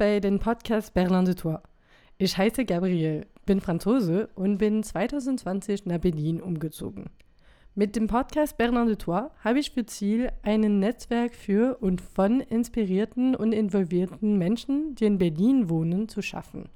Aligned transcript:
bei 0.00 0.18
den 0.18 0.38
Podcast 0.38 0.94
Berlin 0.94 1.26
de 1.26 1.34
Toi. 1.34 1.58
Ich 2.16 2.38
heiße 2.38 2.64
Gabriel, 2.64 3.26
bin 3.44 3.60
Franzose 3.60 4.30
und 4.34 4.56
bin 4.56 4.82
2020 4.82 5.84
nach 5.84 5.98
Berlin 5.98 6.40
umgezogen. 6.40 7.10
Mit 7.74 7.96
dem 7.96 8.06
Podcast 8.06 8.56
Berlin 8.56 8.86
de 8.86 8.96
Toi 8.96 9.28
habe 9.44 9.58
ich 9.58 9.72
für 9.72 9.84
Ziel, 9.84 10.32
ein 10.42 10.78
Netzwerk 10.78 11.34
für 11.34 11.76
und 11.82 12.00
von 12.00 12.40
inspirierten 12.40 13.36
und 13.36 13.52
involvierten 13.52 14.38
Menschen, 14.38 14.94
die 14.94 15.04
in 15.04 15.18
Berlin 15.18 15.68
wohnen, 15.68 16.08
zu 16.08 16.22
schaffen. 16.22 16.70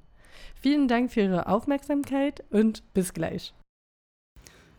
Vielen 0.53 0.87
Dank 0.87 1.11
für 1.11 1.21
Ihre 1.21 1.47
Aufmerksamkeit 1.47 2.43
und 2.51 2.83
bis 2.93 3.11
gleich. 3.11 3.55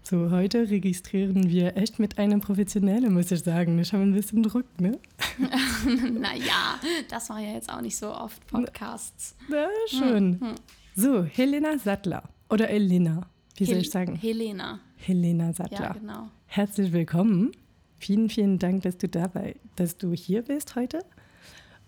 So, 0.08 0.30
heute 0.30 0.70
registrieren 0.70 1.50
wir 1.50 1.76
echt 1.76 1.98
mit 1.98 2.16
einem 2.16 2.40
Professionellen, 2.40 3.12
muss 3.12 3.32
ich 3.32 3.40
sagen. 3.40 3.76
Ich 3.80 3.92
habe 3.92 4.04
ein 4.04 4.12
bisschen 4.12 4.40
Druck, 4.44 4.66
ne? 4.80 5.00
naja, 6.12 6.78
das 7.10 7.28
war 7.28 7.40
ja 7.40 7.54
jetzt 7.54 7.68
auch 7.68 7.80
nicht 7.80 7.96
so 7.96 8.14
oft 8.14 8.46
Podcasts. 8.46 9.34
Ja, 9.50 9.66
schön. 9.88 10.38
Hm, 10.38 10.50
hm. 10.50 10.54
So, 10.94 11.24
Helena 11.24 11.76
Sattler. 11.76 12.22
Oder 12.48 12.70
Elena, 12.70 13.26
wie 13.56 13.64
Hel 13.64 13.74
soll 13.74 13.82
ich 13.82 13.90
sagen? 13.90 14.14
Helena. 14.14 14.78
Helena 14.94 15.52
Sattler. 15.52 15.80
Ja, 15.80 15.92
genau. 15.94 16.28
Herzlich 16.46 16.92
willkommen. 16.92 17.50
Vielen, 17.98 18.28
vielen 18.28 18.60
Dank, 18.60 18.82
dass 18.82 18.98
du 18.98 19.08
dabei, 19.08 19.56
dass 19.74 19.96
du 19.98 20.12
hier 20.12 20.42
bist 20.42 20.76
heute. 20.76 21.00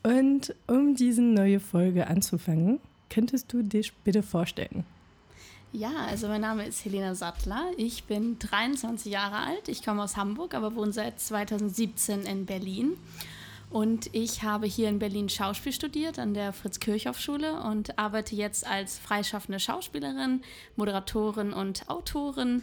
Und 0.02 0.56
um 0.66 0.96
diese 0.96 1.22
neue 1.22 1.60
Folge 1.60 2.08
anzufangen, 2.08 2.80
könntest 3.10 3.52
du 3.52 3.62
dich 3.62 3.92
bitte 4.02 4.24
vorstellen? 4.24 4.84
Ja, 5.72 5.92
also 6.08 6.28
mein 6.28 6.40
Name 6.40 6.64
ist 6.66 6.82
Helena 6.86 7.14
Sattler. 7.14 7.72
Ich 7.76 8.04
bin 8.04 8.38
23 8.38 9.12
Jahre 9.12 9.36
alt. 9.36 9.68
Ich 9.68 9.84
komme 9.84 10.02
aus 10.02 10.16
Hamburg, 10.16 10.54
aber 10.54 10.74
wohne 10.74 10.92
seit 10.92 11.20
2017 11.20 12.22
in 12.22 12.46
Berlin. 12.46 12.96
Und 13.68 14.08
ich 14.14 14.42
habe 14.42 14.66
hier 14.66 14.88
in 14.88 14.98
Berlin 14.98 15.28
Schauspiel 15.28 15.74
studiert 15.74 16.18
an 16.18 16.32
der 16.32 16.54
Fritz-Kirchhoff-Schule 16.54 17.60
und 17.60 17.98
arbeite 17.98 18.34
jetzt 18.34 18.66
als 18.66 18.98
freischaffende 18.98 19.60
Schauspielerin, 19.60 20.40
Moderatorin 20.76 21.52
und 21.52 21.90
Autorin. 21.90 22.62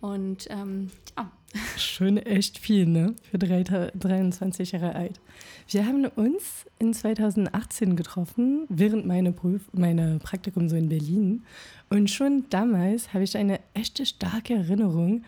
Und 0.00 0.46
ähm, 0.50 0.90
ja. 1.16 1.30
Schon 1.76 2.18
echt 2.18 2.58
viel, 2.58 2.86
ne? 2.86 3.14
Für 3.30 3.38
23 3.38 4.72
Jahre 4.72 4.94
alt. 4.94 5.20
Wir 5.68 5.86
haben 5.86 6.04
uns 6.04 6.66
in 6.78 6.92
2018 6.92 7.96
getroffen, 7.96 8.66
während 8.68 9.06
meiner 9.06 9.32
Prüf 9.32 9.62
meine 9.72 10.18
Praktikum 10.18 10.68
so 10.68 10.76
in 10.76 10.88
Berlin. 10.88 11.44
Und 11.88 12.10
schon 12.10 12.44
damals 12.50 13.14
habe 13.14 13.24
ich 13.24 13.36
eine 13.36 13.60
echte 13.74 14.04
starke 14.04 14.54
Erinnerung 14.54 15.24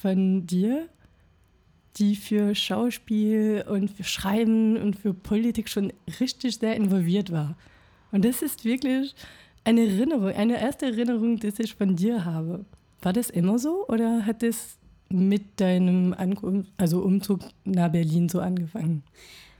von 0.00 0.46
dir, 0.46 0.88
die 1.96 2.16
für 2.16 2.54
Schauspiel 2.54 3.64
und 3.68 3.90
für 3.90 4.04
Schreiben 4.04 4.76
und 4.76 4.96
für 4.96 5.14
Politik 5.14 5.68
schon 5.68 5.92
richtig 6.20 6.56
sehr 6.56 6.76
involviert 6.76 7.32
war. 7.32 7.56
Und 8.12 8.24
das 8.24 8.42
ist 8.42 8.64
wirklich 8.64 9.14
eine 9.64 9.82
Erinnerung, 9.82 10.28
eine 10.28 10.60
erste 10.60 10.86
Erinnerung, 10.86 11.38
die 11.38 11.52
ich 11.58 11.74
von 11.74 11.96
dir 11.96 12.24
habe. 12.24 12.64
War 13.04 13.12
das 13.12 13.28
immer 13.28 13.58
so 13.58 13.86
oder 13.86 14.24
hat 14.24 14.42
es 14.42 14.78
mit 15.10 15.60
deinem 15.60 16.14
Ankunft, 16.14 16.72
also 16.78 17.00
Umzug 17.00 17.40
nach 17.64 17.92
Berlin 17.92 18.30
so 18.30 18.40
angefangen? 18.40 19.02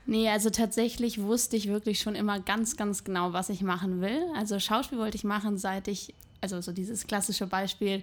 Nee, 0.06 0.30
also 0.30 0.48
tatsächlich 0.48 1.20
wusste 1.20 1.56
ich 1.56 1.68
wirklich 1.68 2.00
schon 2.00 2.14
immer 2.14 2.40
ganz, 2.40 2.76
ganz 2.76 3.04
genau, 3.04 3.34
was 3.34 3.50
ich 3.50 3.60
machen 3.60 4.00
will. 4.00 4.22
Also 4.34 4.58
Schauspiel 4.58 4.98
wollte 4.98 5.16
ich 5.16 5.24
machen, 5.24 5.58
seit 5.58 5.88
ich, 5.88 6.14
also 6.40 6.60
so 6.62 6.72
dieses 6.72 7.06
klassische 7.06 7.46
Beispiel, 7.46 8.02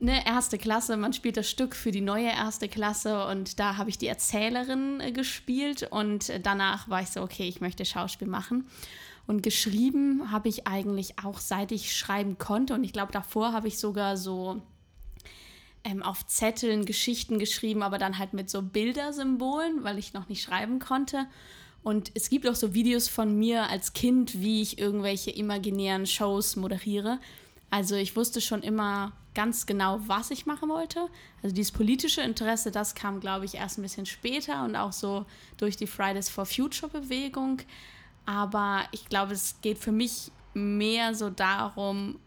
eine 0.00 0.24
erste 0.26 0.58
Klasse, 0.58 0.96
man 0.96 1.12
spielt 1.12 1.36
das 1.36 1.50
Stück 1.50 1.74
für 1.74 1.90
die 1.90 2.00
neue 2.00 2.28
erste 2.28 2.68
Klasse 2.68 3.26
und 3.26 3.58
da 3.58 3.76
habe 3.76 3.90
ich 3.90 3.98
die 3.98 4.06
Erzählerin 4.06 5.00
äh, 5.00 5.12
gespielt 5.12 5.88
und 5.90 6.32
danach 6.42 6.88
war 6.88 7.02
ich 7.02 7.08
so, 7.08 7.20
okay, 7.20 7.48
ich 7.48 7.60
möchte 7.60 7.84
Schauspiel 7.84 8.28
machen. 8.28 8.66
Und 9.28 9.42
geschrieben 9.42 10.30
habe 10.30 10.48
ich 10.48 10.66
eigentlich 10.66 11.18
auch 11.22 11.38
seit 11.38 11.70
ich 11.70 11.94
schreiben 11.94 12.38
konnte 12.38 12.72
und 12.72 12.82
ich 12.82 12.94
glaube, 12.94 13.12
davor 13.12 13.52
habe 13.52 13.68
ich 13.68 13.78
sogar 13.78 14.16
so 14.16 14.62
ähm, 15.84 16.02
auf 16.02 16.26
Zetteln 16.26 16.86
Geschichten 16.86 17.38
geschrieben, 17.38 17.82
aber 17.82 17.98
dann 17.98 18.16
halt 18.16 18.32
mit 18.32 18.48
so 18.48 18.62
Bildersymbolen, 18.62 19.84
weil 19.84 19.98
ich 19.98 20.14
noch 20.14 20.30
nicht 20.30 20.42
schreiben 20.42 20.78
konnte. 20.78 21.26
Und 21.82 22.10
es 22.14 22.30
gibt 22.30 22.48
auch 22.48 22.54
so 22.54 22.72
Videos 22.72 23.06
von 23.06 23.38
mir 23.38 23.68
als 23.68 23.92
Kind, 23.92 24.40
wie 24.40 24.62
ich 24.62 24.78
irgendwelche 24.78 25.30
imaginären 25.30 26.06
Shows 26.06 26.56
moderiere. 26.56 27.20
Also 27.68 27.96
ich 27.96 28.16
wusste 28.16 28.40
schon 28.40 28.62
immer 28.62 29.12
ganz 29.34 29.66
genau, 29.66 30.00
was 30.06 30.30
ich 30.30 30.46
machen 30.46 30.70
wollte. 30.70 31.06
Also 31.42 31.54
dieses 31.54 31.72
politische 31.72 32.22
Interesse, 32.22 32.70
das 32.70 32.94
kam, 32.94 33.20
glaube 33.20 33.44
ich, 33.44 33.56
erst 33.56 33.76
ein 33.76 33.82
bisschen 33.82 34.06
später 34.06 34.64
und 34.64 34.74
auch 34.74 34.94
so 34.94 35.26
durch 35.58 35.76
die 35.76 35.86
Fridays 35.86 36.30
for 36.30 36.46
Future 36.46 36.90
Bewegung. 36.90 37.60
Aber 38.28 38.82
ich 38.92 39.08
glaube, 39.08 39.32
es 39.32 39.54
geht 39.62 39.78
für 39.78 39.90
mich 39.90 40.30
mehr 40.52 41.14
so 41.14 41.30
darum, 41.30 42.18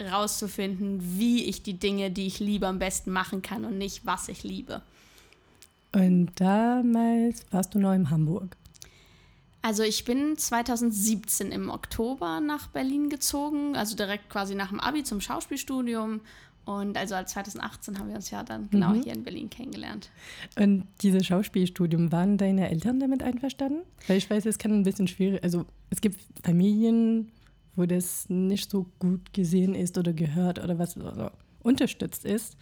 rauszufinden, 0.00 0.98
wie 1.00 1.44
ich 1.44 1.62
die 1.62 1.74
Dinge, 1.74 2.10
die 2.10 2.26
ich 2.26 2.40
liebe, 2.40 2.66
am 2.66 2.80
besten 2.80 3.12
machen 3.12 3.40
kann 3.40 3.64
und 3.64 3.78
nicht, 3.78 4.04
was 4.04 4.28
ich 4.28 4.42
liebe. 4.42 4.82
Und 5.92 6.32
damals 6.34 7.46
warst 7.52 7.76
du 7.76 7.78
noch 7.78 7.92
in 7.92 8.10
Hamburg. 8.10 8.56
Also 9.62 9.84
ich 9.84 10.04
bin 10.04 10.36
2017 10.36 11.52
im 11.52 11.70
Oktober 11.70 12.40
nach 12.40 12.66
Berlin 12.66 13.08
gezogen, 13.08 13.76
also 13.76 13.94
direkt 13.94 14.30
quasi 14.30 14.56
nach 14.56 14.70
dem 14.70 14.80
Abi 14.80 15.04
zum 15.04 15.20
Schauspielstudium. 15.20 16.22
Und 16.64 16.96
also 16.96 17.14
als 17.14 17.32
2018 17.32 17.98
haben 17.98 18.08
wir 18.08 18.16
uns 18.16 18.30
ja 18.30 18.42
dann 18.42 18.68
genau 18.70 18.90
mhm. 18.90 19.02
hier 19.02 19.12
in 19.12 19.24
Berlin 19.24 19.50
kennengelernt. 19.50 20.10
Und 20.58 20.86
dieses 21.02 21.26
Schauspielstudium, 21.26 22.12
waren 22.12 22.36
deine 22.36 22.70
Eltern 22.70 23.00
damit 23.00 23.22
einverstanden? 23.22 23.82
Weil 24.06 24.18
ich 24.18 24.30
weiß, 24.30 24.46
es 24.46 24.58
kann 24.58 24.72
ein 24.72 24.82
bisschen 24.82 25.08
schwierig, 25.08 25.42
also 25.42 25.64
es 25.90 26.00
gibt 26.00 26.20
Familien, 26.44 27.32
wo 27.76 27.86
das 27.86 28.28
nicht 28.28 28.70
so 28.70 28.86
gut 28.98 29.32
gesehen 29.32 29.74
ist 29.74 29.96
oder 29.98 30.12
gehört 30.12 30.62
oder 30.62 30.78
was 30.78 30.96
oder 30.96 31.32
unterstützt 31.62 32.24
ist. 32.24 32.56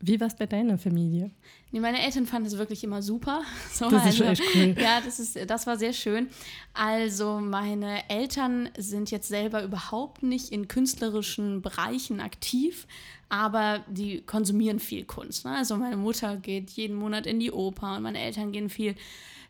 Wie 0.00 0.20
war 0.20 0.28
es 0.28 0.36
bei 0.36 0.46
deiner 0.46 0.78
Familie? 0.78 1.30
Nee, 1.72 1.80
meine 1.80 2.00
Eltern 2.02 2.26
fanden 2.26 2.46
es 2.46 2.56
wirklich 2.56 2.84
immer 2.84 3.02
super. 3.02 3.42
So, 3.72 3.90
das 3.90 4.06
ist 4.06 4.22
also, 4.22 4.24
echt 4.24 4.42
cool. 4.54 4.76
Ja, 4.80 5.00
das, 5.00 5.18
ist, 5.18 5.38
das 5.48 5.66
war 5.66 5.76
sehr 5.76 5.92
schön. 5.92 6.28
Also 6.72 7.40
meine 7.40 8.08
Eltern 8.08 8.68
sind 8.76 9.10
jetzt 9.10 9.28
selber 9.28 9.62
überhaupt 9.62 10.22
nicht 10.22 10.50
in 10.50 10.68
künstlerischen 10.68 11.62
Bereichen 11.62 12.20
aktiv, 12.20 12.86
aber 13.28 13.84
die 13.88 14.22
konsumieren 14.22 14.78
viel 14.78 15.04
Kunst. 15.04 15.44
Ne? 15.44 15.56
Also 15.56 15.76
meine 15.76 15.96
Mutter 15.96 16.36
geht 16.36 16.70
jeden 16.70 16.96
Monat 16.96 17.26
in 17.26 17.40
die 17.40 17.52
Oper 17.52 17.96
und 17.96 18.02
meine 18.02 18.20
Eltern 18.20 18.52
gehen 18.52 18.70
viel 18.70 18.94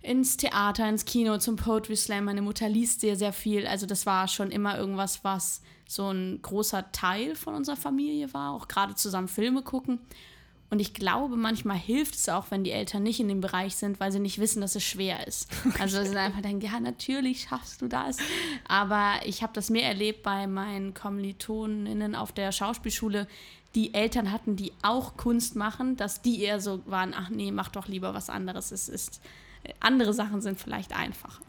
ins 0.02 0.36
Theater, 0.36 0.88
ins 0.88 1.04
Kino, 1.04 1.38
zum 1.38 1.56
Poetry 1.56 1.96
Slam. 1.96 2.24
Meine 2.24 2.42
Mutter 2.42 2.68
liest 2.68 3.00
sehr, 3.00 3.16
sehr 3.16 3.32
viel. 3.32 3.66
Also 3.66 3.86
das 3.86 4.06
war 4.06 4.28
schon 4.28 4.50
immer 4.50 4.78
irgendwas, 4.78 5.24
was 5.24 5.62
so 5.86 6.10
ein 6.10 6.40
großer 6.42 6.92
Teil 6.92 7.34
von 7.34 7.54
unserer 7.54 7.76
Familie 7.76 8.32
war, 8.34 8.52
auch 8.52 8.68
gerade 8.68 8.94
zusammen 8.94 9.28
Filme 9.28 9.62
gucken. 9.62 10.00
Und 10.70 10.80
ich 10.80 10.92
glaube, 10.92 11.36
manchmal 11.36 11.78
hilft 11.78 12.14
es 12.14 12.28
auch, 12.28 12.50
wenn 12.50 12.62
die 12.62 12.72
Eltern 12.72 13.02
nicht 13.02 13.20
in 13.20 13.28
dem 13.28 13.40
Bereich 13.40 13.76
sind, 13.76 14.00
weil 14.00 14.12
sie 14.12 14.20
nicht 14.20 14.38
wissen, 14.38 14.60
dass 14.60 14.74
es 14.74 14.84
schwer 14.84 15.26
ist. 15.26 15.48
Also 15.78 16.02
sie 16.04 16.16
einfach 16.16 16.42
denken, 16.42 16.64
ja, 16.64 16.78
natürlich 16.78 17.42
schaffst 17.48 17.80
du 17.80 17.88
das. 17.88 18.18
Aber 18.66 19.14
ich 19.24 19.42
habe 19.42 19.52
das 19.54 19.70
mehr 19.70 19.86
erlebt 19.86 20.22
bei 20.22 20.46
meinen 20.46 20.92
Kommilitoninnen 20.92 22.14
auf 22.14 22.32
der 22.32 22.52
Schauspielschule, 22.52 23.26
die 23.74 23.94
Eltern 23.94 24.30
hatten, 24.32 24.56
die 24.56 24.72
auch 24.82 25.16
Kunst 25.16 25.56
machen, 25.56 25.96
dass 25.96 26.20
die 26.20 26.42
eher 26.42 26.60
so 26.60 26.80
waren, 26.86 27.14
ach 27.14 27.30
nee, 27.30 27.50
mach 27.50 27.68
doch 27.68 27.88
lieber 27.88 28.12
was 28.12 28.28
anderes. 28.28 28.70
Es 28.70 28.88
ist, 28.88 29.22
andere 29.80 30.12
Sachen 30.12 30.40
sind 30.40 30.58
vielleicht 30.58 30.94
einfacher. 30.94 31.40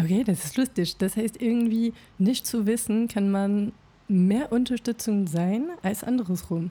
Okay, 0.00 0.24
das 0.24 0.44
ist 0.44 0.56
lustig. 0.56 0.96
Das 0.98 1.16
heißt, 1.16 1.40
irgendwie 1.42 1.92
nicht 2.18 2.46
zu 2.46 2.66
wissen, 2.66 3.08
kann 3.08 3.30
man 3.30 3.72
mehr 4.06 4.52
Unterstützung 4.52 5.26
sein 5.26 5.68
als 5.82 6.04
andersrum. 6.04 6.70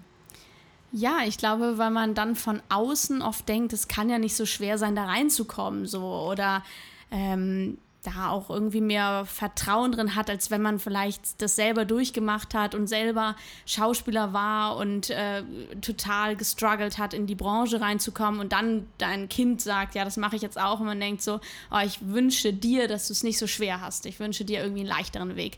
Ja, 0.92 1.19
ich 1.25 1.38
glaube, 1.38 1.78
weil 1.78 1.92
man 1.92 2.13
dann 2.13 2.36
von 2.36 2.62
außen 2.69 3.22
oft 3.22 3.48
denkt, 3.50 3.74
es 3.74 3.88
kann 3.88 4.10
ja 4.10 4.19
nicht 4.19 4.36
so 4.36 4.45
schwer 4.45 4.78
sein, 4.78 4.95
da 4.95 5.06
reinzukommen, 5.06 5.86
so 5.86 6.01
oder 6.01 6.63
ähm, 7.12 7.78
da 8.04 8.30
auch 8.30 8.50
irgendwie 8.50 8.80
mehr 8.80 9.25
Vertrauen 9.25 9.92
drin 9.92 10.16
hat, 10.16 10.30
als 10.30 10.50
wenn 10.50 10.62
man 10.62 10.80
vielleicht 10.80 11.42
das 11.42 11.56
selber 11.56 11.84
durchgemacht 11.84 12.54
hat 12.54 12.74
und 12.74 12.88
selber 12.88 13.36
Schauspieler 13.66 14.31
war 14.31 14.78
und 14.78 15.10
äh, 15.10 15.44
total 15.81 16.36
gestruggelt 16.36 16.98
hat, 16.98 17.13
in 17.13 17.28
die 17.28 17.36
Branche 17.36 17.81
reinzukommen 17.81 18.40
und 18.40 18.54
dann 18.54 18.88
dein 18.98 19.28
Kind 19.28 19.62
sagt, 19.62 19.95
ja, 19.95 20.06
das 20.06 20.16
mache 20.16 20.38
ich 20.38 20.42
jetzt 20.42 20.60
auch 20.60 20.80
und 20.80 20.86
man 20.86 21.00
denkt 21.00 21.22
so, 21.22 21.42
oh, 21.72 21.80
ich 21.86 22.00
wünsche 22.07 22.54
dir, 22.54 22.88
dass 22.88 23.07
du 23.07 23.13
es 23.13 23.24
nicht 23.24 23.40
so 23.40 23.48
schwer 23.48 23.81
hast. 23.81 24.06
Ich 24.06 24.19
wünsche 24.19 24.45
dir 24.45 24.62
irgendwie 24.62 24.81
einen 24.81 24.90
leichteren 24.90 25.36
Weg. 25.36 25.57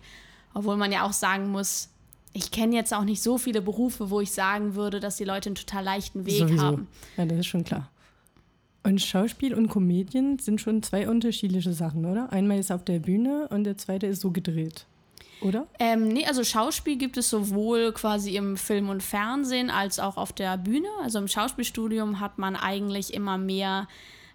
Obwohl 0.56 0.78
man 0.78 0.92
ja 0.92 1.04
auch 1.04 1.14
sagen 1.14 1.52
muss, 1.52 1.90
ich 2.34 2.52
kenne 2.52 2.76
jetzt 2.76 2.94
auch 2.94 3.04
nicht 3.04 3.22
so 3.22 3.38
viele 3.38 3.62
Berufe, 3.62 4.10
wo 4.10 4.22
ich 4.22 4.32
sagen 4.32 4.76
würde, 4.76 5.00
dass 5.00 5.18
die 5.18 5.26
Leute 5.26 5.50
einen 5.50 5.56
total 5.56 5.84
leichten 5.84 6.26
Weg 6.26 6.40
Sowieso. 6.40 6.64
haben. 6.64 6.88
Ja, 7.18 7.26
das 7.26 7.40
ist 7.40 7.48
schon 7.48 7.64
klar. 7.64 7.90
Und 8.84 9.02
Schauspiel 9.02 9.54
und 9.54 9.68
Komödien 9.68 10.40
sind 10.40 10.62
schon 10.62 10.82
zwei 10.84 11.10
unterschiedliche 11.10 11.74
Sachen, 11.74 12.06
oder? 12.06 12.32
Einmal 12.32 12.60
ist 12.60 12.72
auf 12.72 12.84
der 12.86 13.00
Bühne 13.00 13.48
und 13.50 13.66
der 13.66 13.78
zweite 13.78 14.08
ist 14.08 14.22
so 14.22 14.32
gedreht, 14.32 14.86
oder? 15.42 15.68
Ähm, 15.80 16.08
nee, 16.08 16.26
also 16.26 16.44
Schauspiel 16.44 16.98
gibt 16.98 17.18
es 17.18 17.30
sowohl 17.30 17.92
quasi 17.92 18.38
im 18.38 18.56
Film 18.56 18.90
und 18.90 19.04
Fernsehen 19.04 19.70
als 19.70 20.00
auch 20.00 20.16
auf 20.16 20.32
der 20.32 20.58
Bühne. 20.58 20.88
Also 21.04 21.20
im 21.20 21.28
Schauspielstudium 21.28 22.22
hat 22.22 22.38
man 22.38 22.56
eigentlich 22.56 23.14
immer 23.14 23.38
mehr 23.38 23.88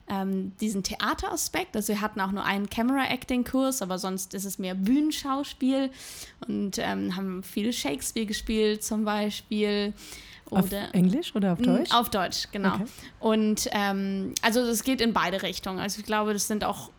ähm, 0.08 0.52
diesen 0.60 0.82
Theateraspekt. 0.82 1.76
Also 1.76 1.88
wir 1.88 2.00
hatten 2.00 2.20
auch 2.20 2.32
nur 2.32 2.44
einen 2.44 2.68
Camera-Acting-Kurs, 2.68 3.82
aber 3.82 3.98
sonst 3.98 4.34
ist 4.34 4.44
es 4.44 4.58
mehr 4.58 4.74
Bühnenschauspiel 4.74 5.90
und 6.46 6.78
ähm, 6.78 7.16
haben 7.16 7.42
viel 7.42 7.72
Shakespeare 7.72 8.26
gespielt 8.26 8.82
zum 8.82 9.04
Beispiel. 9.04 9.92
Oder 10.50 10.60
auf 10.60 10.72
Englisch 10.92 11.34
oder 11.34 11.54
auf 11.54 11.60
Deutsch? 11.60 11.90
Auf 11.92 12.10
Deutsch, 12.10 12.48
genau. 12.52 12.74
Okay. 12.74 12.84
Und 13.18 13.68
ähm, 13.72 14.34
also 14.42 14.60
es 14.60 14.84
geht 14.84 15.00
in 15.00 15.12
beide 15.12 15.42
Richtungen. 15.42 15.78
Also 15.78 16.00
ich 16.00 16.06
glaube, 16.06 16.34
das 16.34 16.46
sind 16.46 16.64
auch 16.64 16.90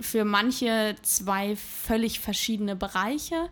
für 0.00 0.24
manche 0.24 0.94
zwei 1.02 1.56
völlig 1.56 2.20
verschiedene 2.20 2.76
Bereiche. 2.76 3.48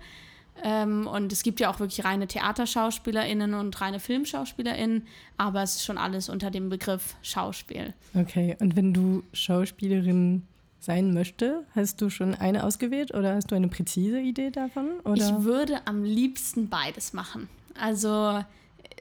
Ähm, 0.63 1.07
und 1.07 1.33
es 1.33 1.43
gibt 1.43 1.61
ja 1.61 1.71
auch 1.71 1.81
wirklich 1.81 2.05
reine 2.05 2.27
TheaterschauspielerInnen 2.27 3.55
und 3.55 3.81
reine 3.81 4.01
FilmschauspielerInnen, 4.01 5.07
aber 5.37 5.63
es 5.63 5.77
ist 5.77 5.85
schon 5.85 5.99
alles 5.99 6.29
unter 6.29 6.51
dem 6.51 6.69
Begriff 6.69 7.17
Schauspiel. 7.23 7.95
Okay, 8.15 8.57
und 8.61 8.77
wenn 8.77 8.93
du 8.93 9.23
Schauspielerin 9.33 10.47
sein 10.81 11.13
möchte, 11.13 11.65
hast 11.75 12.01
du 12.01 12.11
schon 12.11 12.35
eine 12.35 12.65
ausgewählt 12.65 13.15
oder 13.15 13.35
hast 13.35 13.51
du 13.51 13.55
eine 13.55 13.69
präzise 13.69 14.21
Idee 14.21 14.51
davon? 14.51 15.01
Oder? 15.05 15.15
Ich 15.15 15.45
würde 15.45 15.87
am 15.87 16.05
liebsten 16.05 16.69
beides 16.69 17.13
machen. 17.13 17.49
Also 17.79 18.43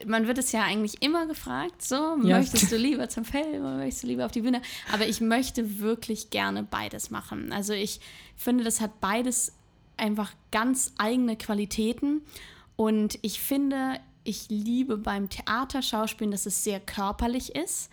man 0.06 0.26
wird 0.26 0.38
es 0.38 0.52
ja 0.52 0.62
eigentlich 0.62 1.02
immer 1.02 1.26
gefragt, 1.26 1.82
so, 1.82 1.94
ja. 2.22 2.38
möchtest 2.38 2.70
du 2.70 2.76
lieber 2.78 3.08
zum 3.08 3.24
Film 3.24 3.60
oder 3.60 3.76
möchtest 3.76 4.02
du 4.04 4.06
lieber 4.08 4.26
auf 4.26 4.32
die 4.32 4.42
Bühne? 4.42 4.62
Aber 4.92 5.06
ich 5.06 5.20
möchte 5.20 5.80
wirklich 5.80 6.30
gerne 6.30 6.62
beides 6.62 7.10
machen. 7.10 7.52
Also 7.52 7.72
ich 7.72 8.00
finde, 8.36 8.64
das 8.64 8.80
hat 8.80 9.00
beides 9.00 9.52
einfach 10.00 10.32
ganz 10.50 10.92
eigene 10.98 11.36
Qualitäten. 11.36 12.22
Und 12.76 13.18
ich 13.22 13.40
finde, 13.40 14.00
ich 14.24 14.48
liebe 14.48 14.96
beim 14.96 15.28
Theaterschauspielen, 15.28 16.30
dass 16.30 16.46
es 16.46 16.64
sehr 16.64 16.80
körperlich 16.80 17.54
ist 17.54 17.90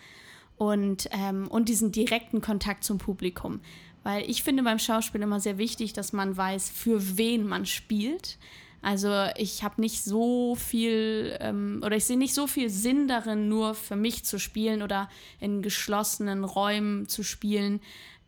und, 0.56 1.08
ähm, 1.12 1.48
und 1.48 1.68
diesen 1.68 1.92
direkten 1.92 2.40
Kontakt 2.40 2.84
zum 2.84 2.98
Publikum. 2.98 3.60
Weil 4.02 4.28
ich 4.28 4.42
finde 4.42 4.62
beim 4.62 4.78
Schauspiel 4.78 5.22
immer 5.22 5.40
sehr 5.40 5.58
wichtig, 5.58 5.92
dass 5.92 6.12
man 6.12 6.36
weiß, 6.36 6.70
für 6.70 7.16
wen 7.16 7.46
man 7.46 7.66
spielt. 7.66 8.38
Also 8.80 9.12
ich 9.36 9.64
habe 9.64 9.80
nicht 9.80 10.04
so 10.04 10.54
viel 10.54 11.36
ähm, 11.40 11.82
oder 11.84 11.96
ich 11.96 12.04
sehe 12.04 12.16
nicht 12.16 12.34
so 12.34 12.46
viel 12.46 12.70
Sinn 12.70 13.08
darin, 13.08 13.48
nur 13.48 13.74
für 13.74 13.96
mich 13.96 14.24
zu 14.24 14.38
spielen 14.38 14.82
oder 14.82 15.08
in 15.40 15.62
geschlossenen 15.62 16.44
Räumen 16.44 17.08
zu 17.08 17.24
spielen 17.24 17.80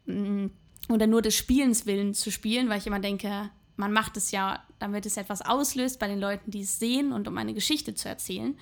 mm, 0.06 0.46
oder 0.88 1.06
nur 1.06 1.22
des 1.22 1.36
Spielens 1.36 1.86
willen 1.86 2.14
zu 2.14 2.32
spielen, 2.32 2.68
weil 2.68 2.78
ich 2.78 2.86
immer 2.88 2.98
denke, 2.98 3.50
man 3.80 3.92
macht 3.92 4.16
es 4.16 4.30
ja, 4.30 4.62
damit 4.78 5.06
es 5.06 5.16
etwas 5.16 5.42
auslöst 5.42 5.98
bei 5.98 6.06
den 6.06 6.20
Leuten, 6.20 6.50
die 6.50 6.60
es 6.60 6.78
sehen 6.78 7.12
und 7.12 7.26
um 7.26 7.36
eine 7.38 7.54
Geschichte 7.54 7.94
zu 7.94 8.08
erzählen 8.08 8.56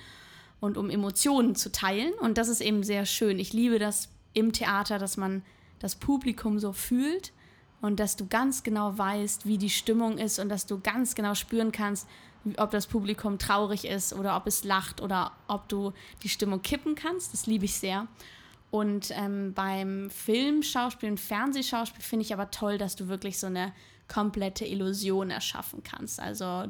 und 0.59 0.77
um 0.77 0.89
Emotionen 0.89 1.55
zu 1.55 1.71
teilen. 1.71 2.13
Und 2.13 2.37
das 2.37 2.47
ist 2.47 2.61
eben 2.61 2.83
sehr 2.83 3.05
schön. 3.05 3.37
Ich 3.37 3.53
liebe 3.53 3.79
das 3.79 4.09
im 4.33 4.53
Theater, 4.53 4.97
dass 4.97 5.17
man 5.17 5.43
das 5.79 5.95
Publikum 5.95 6.57
so 6.57 6.71
fühlt 6.71 7.33
und 7.81 7.99
dass 7.99 8.15
du 8.15 8.27
ganz 8.27 8.63
genau 8.63 8.97
weißt, 8.97 9.45
wie 9.45 9.57
die 9.57 9.69
Stimmung 9.69 10.17
ist 10.17 10.39
und 10.39 10.49
dass 10.49 10.65
du 10.65 10.79
ganz 10.79 11.15
genau 11.15 11.35
spüren 11.35 11.71
kannst, 11.71 12.07
ob 12.57 12.71
das 12.71 12.87
Publikum 12.87 13.37
traurig 13.37 13.85
ist 13.85 14.13
oder 14.13 14.37
ob 14.37 14.47
es 14.47 14.63
lacht 14.63 15.01
oder 15.01 15.33
ob 15.47 15.67
du 15.67 15.91
die 16.23 16.29
Stimmung 16.29 16.61
kippen 16.61 16.95
kannst. 16.95 17.33
Das 17.33 17.45
liebe 17.45 17.65
ich 17.65 17.75
sehr. 17.75 18.07
Und 18.71 19.11
ähm, 19.11 19.53
beim 19.53 20.09
Filmschauspiel 20.09 21.09
und 21.09 21.19
Fernsehschauspiel 21.19 22.03
finde 22.03 22.25
ich 22.25 22.33
aber 22.33 22.51
toll, 22.51 22.77
dass 22.77 22.95
du 22.95 23.09
wirklich 23.09 23.37
so 23.37 23.47
eine 23.47 23.73
komplette 24.09 24.65
Illusion 24.65 25.29
erschaffen 25.31 25.83
kannst. 25.83 26.19
Also, 26.19 26.65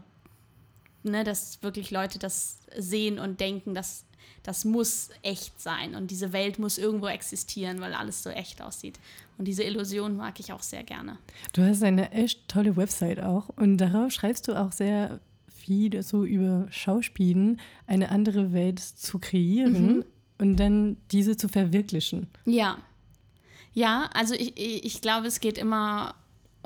ne, 1.04 1.24
dass 1.24 1.64
wirklich 1.64 1.90
Leute 1.90 2.20
das 2.20 2.60
sehen 2.78 3.18
und 3.18 3.40
denken, 3.40 3.74
dass 3.74 4.06
das 4.44 4.66
muss 4.66 5.10
echt 5.22 5.60
sein 5.60 5.96
und 5.96 6.12
diese 6.12 6.34
Welt 6.34 6.60
muss 6.60 6.78
irgendwo 6.78 7.08
existieren, 7.08 7.82
weil 7.82 7.94
alles 7.94 8.24
so 8.24 8.30
echt 8.30 8.62
aussieht. 8.62 9.00
Und 9.38 9.46
diese 9.46 9.64
Illusion 9.64 10.18
mag 10.18 10.40
ich 10.40 10.54
auch 10.54 10.62
sehr 10.62 10.84
gerne. 10.84 11.18
Du 11.54 11.64
hast 11.64 11.84
eine 11.84 12.12
echt 12.12 12.48
tolle 12.48 12.76
Website 12.76 13.20
auch 13.20 13.50
und 13.50 13.78
darauf 13.78 14.12
schreibst 14.12 14.48
du 14.48 14.54
auch 14.54 14.72
sehr 14.72 15.20
viel 15.48 16.02
so 16.04 16.24
über 16.26 16.68
Schauspielen, 16.72 17.60
eine 17.86 18.10
andere 18.10 18.54
Welt 18.54 18.80
zu 18.80 19.20
kreieren 19.20 19.98
mhm. 19.98 20.06
und 20.38 20.58
dann 20.58 20.98
diese 21.12 21.38
zu 21.38 21.48
verwirklichen. 21.48 22.28
Ja. 22.46 22.80
Ja, 23.74 24.10
also 24.14 24.34
ich, 24.34 24.54
ich 24.58 25.02
glaube, 25.02 25.28
es 25.28 25.40
geht 25.40 25.58
immer 25.58 26.16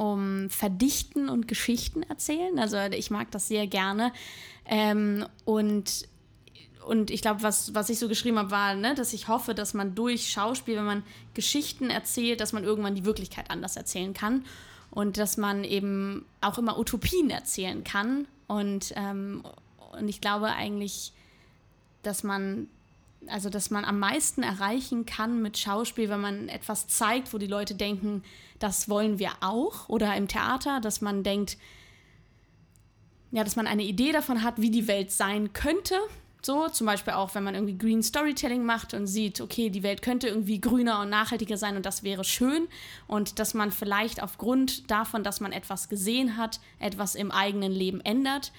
um 0.03 0.49
Verdichten 0.49 1.29
und 1.29 1.47
Geschichten 1.47 2.03
erzählen. 2.03 2.59
Also 2.59 2.77
ich 2.77 3.09
mag 3.09 3.31
das 3.31 3.47
sehr 3.47 3.67
gerne. 3.67 4.11
Ähm, 4.65 5.25
und, 5.45 6.09
und 6.85 7.09
ich 7.09 7.21
glaube, 7.21 7.41
was, 7.41 7.73
was 7.73 7.89
ich 7.89 7.99
so 7.99 8.09
geschrieben 8.09 8.37
habe, 8.37 8.51
war, 8.51 8.75
ne, 8.75 8.95
dass 8.95 9.13
ich 9.13 9.29
hoffe, 9.29 9.55
dass 9.55 9.73
man 9.73 9.95
durch 9.95 10.29
Schauspiel, 10.29 10.75
wenn 10.75 10.85
man 10.85 11.03
Geschichten 11.33 11.89
erzählt, 11.89 12.41
dass 12.41 12.51
man 12.51 12.65
irgendwann 12.65 12.95
die 12.95 13.05
Wirklichkeit 13.05 13.49
anders 13.49 13.77
erzählen 13.77 14.13
kann. 14.13 14.43
Und 14.91 15.17
dass 15.17 15.37
man 15.37 15.63
eben 15.63 16.25
auch 16.41 16.57
immer 16.57 16.77
Utopien 16.77 17.29
erzählen 17.29 17.83
kann. 17.85 18.27
Und, 18.47 18.93
ähm, 18.97 19.43
und 19.97 20.09
ich 20.09 20.19
glaube 20.19 20.47
eigentlich, 20.47 21.13
dass 22.03 22.23
man 22.23 22.67
also 23.27 23.49
dass 23.49 23.69
man 23.69 23.85
am 23.85 23.99
meisten 23.99 24.43
erreichen 24.43 25.05
kann 25.05 25.41
mit 25.41 25.57
Schauspiel, 25.57 26.09
wenn 26.09 26.21
man 26.21 26.49
etwas 26.49 26.87
zeigt, 26.87 27.33
wo 27.33 27.37
die 27.37 27.47
Leute 27.47 27.75
denken, 27.75 28.23
das 28.59 28.89
wollen 28.89 29.19
wir 29.19 29.31
auch. 29.41 29.89
Oder 29.89 30.15
im 30.15 30.27
Theater, 30.27 30.79
dass 30.81 31.01
man 31.01 31.23
denkt, 31.23 31.57
ja, 33.31 33.43
dass 33.43 33.55
man 33.55 33.67
eine 33.67 33.83
Idee 33.83 34.11
davon 34.11 34.43
hat, 34.43 34.61
wie 34.61 34.69
die 34.69 34.87
Welt 34.87 35.11
sein 35.11 35.53
könnte. 35.53 35.95
So, 36.45 36.67
zum 36.67 36.87
Beispiel 36.87 37.13
auch, 37.13 37.33
wenn 37.35 37.43
man 37.43 37.55
irgendwie 37.55 37.77
Green 37.77 38.03
Storytelling 38.03 38.65
macht 38.65 38.93
und 38.93 39.07
sieht, 39.07 39.39
okay, 39.39 39.69
die 39.69 39.81
Welt 39.81 40.01
könnte 40.01 40.27
irgendwie 40.27 40.59
grüner 40.59 40.99
und 40.99 41.09
nachhaltiger 41.09 41.57
sein 41.57 41.77
und 41.77 41.85
das 41.85 42.03
wäre 42.03 42.25
schön. 42.25 42.67
Und 43.07 43.39
dass 43.39 43.53
man 43.53 43.71
vielleicht 43.71 44.21
aufgrund 44.21 44.91
davon, 44.91 45.23
dass 45.23 45.39
man 45.39 45.53
etwas 45.53 45.87
gesehen 45.87 46.35
hat, 46.37 46.59
etwas 46.79 47.15
im 47.15 47.31
eigenen 47.31 47.71
Leben 47.71 48.01
ändert. 48.01 48.51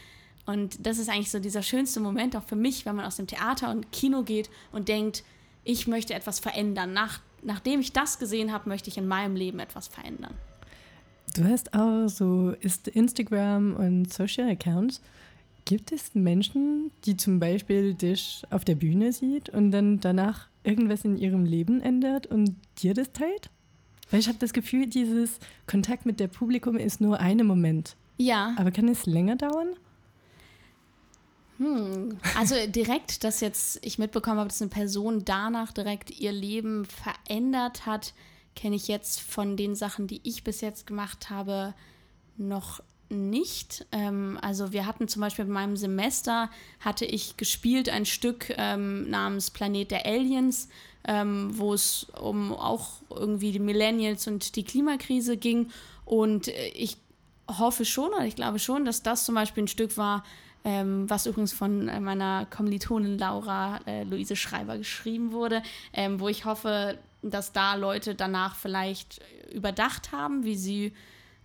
Und 0.47 0.87
das 0.87 0.99
ist 0.99 1.09
eigentlich 1.09 1.31
so 1.31 1.39
dieser 1.39 1.63
schönste 1.63 2.01
Moment 2.01 2.37
auch 2.37 2.43
für 2.43 2.57
mich, 2.57 2.85
wenn 2.85 2.97
man 2.97 3.07
aus 3.07 3.17
dem 3.17 3.27
Theater 3.27 3.71
und 3.71 3.91
Kino 3.93 4.23
geht 4.23 4.51
und 4.73 4.89
denkt, 4.89 5.25
ich 5.65 5.87
möchte 5.87 6.15
etwas 6.15 6.41
verändern. 6.41 6.93
Nach, 6.93 7.21
nachdem 7.43 7.81
ich 7.81 7.93
das 7.93 8.19
gesehen 8.19 8.53
habe, 8.53 8.69
möchte 8.69 8.91
ich 8.91 8.99
in 8.99 9.09
meinem 9.09 9.37
Leben 9.37 9.59
etwas 9.59 9.89
verändern. 9.89 10.35
Du 11.35 11.45
hast 11.45 11.73
auch 11.75 12.09
so 12.09 12.55
Instagram 12.93 13.75
und 13.75 14.13
Social 14.13 14.49
Accounts. 14.51 15.01
Gibt 15.65 15.93
es 15.93 16.15
Menschen, 16.15 16.91
die 17.07 17.17
zum 17.17 17.41
Beispiel 17.41 17.95
dich 17.95 18.43
auf 18.51 18.67
der 18.67 18.75
Bühne 18.75 19.13
sieht 19.13 19.49
und 19.49 19.71
dann 19.71 19.99
danach 19.99 20.49
irgendwas 20.63 21.05
in 21.07 21.17
ihrem 21.17 21.47
Leben 21.47 21.81
ändert 21.81 22.27
und 22.27 22.55
dir 22.79 22.93
das 22.93 23.13
teilt? 23.13 23.49
Weil 24.11 24.21
ich 24.21 24.29
habe 24.29 24.39
das 24.39 24.53
Gefühl, 24.53 24.87
dieses 24.87 25.39
Kontakt 25.67 26.05
mit 26.05 26.21
dem 26.21 26.29
Publikum 26.29 26.77
ist 26.77 27.01
nur 27.01 27.19
ein 27.19 27.39
Moment. 27.47 27.97
Ja. 28.19 28.55
Aber 28.59 28.71
kann 28.71 28.89
es 28.89 29.07
länger 29.07 29.37
dauern? 29.37 29.69
Hm. 31.59 32.19
Also 32.37 32.55
direkt, 32.67 33.25
dass 33.25 33.41
jetzt 33.41 33.79
ich 33.83 33.99
mitbekommen 33.99 34.39
habe, 34.39 34.49
dass 34.49 34.61
eine 34.61 34.71
Person 34.71 35.25
danach 35.25 35.73
direkt 35.73 36.11
ihr 36.11 36.33
Leben 36.33 36.85
verändert 36.85 37.87
hat, 37.87 38.13
kenne 38.57 38.77
ich 38.77 38.89
jetzt 38.89 39.21
von 39.21 39.57
den 39.57 39.75
Sachen, 39.75 40.07
die 40.07 40.21
ich 40.25 40.45
bis 40.45 40.61
jetzt 40.61 40.87
gemacht 40.87 41.31
habe, 41.31 41.75
noch 42.37 42.83
nicht. 43.09 43.87
Ähm, 43.93 44.39
also 44.41 44.73
wir 44.73 44.87
hatten 44.87 45.09
zum 45.09 45.21
Beispiel 45.21 45.45
in 45.45 45.51
meinem 45.51 45.77
Semester, 45.77 46.51
hatte 46.81 47.05
ich 47.05 47.37
gespielt 47.37 47.89
ein 47.89 48.07
Stück 48.07 48.53
ähm, 48.57 49.09
namens 49.09 49.51
Planet 49.51 49.91
der 49.91 50.07
Aliens, 50.07 50.69
ähm, 51.07 51.51
wo 51.53 51.75
es 51.75 52.07
um 52.21 52.53
auch 52.53 53.03
irgendwie 53.11 53.53
die 53.53 53.59
Millennials 53.59 54.27
und 54.27 54.57
die 54.57 54.65
Klimakrise 54.65 55.37
ging. 55.37 55.71
Und 56.05 56.49
äh, 56.49 56.69
ich 56.69 56.97
hoffe 57.49 57.85
schon, 57.85 58.13
oder 58.13 58.25
ich 58.25 58.37
glaube 58.37 58.59
schon, 58.59 58.85
dass 58.85 59.03
das 59.03 59.25
zum 59.25 59.35
Beispiel 59.35 59.65
ein 59.65 59.69
Stück 59.69 59.97
war, 59.97 60.25
ähm, 60.65 61.09
was 61.09 61.27
übrigens 61.27 61.53
von 61.53 61.89
äh, 61.89 62.01
meiner 62.01 62.47
Kommilitonin 62.47 63.19
Laura 63.19 63.81
äh, 63.87 64.05
Luise 64.05 64.35
Schreiber 64.35 64.79
geschrieben 64.79 65.33
wurde, 65.33 65.63
ähm, 65.93 66.21
wo 66.21 66.29
ich 66.29 66.47
hoffe, 66.47 66.99
dass 67.23 67.53
da 67.53 67.75
Leute 67.75 68.15
danach 68.15 68.57
vielleicht 68.57 69.21
überdacht 69.53 70.13
haben, 70.13 70.45
wie 70.45 70.57
sie 70.57 70.93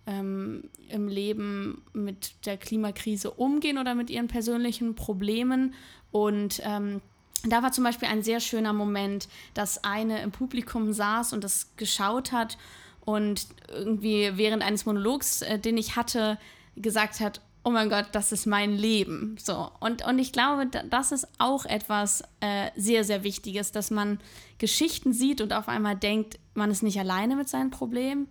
ähm, 0.06 0.64
im 0.88 1.08
Leben 1.08 1.82
mit 1.92 2.46
der 2.46 2.56
Klimakrise 2.56 3.30
umgehen 3.30 3.78
oder 3.78 3.94
mit 3.94 4.10
ihren 4.10 4.28
persönlichen 4.28 4.94
Problemen. 4.94 5.74
Und 6.10 6.60
ähm, 6.64 7.02
da 7.44 7.62
war 7.62 7.72
zum 7.72 7.84
Beispiel 7.84 8.08
ein 8.08 8.22
sehr 8.22 8.40
schöner 8.40 8.72
Moment, 8.72 9.28
dass 9.54 9.84
eine 9.84 10.22
im 10.22 10.30
Publikum 10.30 10.92
saß 10.92 11.32
und 11.32 11.44
das 11.44 11.76
geschaut 11.76 12.32
hat 12.32 12.58
und 13.04 13.48
irgendwie 13.68 14.32
während 14.34 14.62
eines 14.62 14.86
Monologs, 14.86 15.42
äh, 15.42 15.58
den 15.58 15.76
ich 15.76 15.96
hatte, 15.96 16.38
gesagt 16.76 17.20
hat, 17.20 17.40
oh 17.62 17.70
mein 17.70 17.90
Gott, 17.90 18.06
das 18.12 18.32
ist 18.32 18.46
mein 18.46 18.72
Leben. 18.76 19.36
So. 19.38 19.70
Und, 19.80 20.04
und 20.04 20.18
ich 20.18 20.32
glaube, 20.32 20.66
das 20.66 21.12
ist 21.12 21.28
auch 21.38 21.66
etwas 21.66 22.22
äh, 22.40 22.70
sehr, 22.76 23.04
sehr 23.04 23.22
Wichtiges, 23.22 23.72
dass 23.72 23.90
man 23.90 24.18
Geschichten 24.58 25.12
sieht 25.12 25.40
und 25.40 25.52
auf 25.52 25.68
einmal 25.68 25.96
denkt, 25.96 26.38
man 26.54 26.70
ist 26.70 26.82
nicht 26.82 26.98
alleine 26.98 27.36
mit 27.36 27.48
seinen 27.48 27.70
Problemen. 27.70 28.28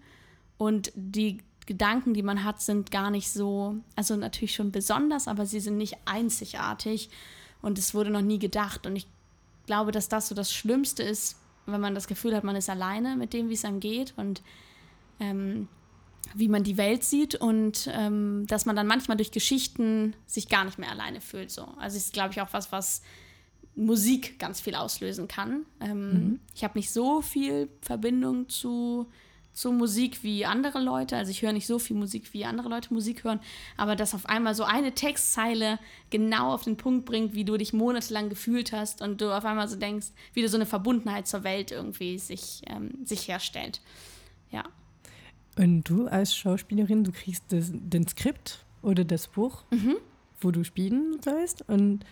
Und 0.57 0.91
die 0.95 1.39
Gedanken, 1.65 2.13
die 2.13 2.23
man 2.23 2.43
hat, 2.43 2.61
sind 2.61 2.91
gar 2.91 3.11
nicht 3.11 3.29
so, 3.31 3.75
also 3.95 4.15
natürlich 4.15 4.55
schon 4.55 4.71
besonders, 4.71 5.27
aber 5.27 5.45
sie 5.45 5.59
sind 5.59 5.77
nicht 5.77 5.97
einzigartig. 6.05 7.09
Und 7.61 7.77
es 7.77 7.93
wurde 7.93 8.09
noch 8.09 8.21
nie 8.21 8.39
gedacht. 8.39 8.87
Und 8.87 8.95
ich 8.95 9.07
glaube, 9.67 9.91
dass 9.91 10.09
das 10.09 10.27
so 10.27 10.35
das 10.35 10.51
Schlimmste 10.51 11.03
ist, 11.03 11.37
wenn 11.67 11.81
man 11.81 11.93
das 11.93 12.07
Gefühl 12.07 12.35
hat, 12.35 12.43
man 12.43 12.55
ist 12.55 12.69
alleine 12.69 13.15
mit 13.15 13.33
dem, 13.33 13.49
wie 13.49 13.53
es 13.53 13.65
einem 13.65 13.79
geht 13.79 14.13
und 14.17 14.41
ähm, 15.19 15.67
wie 16.35 16.47
man 16.47 16.63
die 16.63 16.77
Welt 16.77 17.03
sieht 17.03 17.35
und 17.35 17.89
ähm, 17.93 18.45
dass 18.47 18.65
man 18.65 18.75
dann 18.75 18.87
manchmal 18.87 19.17
durch 19.17 19.31
Geschichten 19.31 20.15
sich 20.25 20.49
gar 20.49 20.65
nicht 20.65 20.77
mehr 20.77 20.91
alleine 20.91 21.21
fühlt. 21.21 21.51
So. 21.51 21.67
Also 21.77 21.97
ist, 21.97 22.13
glaube 22.13 22.33
ich, 22.33 22.41
auch 22.41 22.53
was, 22.53 22.71
was 22.71 23.01
Musik 23.75 24.39
ganz 24.39 24.59
viel 24.61 24.75
auslösen 24.75 25.27
kann. 25.27 25.65
Ähm, 25.79 26.11
mhm. 26.11 26.39
Ich 26.53 26.63
habe 26.63 26.77
nicht 26.77 26.91
so 26.91 27.21
viel 27.21 27.69
Verbindung 27.81 28.49
zu, 28.49 29.07
zu 29.53 29.71
Musik 29.71 30.21
wie 30.21 30.45
andere 30.45 30.79
Leute. 30.79 31.17
Also 31.17 31.31
ich 31.31 31.41
höre 31.41 31.53
nicht 31.53 31.65
so 31.65 31.79
viel 31.79 31.95
Musik, 31.95 32.33
wie 32.33 32.45
andere 32.45 32.69
Leute 32.69 32.93
Musik 32.93 33.23
hören. 33.23 33.39
Aber 33.77 33.95
dass 33.95 34.13
auf 34.13 34.25
einmal 34.27 34.53
so 34.53 34.63
eine 34.63 34.93
Textzeile 34.93 35.79
genau 36.09 36.53
auf 36.53 36.63
den 36.63 36.77
Punkt 36.77 37.05
bringt, 37.05 37.33
wie 37.33 37.45
du 37.45 37.57
dich 37.57 37.73
monatelang 37.73 38.29
gefühlt 38.29 38.71
hast 38.71 39.01
und 39.01 39.21
du 39.21 39.35
auf 39.35 39.45
einmal 39.45 39.67
so 39.67 39.77
denkst, 39.77 40.07
wie 40.33 40.41
du 40.41 40.49
so 40.49 40.57
eine 40.57 40.65
Verbundenheit 40.65 41.27
zur 41.27 41.43
Welt 41.43 41.71
irgendwie 41.71 42.19
sich, 42.19 42.61
ähm, 42.67 43.05
sich 43.05 43.27
herstellt. 43.27 43.81
Ja. 44.51 44.63
Und 45.59 45.83
du 45.83 46.07
als 46.07 46.33
Schauspielerin, 46.33 47.03
du 47.03 47.11
kriegst 47.11 47.43
das, 47.49 47.69
den 47.73 48.07
Skript 48.07 48.63
oder 48.81 49.03
das 49.03 49.27
Buch, 49.27 49.63
mhm. 49.71 49.97
wo 50.39 50.51
du 50.51 50.63
spielen 50.63 51.17
sollst. 51.21 51.67
Und 51.67 52.05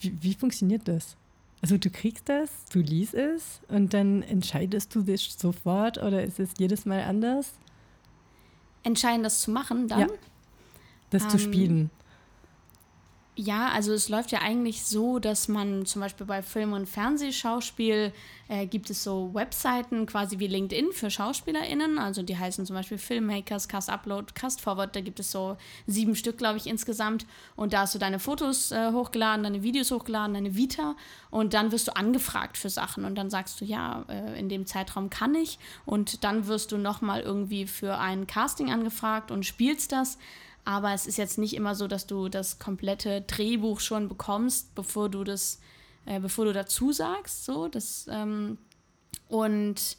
wie, 0.00 0.14
wie 0.20 0.34
funktioniert 0.34 0.86
das? 0.86 1.16
Also 1.62 1.78
du 1.78 1.88
kriegst 1.88 2.28
das, 2.28 2.50
du 2.70 2.80
liest 2.80 3.14
es 3.14 3.62
und 3.68 3.94
dann 3.94 4.20
entscheidest 4.22 4.94
du 4.94 5.00
dich 5.00 5.32
sofort 5.32 5.96
oder 5.96 6.22
ist 6.22 6.38
es 6.40 6.50
jedes 6.58 6.84
Mal 6.84 7.02
anders? 7.04 7.54
Entscheiden, 8.82 9.22
das 9.22 9.40
zu 9.40 9.50
machen 9.50 9.88
dann? 9.88 10.00
Ja, 10.00 10.06
das 11.08 11.22
ähm, 11.22 11.30
zu 11.30 11.38
spielen. 11.38 11.90
Ja, 13.42 13.70
also 13.70 13.94
es 13.94 14.10
läuft 14.10 14.32
ja 14.32 14.40
eigentlich 14.42 14.84
so, 14.84 15.18
dass 15.18 15.48
man 15.48 15.86
zum 15.86 16.02
Beispiel 16.02 16.26
bei 16.26 16.42
Film- 16.42 16.74
und 16.74 16.86
Fernsehschauspiel 16.86 18.12
äh, 18.48 18.66
gibt 18.66 18.90
es 18.90 19.02
so 19.02 19.32
Webseiten 19.32 20.04
quasi 20.04 20.38
wie 20.38 20.46
LinkedIn 20.46 20.92
für 20.92 21.10
SchauspielerInnen. 21.10 21.98
Also 21.98 22.22
die 22.22 22.36
heißen 22.36 22.66
zum 22.66 22.76
Beispiel 22.76 22.98
Filmmakers, 22.98 23.66
Cast 23.66 23.88
Upload, 23.88 24.34
Cast 24.34 24.60
Forward. 24.60 24.94
Da 24.94 25.00
gibt 25.00 25.20
es 25.20 25.30
so 25.30 25.56
sieben 25.86 26.16
Stück, 26.16 26.36
glaube 26.36 26.58
ich, 26.58 26.66
insgesamt. 26.66 27.24
Und 27.56 27.72
da 27.72 27.80
hast 27.80 27.94
du 27.94 27.98
deine 27.98 28.18
Fotos 28.18 28.72
äh, 28.72 28.92
hochgeladen, 28.92 29.42
deine 29.42 29.62
Videos 29.62 29.90
hochgeladen, 29.90 30.34
deine 30.34 30.54
Vita. 30.54 30.94
Und 31.30 31.54
dann 31.54 31.72
wirst 31.72 31.88
du 31.88 31.96
angefragt 31.96 32.58
für 32.58 32.68
Sachen. 32.68 33.06
Und 33.06 33.14
dann 33.14 33.30
sagst 33.30 33.58
du, 33.62 33.64
ja, 33.64 34.04
äh, 34.10 34.38
in 34.38 34.50
dem 34.50 34.66
Zeitraum 34.66 35.08
kann 35.08 35.34
ich. 35.34 35.58
Und 35.86 36.24
dann 36.24 36.46
wirst 36.46 36.72
du 36.72 36.76
nochmal 36.76 37.22
irgendwie 37.22 37.66
für 37.66 37.96
ein 37.96 38.26
Casting 38.26 38.70
angefragt 38.70 39.30
und 39.30 39.46
spielst 39.46 39.92
das. 39.92 40.18
Aber 40.70 40.94
es 40.94 41.08
ist 41.08 41.18
jetzt 41.18 41.36
nicht 41.36 41.54
immer 41.54 41.74
so, 41.74 41.88
dass 41.88 42.06
du 42.06 42.28
das 42.28 42.60
komplette 42.60 43.22
Drehbuch 43.22 43.80
schon 43.80 44.08
bekommst, 44.08 44.72
bevor 44.76 45.08
du 45.08 45.24
das, 45.24 45.58
äh, 46.06 46.20
bevor 46.20 46.44
du 46.44 46.52
dazu 46.52 46.92
sagst. 46.92 47.44
So, 47.44 47.66
das, 47.66 48.06
ähm, 48.08 48.56
und 49.26 49.96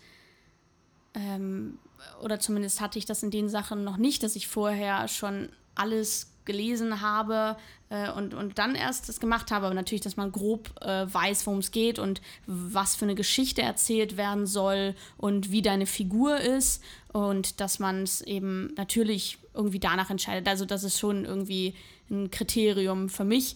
ähm, 1.13 1.77
oder 2.21 2.39
zumindest 2.39 2.79
hatte 2.79 2.97
ich 2.99 3.03
das 3.03 3.21
in 3.21 3.31
den 3.31 3.49
Sachen 3.49 3.83
noch 3.83 3.97
nicht, 3.97 4.23
dass 4.23 4.37
ich 4.37 4.47
vorher 4.47 5.09
schon 5.09 5.49
alles 5.75 6.30
gelesen 6.45 7.01
habe 7.01 7.57
äh, 7.89 8.11
und, 8.11 8.33
und 8.33 8.57
dann 8.57 8.75
erst 8.75 9.09
das 9.09 9.19
gemacht 9.19 9.51
habe. 9.51 9.65
Aber 9.67 9.75
natürlich, 9.75 10.01
dass 10.01 10.17
man 10.17 10.31
grob 10.31 10.71
äh, 10.81 11.05
weiß, 11.11 11.45
worum 11.47 11.59
es 11.59 11.71
geht 11.71 11.99
und 11.99 12.21
was 12.47 12.95
für 12.95 13.05
eine 13.05 13.15
Geschichte 13.15 13.61
erzählt 13.61 14.17
werden 14.17 14.45
soll 14.45 14.95
und 15.17 15.51
wie 15.51 15.61
deine 15.61 15.85
Figur 15.85 16.37
ist 16.37 16.83
und 17.13 17.59
dass 17.59 17.79
man 17.79 18.03
es 18.03 18.21
eben 18.21 18.73
natürlich 18.75 19.37
irgendwie 19.53 19.79
danach 19.79 20.09
entscheidet. 20.09 20.47
Also 20.47 20.65
das 20.65 20.83
ist 20.83 20.99
schon 20.99 21.25
irgendwie 21.25 21.75
ein 22.09 22.31
Kriterium 22.31 23.09
für 23.09 23.25
mich. 23.25 23.55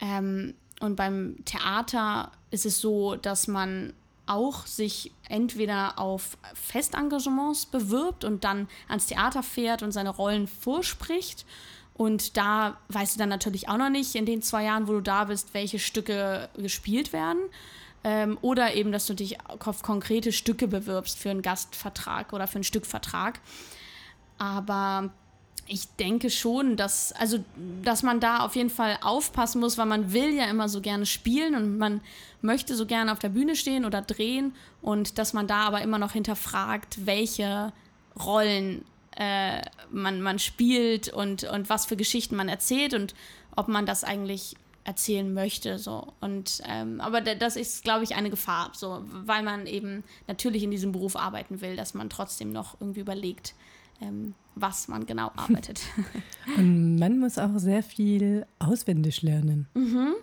Ähm, 0.00 0.54
und 0.80 0.96
beim 0.96 1.36
Theater 1.44 2.32
ist 2.50 2.66
es 2.66 2.80
so, 2.80 3.16
dass 3.16 3.48
man 3.48 3.94
auch 4.26 4.66
sich 4.66 5.12
entweder 5.28 5.98
auf 5.98 6.36
Festengagements 6.54 7.66
bewirbt 7.66 8.24
und 8.24 8.44
dann 8.44 8.68
ans 8.88 9.06
Theater 9.06 9.42
fährt 9.42 9.82
und 9.82 9.92
seine 9.92 10.10
Rollen 10.10 10.48
vorspricht. 10.48 11.46
Und 11.96 12.36
da 12.36 12.76
weißt 12.88 13.14
du 13.14 13.18
dann 13.18 13.30
natürlich 13.30 13.68
auch 13.68 13.78
noch 13.78 13.88
nicht 13.88 14.14
in 14.14 14.26
den 14.26 14.42
zwei 14.42 14.64
Jahren, 14.64 14.86
wo 14.86 14.92
du 14.92 15.00
da 15.00 15.24
bist, 15.24 15.54
welche 15.54 15.78
Stücke 15.78 16.50
gespielt 16.56 17.12
werden. 17.12 17.40
Ähm, 18.04 18.38
oder 18.42 18.74
eben, 18.74 18.92
dass 18.92 19.06
du 19.06 19.14
dich 19.14 19.38
auf 19.64 19.82
konkrete 19.82 20.30
Stücke 20.30 20.68
bewirbst 20.68 21.18
für 21.18 21.30
einen 21.30 21.42
Gastvertrag 21.42 22.32
oder 22.32 22.46
für 22.46 22.56
einen 22.56 22.64
Stückvertrag. 22.64 23.40
Aber 24.38 25.10
ich 25.68 25.88
denke 25.96 26.30
schon, 26.30 26.76
dass, 26.76 27.12
also, 27.12 27.42
dass 27.82 28.02
man 28.02 28.20
da 28.20 28.40
auf 28.40 28.54
jeden 28.54 28.70
Fall 28.70 28.98
aufpassen 29.00 29.60
muss, 29.60 29.78
weil 29.78 29.86
man 29.86 30.12
will 30.12 30.34
ja 30.34 30.44
immer 30.44 30.68
so 30.68 30.80
gerne 30.80 31.06
spielen 31.06 31.54
und 31.54 31.78
man 31.78 32.00
möchte 32.42 32.76
so 32.76 32.86
gerne 32.86 33.10
auf 33.10 33.18
der 33.18 33.30
Bühne 33.30 33.56
stehen 33.56 33.84
oder 33.84 34.02
drehen 34.02 34.54
und 34.82 35.18
dass 35.18 35.32
man 35.32 35.46
da 35.46 35.62
aber 35.62 35.80
immer 35.80 35.98
noch 35.98 36.12
hinterfragt, 36.12 37.06
welche 37.06 37.72
Rollen 38.22 38.84
äh, 39.16 39.62
man, 39.90 40.20
man 40.20 40.38
spielt 40.38 41.08
und, 41.08 41.44
und 41.44 41.68
was 41.68 41.86
für 41.86 41.96
Geschichten 41.96 42.36
man 42.36 42.48
erzählt 42.48 42.94
und 42.94 43.14
ob 43.56 43.68
man 43.68 43.86
das 43.86 44.04
eigentlich 44.04 44.56
erzählen 44.84 45.32
möchte. 45.32 45.78
So. 45.78 46.12
Und, 46.20 46.62
ähm, 46.66 47.00
aber 47.00 47.20
das 47.20 47.56
ist, 47.56 47.82
glaube 47.82 48.04
ich, 48.04 48.14
eine 48.14 48.30
Gefahr, 48.30 48.70
so, 48.74 49.02
weil 49.04 49.42
man 49.42 49.66
eben 49.66 50.04
natürlich 50.28 50.62
in 50.62 50.70
diesem 50.70 50.92
Beruf 50.92 51.16
arbeiten 51.16 51.60
will, 51.60 51.76
dass 51.76 51.94
man 51.94 52.08
trotzdem 52.08 52.52
noch 52.52 52.80
irgendwie 52.80 53.00
überlegt, 53.00 53.54
ähm, 54.00 54.34
was 54.54 54.88
man 54.88 55.06
genau 55.06 55.32
arbeitet. 55.36 55.80
Und 56.56 56.98
man 56.98 57.18
muss 57.18 57.38
auch 57.38 57.58
sehr 57.58 57.82
viel 57.82 58.46
auswendig 58.58 59.22
lernen. 59.22 59.66
Mhm. 59.74 60.14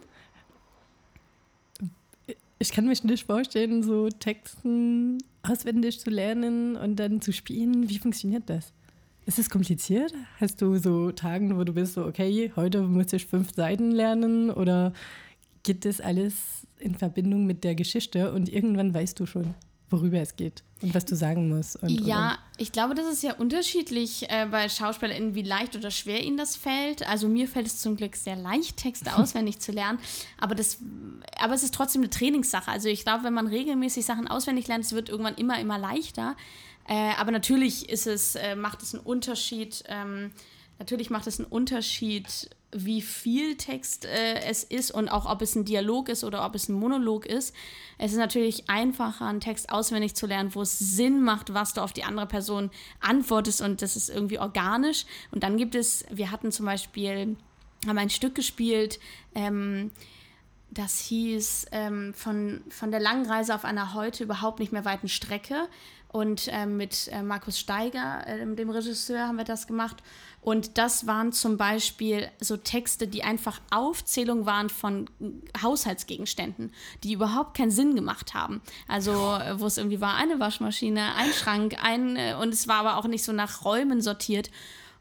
Ich 2.60 2.72
kann 2.72 2.86
mich 2.86 3.04
nicht 3.04 3.26
vorstellen, 3.26 3.84
so 3.84 4.08
Texten 4.08 5.18
auswendig 5.42 6.00
zu 6.00 6.10
lernen 6.10 6.78
und 6.78 6.96
dann 6.96 7.20
zu 7.20 7.34
spielen. 7.34 7.90
Wie 7.90 8.00
funktioniert 8.00 8.50
das? 8.50 8.72
Ist 9.26 9.40
es 9.40 9.50
kompliziert? 9.50 10.14
Hast 10.40 10.62
du 10.62 10.78
so 10.78 11.12
Tagen, 11.12 11.58
wo 11.58 11.64
du 11.64 11.74
bist 11.74 11.94
so, 11.94 12.06
okay, 12.06 12.52
heute 12.56 12.82
muss 12.82 13.14
ich 13.14 13.26
fünf 13.26 13.54
Seiten 13.56 13.92
lernen 13.92 14.50
oder 14.50 14.94
geht 15.64 15.86
das 15.86 16.02
alles 16.02 16.68
in 16.78 16.96
Verbindung 16.96 17.46
mit 17.46 17.64
der 17.64 17.76
Geschichte 17.76 18.34
und 18.34 18.50
irgendwann 18.50 18.94
weißt 18.94 19.20
du 19.20 19.26
schon? 19.26 19.56
worüber 19.94 20.20
es 20.20 20.36
geht 20.36 20.64
und 20.82 20.94
was 20.94 21.06
du 21.06 21.16
sagen 21.16 21.48
musst. 21.48 21.82
Und, 21.82 21.90
ja, 21.90 22.32
und 22.32 22.38
ich 22.58 22.72
glaube, 22.72 22.96
das 22.96 23.06
ist 23.06 23.24
ja 23.24 23.36
unterschiedlich 23.36 24.30
äh, 24.30 24.48
bei 24.50 24.68
SchauspielerInnen, 24.68 25.36
wie 25.36 25.44
leicht 25.44 25.76
oder 25.76 25.92
schwer 25.92 26.24
ihnen 26.24 26.36
das 26.36 26.56
fällt. 26.56 27.08
Also 27.08 27.30
mir 27.30 27.48
fällt 27.48 27.68
es 27.68 27.80
zum 27.80 27.96
Glück 27.96 28.16
sehr 28.16 28.36
leicht, 28.36 28.78
Texte 28.78 29.16
auswendig 29.16 29.60
zu 29.60 29.72
lernen. 29.72 30.00
Aber, 30.38 30.56
das, 30.56 30.80
aber 31.38 31.54
es 31.54 31.64
ist 31.64 31.74
trotzdem 31.74 32.02
eine 32.02 32.10
Trainingssache. 32.10 32.70
Also 32.70 32.90
ich 32.90 33.04
glaube, 33.04 33.24
wenn 33.24 33.34
man 33.34 33.48
regelmäßig 33.48 34.04
Sachen 34.04 34.28
auswendig 34.28 34.68
lernt, 34.68 34.84
es 34.84 34.94
wird 34.94 35.10
irgendwann 35.10 35.36
immer, 35.36 35.60
immer 35.60 35.78
leichter. 35.78 36.36
Äh, 36.88 37.14
aber 37.18 37.32
natürlich 37.32 37.90
ist 37.90 38.08
es, 38.08 38.36
äh, 38.36 38.56
macht 38.56 38.82
es 38.82 38.94
einen 38.94 39.04
Unterschied. 39.04 39.84
Ähm, 39.88 40.32
natürlich 40.80 41.10
macht 41.10 41.28
es 41.28 41.40
einen 41.40 41.50
Unterschied, 41.50 42.50
wie 42.76 43.02
viel 43.02 43.56
Text 43.56 44.06
äh, 44.06 44.42
es 44.42 44.64
ist 44.64 44.92
und 44.92 45.10
auch 45.10 45.30
ob 45.30 45.42
es 45.42 45.56
ein 45.56 45.66
Dialog 45.66 46.10
ist 46.10 46.24
oder 46.24 46.46
ob 46.46 46.56
es 46.56 46.70
ein 46.70 46.74
Monolog 46.74 47.26
ist. 47.26 47.54
Es 47.98 48.12
ist 48.12 48.18
natürlich 48.18 48.70
einfacher, 48.70 49.28
einen 49.28 49.40
Text 49.40 49.72
auswendig 49.72 50.16
zu 50.16 50.26
lernen, 50.26 50.54
wo 50.56 50.62
es 50.62 50.78
Sinn 50.80 51.22
macht, 51.22 51.54
was 51.54 51.74
du 51.74 51.82
auf 51.82 51.94
die 51.94 52.04
andere 52.04 52.26
Person 52.26 52.72
antwortest 53.00 53.62
und 53.62 53.82
das 53.82 53.96
ist 53.96 54.10
irgendwie 54.10 54.40
organisch. 54.40 55.06
Und 55.32 55.44
dann 55.44 55.58
gibt 55.58 55.76
es, 55.76 56.06
wir 56.10 56.32
hatten 56.32 56.52
zum 56.52 56.66
Beispiel, 56.66 57.38
haben 57.88 57.98
ein 57.98 58.10
Stück 58.10 58.36
gespielt, 58.36 59.00
ähm, 59.36 59.92
das 60.72 60.98
hieß 61.00 61.68
ähm, 61.72 62.16
von, 62.16 62.64
von 62.70 62.90
der 62.90 63.00
langen 63.00 63.28
Reise 63.28 63.54
auf 63.54 63.64
einer 63.64 63.94
heute 63.94 64.24
überhaupt 64.24 64.60
nicht 64.60 64.72
mehr 64.72 64.86
weiten 64.86 65.08
Strecke. 65.08 65.68
Und 66.14 66.48
äh, 66.48 66.68
mit 66.68 67.10
äh, 67.12 67.24
Markus 67.24 67.58
Steiger, 67.58 68.26
äh, 68.28 68.56
dem 68.56 68.70
Regisseur, 68.70 69.28
haben 69.28 69.38
wir 69.38 69.46
das 69.46 69.66
gemacht. 69.66 69.98
Und 70.42 70.78
das 70.78 71.08
waren 71.08 71.32
zum 71.32 71.58
Beispiel 71.58 72.30
so 72.40 72.56
Texte, 72.56 73.08
die 73.08 73.24
einfach 73.24 73.60
Aufzählung 73.72 74.46
waren 74.46 74.70
von 74.70 75.10
Haushaltsgegenständen, 75.60 76.72
die 77.04 77.14
überhaupt 77.14 77.58
keinen 77.58 77.72
Sinn 77.72 77.96
gemacht 77.96 78.36
haben. 78.36 78.62
Also, 78.88 79.12
äh, 79.12 79.60
wo 79.60 79.66
es 79.66 79.78
irgendwie 79.78 80.02
war, 80.02 80.16
eine 80.16 80.40
Waschmaschine, 80.40 81.16
ein 81.16 81.32
Schrank, 81.34 81.78
ein, 81.82 82.16
äh, 82.16 82.36
und 82.40 82.54
es 82.54 82.68
war 82.68 82.86
aber 82.86 82.98
auch 82.98 83.08
nicht 83.08 83.24
so 83.24 83.32
nach 83.32 83.66
Räumen 83.66 84.00
sortiert. 84.00 84.52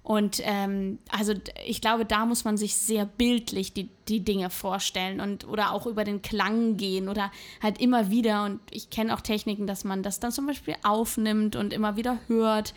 Und 0.03 0.41
ähm, 0.43 0.99
also 1.11 1.33
ich 1.65 1.81
glaube, 1.81 2.05
da 2.05 2.27
muss 2.27 2.45
man 2.45 2.57
sich 2.57 2.77
sehr 2.77 3.07
bildlich 3.07 3.73
die, 3.73 3.89
die 4.09 4.21
Dinge 4.21 4.51
vorstellen 4.51 5.21
und 5.21 5.47
oder 5.47 5.73
auch 5.73 5.87
über 5.87 6.03
den 6.03 6.23
Klang 6.23 6.77
gehen 6.77 7.09
oder 7.09 7.31
halt 7.63 7.81
immer 7.81 8.11
wieder. 8.11 8.45
Und 8.45 8.61
ich 8.71 8.91
kenne 8.91 9.15
auch 9.15 9.21
Techniken, 9.21 9.67
dass 9.69 9.85
man 9.85 10.03
das 10.03 10.19
dann 10.19 10.33
zum 10.33 10.47
Beispiel 10.47 10.75
aufnimmt 10.83 11.55
und 11.55 11.73
immer 11.73 11.97
wieder 11.97 12.19
hört. 12.27 12.75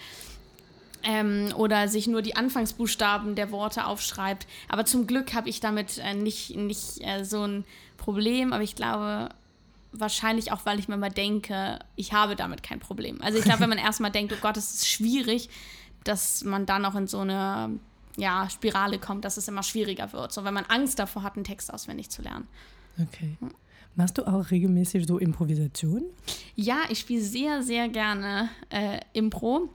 Ähm, 1.02 1.54
oder 1.56 1.88
sich 1.88 2.08
nur 2.08 2.24
die 2.24 2.36
Anfangsbuchstaben 2.36 3.36
der 3.36 3.52
Worte 3.52 3.86
aufschreibt. 3.86 4.48
Aber 4.70 4.86
zum 4.86 5.06
Glück 5.06 5.34
habe 5.34 5.50
ich 5.50 5.60
damit 5.60 6.00
äh, 6.00 6.16
nicht, 6.16 6.56
nicht 6.56 7.00
äh, 7.02 7.24
so 7.24 7.46
ein 7.46 7.64
Problem. 7.98 8.54
Aber 8.54 8.64
ich 8.64 8.76
glaube, 8.76 9.30
wahrscheinlich 10.00 10.52
auch, 10.52 10.66
weil 10.66 10.80
ich 10.80 10.88
mir 10.88 10.98
mal 10.98 11.12
denke, 11.12 11.80
ich 11.96 12.14
habe 12.14 12.36
damit 12.36 12.64
kein 12.64 12.80
Problem. 12.80 13.22
Also 13.22 13.38
ich 13.38 13.46
glaube, 13.46 13.62
wenn 13.62 13.70
man 13.70 13.78
erstmal 13.80 14.12
denkt, 14.12 14.34
oh 14.34 14.42
Gott, 14.42 14.58
es 14.58 14.74
ist 14.74 14.88
schwierig, 14.88 15.50
dass 16.06 16.44
man 16.44 16.66
dann 16.66 16.86
auch 16.86 16.96
in 16.96 17.08
so 17.08 17.20
eine 17.20 17.78
ja, 18.18 18.50
Spirale 18.50 19.00
kommt, 19.00 19.26
dass 19.26 19.38
es 19.38 19.48
immer 19.48 19.64
schwieriger 19.64 20.14
wird. 20.14 20.32
So 20.32 20.44
wenn 20.44 20.54
man 20.54 20.66
Angst 20.66 21.00
davor 21.00 21.24
hat, 21.24 21.36
einen 21.36 21.44
Text 21.44 21.74
auswendig 21.74 22.10
zu 22.10 22.22
lernen. 22.22 22.48
Okay. 23.02 23.38
Machst 23.96 24.18
du 24.18 24.28
auch 24.28 24.52
regelmäßig 24.52 25.08
so 25.08 25.18
Improvisation? 25.18 26.04
Ja, 26.56 26.80
ich 26.90 27.00
spiele 27.00 27.22
sehr, 27.22 27.64
sehr 27.64 27.88
gerne 27.88 28.50
äh, 28.70 29.00
Impro. 29.14 29.70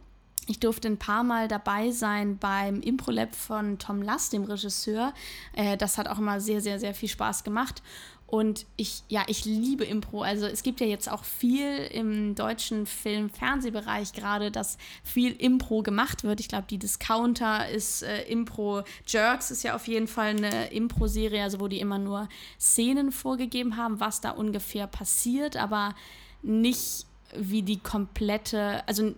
Ich 0.46 0.58
durfte 0.58 0.88
ein 0.88 0.98
paar 0.98 1.22
Mal 1.22 1.48
dabei 1.48 1.90
sein 1.90 2.36
beim 2.36 2.80
Impro-Lab 2.80 3.34
von 3.34 3.78
Tom 3.78 4.02
Lass, 4.02 4.30
dem 4.30 4.44
Regisseur. 4.44 5.14
Äh, 5.54 5.76
das 5.76 5.96
hat 5.96 6.08
auch 6.08 6.18
immer 6.18 6.40
sehr, 6.40 6.60
sehr, 6.60 6.78
sehr 6.78 6.92
viel 6.92 7.08
Spaß 7.08 7.44
gemacht. 7.44 7.82
Und 8.30 8.66
ich, 8.76 9.02
ja, 9.08 9.24
ich 9.26 9.44
liebe 9.44 9.84
Impro. 9.84 10.22
Also 10.22 10.46
es 10.46 10.62
gibt 10.62 10.80
ja 10.80 10.86
jetzt 10.86 11.10
auch 11.10 11.24
viel 11.24 11.78
im 11.92 12.36
deutschen 12.36 12.86
Film-Fernsehbereich 12.86 14.12
gerade, 14.12 14.52
dass 14.52 14.78
viel 15.02 15.32
Impro 15.32 15.82
gemacht 15.82 16.22
wird. 16.22 16.38
Ich 16.38 16.46
glaube, 16.46 16.66
die 16.70 16.78
Discounter 16.78 17.68
ist 17.68 18.04
äh, 18.04 18.22
Impro. 18.28 18.84
Jerks 19.04 19.50
ist 19.50 19.64
ja 19.64 19.74
auf 19.74 19.88
jeden 19.88 20.06
Fall 20.06 20.36
eine 20.36 20.70
Impro-Serie, 20.72 21.42
also 21.42 21.58
wo 21.58 21.66
die 21.66 21.80
immer 21.80 21.98
nur 21.98 22.28
Szenen 22.60 23.10
vorgegeben 23.10 23.76
haben, 23.76 23.98
was 23.98 24.20
da 24.20 24.30
ungefähr 24.30 24.86
passiert, 24.86 25.56
aber 25.56 25.96
nicht 26.42 27.06
wie 27.36 27.62
die 27.62 27.80
komplette, 27.80 28.86
also 28.86 29.12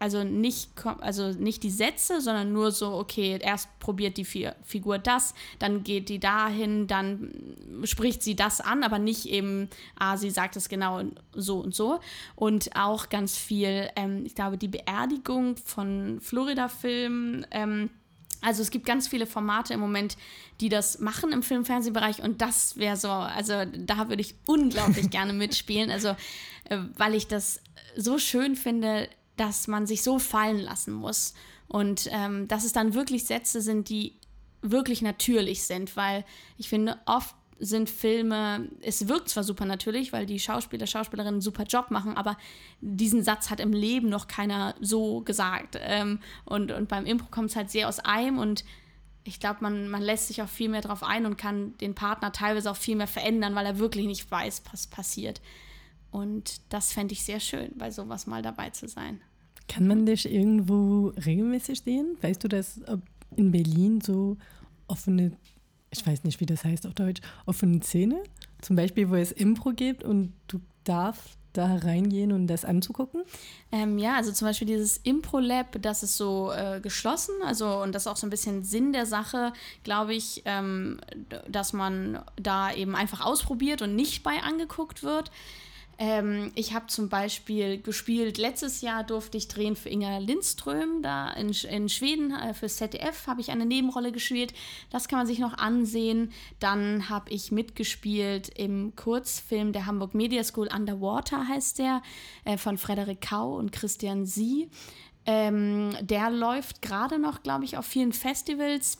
also 0.00 0.24
nicht, 0.24 0.70
also 1.00 1.30
nicht 1.32 1.62
die 1.62 1.70
Sätze, 1.70 2.22
sondern 2.22 2.54
nur 2.54 2.72
so, 2.72 2.94
okay, 2.94 3.38
erst 3.40 3.68
probiert 3.80 4.16
die 4.16 4.24
Figur 4.24 4.98
das, 4.98 5.34
dann 5.58 5.84
geht 5.84 6.08
die 6.08 6.18
dahin, 6.18 6.86
dann 6.86 7.30
spricht 7.84 8.22
sie 8.22 8.34
das 8.34 8.62
an, 8.62 8.82
aber 8.82 8.98
nicht 8.98 9.26
eben, 9.26 9.68
ah, 9.98 10.16
sie 10.16 10.30
sagt 10.30 10.56
es 10.56 10.70
genau 10.70 11.02
so 11.34 11.58
und 11.58 11.74
so. 11.74 12.00
Und 12.34 12.74
auch 12.76 13.10
ganz 13.10 13.36
viel, 13.36 13.90
ähm, 13.94 14.24
ich 14.24 14.34
glaube, 14.34 14.56
die 14.56 14.68
Beerdigung 14.68 15.58
von 15.58 16.18
Florida-Filmen, 16.22 17.46
ähm, 17.50 17.90
also 18.40 18.62
es 18.62 18.70
gibt 18.70 18.86
ganz 18.86 19.06
viele 19.06 19.26
Formate 19.26 19.74
im 19.74 19.80
Moment, 19.80 20.16
die 20.62 20.70
das 20.70 20.98
machen 21.00 21.30
im 21.30 21.42
Film-Fernsehbereich 21.42 22.22
und 22.22 22.40
das 22.40 22.78
wäre 22.78 22.96
so, 22.96 23.10
also 23.10 23.66
da 23.66 24.08
würde 24.08 24.22
ich 24.22 24.34
unglaublich 24.46 25.10
gerne 25.10 25.34
mitspielen, 25.34 25.90
also 25.90 26.16
äh, 26.64 26.78
weil 26.96 27.14
ich 27.14 27.26
das 27.26 27.60
so 27.96 28.16
schön 28.16 28.56
finde, 28.56 29.10
dass 29.40 29.68
man 29.68 29.86
sich 29.86 30.02
so 30.02 30.18
fallen 30.18 30.58
lassen 30.58 30.92
muss. 30.92 31.32
Und 31.66 32.08
ähm, 32.12 32.46
dass 32.46 32.64
es 32.64 32.72
dann 32.72 32.92
wirklich 32.92 33.24
Sätze 33.24 33.62
sind, 33.62 33.88
die 33.88 34.18
wirklich 34.60 35.00
natürlich 35.00 35.62
sind, 35.62 35.96
weil 35.96 36.26
ich 36.58 36.68
finde, 36.68 36.98
oft 37.06 37.34
sind 37.58 37.88
Filme, 37.88 38.68
es 38.82 39.08
wirkt 39.08 39.30
zwar 39.30 39.42
super 39.42 39.64
natürlich, 39.64 40.12
weil 40.12 40.26
die 40.26 40.38
Schauspieler, 40.38 40.86
Schauspielerinnen 40.86 41.36
einen 41.36 41.40
super 41.40 41.64
Job 41.64 41.90
machen, 41.90 42.18
aber 42.18 42.36
diesen 42.82 43.22
Satz 43.22 43.48
hat 43.48 43.60
im 43.60 43.72
Leben 43.72 44.10
noch 44.10 44.28
keiner 44.28 44.74
so 44.80 45.22
gesagt. 45.22 45.78
Ähm, 45.80 46.20
und, 46.44 46.70
und 46.70 46.88
beim 46.88 47.06
Impro 47.06 47.28
kommt 47.30 47.48
es 47.48 47.56
halt 47.56 47.70
sehr 47.70 47.88
aus 47.88 47.98
einem 47.98 48.38
und 48.38 48.64
ich 49.24 49.40
glaube, 49.40 49.60
man, 49.62 49.88
man 49.88 50.02
lässt 50.02 50.28
sich 50.28 50.42
auch 50.42 50.48
viel 50.48 50.68
mehr 50.68 50.82
darauf 50.82 51.02
ein 51.02 51.24
und 51.24 51.38
kann 51.38 51.78
den 51.78 51.94
Partner 51.94 52.32
teilweise 52.32 52.70
auch 52.70 52.76
viel 52.76 52.96
mehr 52.96 53.06
verändern, 53.06 53.54
weil 53.54 53.64
er 53.64 53.78
wirklich 53.78 54.06
nicht 54.06 54.30
weiß, 54.30 54.62
was 54.70 54.86
passiert. 54.86 55.40
Und 56.10 56.60
das 56.70 56.92
fände 56.92 57.12
ich 57.12 57.22
sehr 57.24 57.40
schön, 57.40 57.72
bei 57.76 57.90
sowas 57.90 58.26
mal 58.26 58.42
dabei 58.42 58.70
zu 58.70 58.86
sein. 58.86 59.22
Kann 59.70 59.86
man 59.86 60.04
dich 60.04 60.28
irgendwo 60.28 61.12
regelmäßig 61.24 61.82
sehen? 61.82 62.16
Weißt 62.20 62.42
du, 62.42 62.48
dass 62.48 62.80
in 63.36 63.52
Berlin 63.52 64.00
so 64.00 64.36
offene, 64.88 65.30
ich 65.90 66.04
weiß 66.04 66.24
nicht, 66.24 66.40
wie 66.40 66.46
das 66.46 66.64
heißt 66.64 66.88
auf 66.88 66.94
Deutsch, 66.94 67.20
offene 67.46 67.80
Szene, 67.80 68.20
zum 68.60 68.74
Beispiel, 68.74 69.08
wo 69.08 69.14
es 69.14 69.30
Impro 69.30 69.70
gibt 69.70 70.02
und 70.02 70.32
du 70.48 70.60
darfst 70.82 71.38
da 71.52 71.76
reingehen 71.76 72.32
und 72.32 72.48
das 72.48 72.64
anzugucken? 72.64 73.22
Ähm, 73.70 73.98
ja, 73.98 74.16
also 74.16 74.32
zum 74.32 74.48
Beispiel 74.48 74.66
dieses 74.66 74.96
Impro-Lab, 74.98 75.80
das 75.80 76.02
ist 76.02 76.16
so 76.16 76.50
äh, 76.50 76.80
geschlossen, 76.80 77.34
also 77.44 77.80
und 77.80 77.94
das 77.94 78.02
ist 78.02 78.06
auch 78.08 78.16
so 78.16 78.26
ein 78.26 78.30
bisschen 78.30 78.64
Sinn 78.64 78.92
der 78.92 79.06
Sache, 79.06 79.52
glaube 79.84 80.14
ich, 80.14 80.42
ähm, 80.46 80.98
dass 81.48 81.72
man 81.72 82.24
da 82.34 82.72
eben 82.72 82.96
einfach 82.96 83.24
ausprobiert 83.24 83.82
und 83.82 83.94
nicht 83.94 84.24
bei 84.24 84.42
angeguckt 84.42 85.04
wird. 85.04 85.30
Ähm, 86.02 86.50
ich 86.54 86.72
habe 86.72 86.86
zum 86.86 87.10
Beispiel 87.10 87.78
gespielt, 87.82 88.38
letztes 88.38 88.80
Jahr 88.80 89.04
durfte 89.04 89.36
ich 89.36 89.48
drehen 89.48 89.76
für 89.76 89.90
Inga 89.90 90.16
Lindström, 90.16 91.02
da 91.02 91.30
in, 91.32 91.50
in 91.50 91.90
Schweden, 91.90 92.32
äh, 92.32 92.54
für 92.54 92.68
ZDF 92.68 93.26
habe 93.26 93.42
ich 93.42 93.50
eine 93.50 93.66
Nebenrolle 93.66 94.10
gespielt. 94.10 94.54
Das 94.88 95.08
kann 95.08 95.18
man 95.18 95.26
sich 95.26 95.38
noch 95.40 95.58
ansehen. 95.58 96.32
Dann 96.58 97.10
habe 97.10 97.30
ich 97.30 97.52
mitgespielt 97.52 98.48
im 98.58 98.96
Kurzfilm 98.96 99.74
der 99.74 99.84
Hamburg 99.84 100.14
Media 100.14 100.42
School 100.42 100.70
Underwater 100.74 101.46
heißt 101.46 101.78
der, 101.78 102.00
äh, 102.46 102.56
von 102.56 102.78
Frederik 102.78 103.20
Kau 103.20 103.54
und 103.54 103.70
Christian 103.70 104.24
Sie. 104.24 104.70
Ähm, 105.26 105.90
der 106.00 106.30
läuft 106.30 106.80
gerade 106.80 107.18
noch, 107.18 107.42
glaube 107.42 107.66
ich, 107.66 107.76
auf 107.76 107.84
vielen 107.84 108.14
Festivals. 108.14 108.96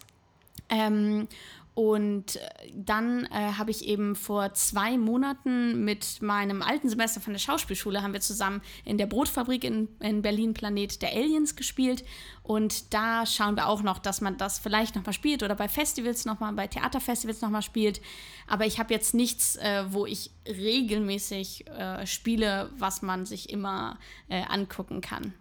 Ähm, 0.68 1.28
und 1.74 2.36
äh, 2.36 2.40
dann 2.74 3.26
äh, 3.26 3.52
habe 3.52 3.70
ich 3.70 3.86
eben 3.86 4.16
vor 4.16 4.52
zwei 4.54 4.98
Monaten 4.98 5.84
mit 5.84 6.20
meinem 6.20 6.62
alten 6.62 6.88
Semester 6.88 7.20
von 7.20 7.32
der 7.32 7.38
Schauspielschule, 7.38 8.02
haben 8.02 8.12
wir 8.12 8.20
zusammen 8.20 8.60
in 8.84 8.98
der 8.98 9.06
Brotfabrik 9.06 9.64
in, 9.64 9.88
in 10.00 10.20
Berlin 10.20 10.52
Planet 10.52 11.00
der 11.00 11.12
Aliens 11.12 11.54
gespielt. 11.54 12.04
Und 12.42 12.92
da 12.92 13.24
schauen 13.24 13.54
wir 13.54 13.68
auch 13.68 13.82
noch, 13.82 13.98
dass 13.98 14.20
man 14.20 14.36
das 14.36 14.58
vielleicht 14.58 14.96
nochmal 14.96 15.12
spielt 15.12 15.42
oder 15.44 15.54
bei 15.54 15.68
Festivals 15.68 16.24
nochmal, 16.24 16.52
bei 16.54 16.66
Theaterfestivals 16.66 17.40
nochmal 17.40 17.62
spielt. 17.62 18.00
Aber 18.48 18.66
ich 18.66 18.80
habe 18.80 18.92
jetzt 18.92 19.14
nichts, 19.14 19.56
äh, 19.56 19.84
wo 19.90 20.06
ich 20.06 20.32
regelmäßig 20.48 21.68
äh, 21.68 22.04
spiele, 22.04 22.70
was 22.78 23.00
man 23.02 23.26
sich 23.26 23.48
immer 23.48 23.98
äh, 24.28 24.42
angucken 24.42 25.00
kann. 25.00 25.34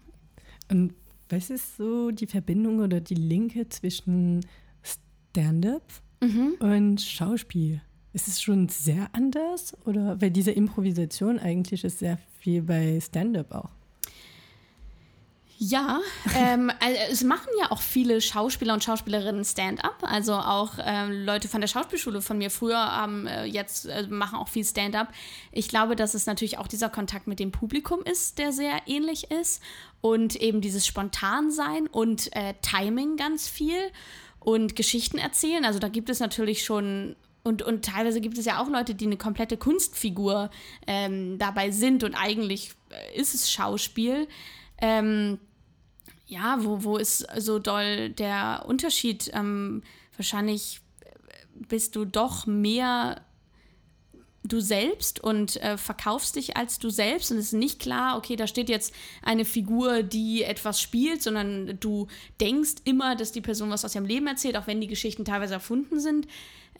Und 0.70 0.94
was 1.28 1.50
ist 1.50 1.78
so 1.78 2.12
die 2.12 2.28
Verbindung 2.28 2.80
oder 2.80 3.02
die 3.02 3.16
Linke 3.16 3.68
zwischen 3.70 4.46
Stand-up 4.84 5.84
mhm. 6.22 6.56
und 6.60 7.02
Schauspiel. 7.02 7.82
Ist 8.12 8.28
es 8.28 8.42
schon 8.42 8.70
sehr 8.70 9.10
anders? 9.14 9.78
Oder 9.86 10.20
weil 10.20 10.32
diese 10.32 10.52
Improvisation 10.52 11.40
eigentlich 11.40 11.84
ist 11.84 12.00
sehr 12.00 12.18
viel 12.40 12.64
bei 12.64 13.00
Stand-up 13.00 13.52
auch. 13.54 13.70
Ja, 15.62 16.00
ähm, 16.38 16.72
also 16.80 16.98
es 17.12 17.24
machen 17.24 17.50
ja 17.60 17.70
auch 17.72 17.82
viele 17.82 18.22
Schauspieler 18.22 18.74
und 18.74 18.84
Schauspielerinnen 18.84 19.44
Stand-up. 19.44 19.98
Also 20.02 20.34
auch 20.34 20.74
ähm, 20.82 21.26
Leute 21.26 21.50
von 21.50 21.60
der 21.60 21.68
Schauspielschule 21.68 22.22
von 22.22 22.38
mir 22.38 22.50
früher 22.50 22.90
ähm, 23.04 23.28
jetzt 23.46 23.86
äh, 23.86 24.08
machen 24.08 24.40
auch 24.40 24.48
viel 24.48 24.64
Stand-up. 24.64 25.10
Ich 25.52 25.68
glaube, 25.68 25.98
dass 25.98 26.14
es 26.14 26.26
natürlich 26.26 26.58
auch 26.58 26.68
dieser 26.68 26.90
Kontakt 26.90 27.28
mit 27.28 27.40
dem 27.40 27.52
Publikum 27.52 28.02
ist, 28.02 28.40
der 28.40 28.54
sehr 28.54 28.80
ähnlich 28.88 29.30
ist. 29.32 29.62
Und 30.02 30.38
eben 30.38 30.62
dieses 30.62 30.88
Spontansein 30.88 31.88
und 31.88 32.34
äh, 32.34 32.54
Timing 32.62 33.18
ganz 33.18 33.50
viel 33.50 33.78
und 34.52 34.76
Geschichten 34.76 35.18
erzählen. 35.18 35.66
Also 35.66 35.80
da 35.80 35.88
gibt 35.88 36.10
es 36.10 36.20
natürlich 36.20 36.64
schon 36.64 37.16
und, 37.44 37.62
und 37.62 37.86
teilweise 37.86 38.22
gibt 38.22 38.38
es 38.38 38.46
ja 38.46 38.62
auch 38.62 38.68
Leute, 38.68 38.96
die 38.96 39.06
eine 39.06 39.18
komplette 39.18 39.58
Kunstfigur 39.58 40.50
ähm, 40.88 41.38
dabei 41.40 41.72
sind 41.72 42.04
und 42.04 42.14
eigentlich 42.14 42.72
äh, 42.90 43.20
ist 43.20 43.34
es 43.34 43.52
Schauspiel. 43.52 44.28
Ähm, 44.82 45.40
ja, 46.28 46.58
wo, 46.60 46.84
wo 46.84 46.98
ist 46.98 47.26
so 47.38 47.60
doll 47.60 48.10
der 48.10 48.66
Unterschied? 48.68 49.32
Ähm, 49.34 49.84
wahrscheinlich 50.16 50.82
bist 51.54 51.96
du 51.96 52.06
doch 52.06 52.46
mehr 52.46 53.22
du 54.50 54.60
selbst 54.60 55.24
und 55.24 55.56
äh, 55.64 55.78
verkaufst 55.78 56.36
dich 56.36 56.58
als 56.58 56.80
du 56.80 56.90
selbst 56.90 57.32
und 57.32 57.38
es 57.38 57.48
ist 57.48 57.54
nicht 57.54 57.80
klar, 57.80 58.18
okay, 58.18 58.36
da 58.36 58.48
steht 58.48 58.70
jetzt 58.70 58.94
eine 59.22 59.46
Figur, 59.46 60.04
die 60.04 60.44
etwas 60.44 60.82
spielt, 60.82 61.22
sondern 61.22 61.78
du 61.80 62.08
denkst 62.42 62.76
immer, 62.84 63.16
dass 63.16 63.32
die 63.32 63.42
Person 63.42 63.70
was 63.70 63.86
aus 63.86 63.96
ihrem 63.96 64.06
Leben 64.06 64.28
erzählt, 64.28 64.58
auch 64.58 64.68
wenn 64.68 64.82
die 64.82 64.88
Geschichten 64.88 65.26
teilweise 65.26 65.54
erfunden 65.54 66.00
sind. 66.00 66.28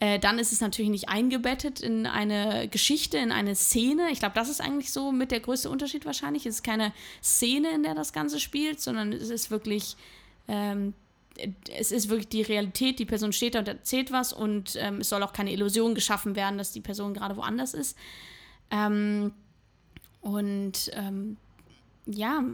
Äh, 0.00 0.18
dann 0.18 0.38
ist 0.38 0.52
es 0.52 0.60
natürlich 0.60 0.90
nicht 0.90 1.08
eingebettet 1.10 1.80
in 1.80 2.06
eine 2.06 2.68
Geschichte, 2.68 3.18
in 3.18 3.32
eine 3.32 3.54
Szene. 3.54 4.08
Ich 4.10 4.18
glaube, 4.18 4.34
das 4.34 4.48
ist 4.48 4.60
eigentlich 4.60 4.92
so 4.92 5.12
mit 5.12 5.30
der 5.30 5.40
größte 5.40 5.68
Unterschied 5.68 6.06
wahrscheinlich. 6.06 6.46
Es 6.46 6.56
ist 6.56 6.62
keine 6.62 6.92
Szene, 7.22 7.70
in 7.74 7.82
der 7.82 7.94
das 7.94 8.12
Ganze 8.12 8.40
spielt, 8.40 8.80
sondern 8.80 9.12
es 9.12 9.28
ist 9.28 9.50
wirklich 9.50 9.96
ähm, 10.48 10.94
es 11.72 11.92
ist 11.92 12.08
wirklich 12.08 12.28
die 12.28 12.42
Realität, 12.42 12.98
die 12.98 13.04
Person 13.04 13.32
steht 13.32 13.54
da 13.54 13.60
und 13.60 13.68
erzählt 13.68 14.12
was 14.12 14.32
und 14.32 14.76
ähm, 14.76 14.98
es 15.00 15.08
soll 15.08 15.22
auch 15.22 15.32
keine 15.32 15.52
Illusion 15.52 15.94
geschaffen 15.94 16.36
werden, 16.36 16.58
dass 16.58 16.72
die 16.72 16.80
Person 16.80 17.14
gerade 17.14 17.36
woanders 17.36 17.74
ist. 17.74 17.96
Ähm, 18.70 19.32
und 20.20 20.90
ähm, 20.94 21.36
ja, 22.06 22.44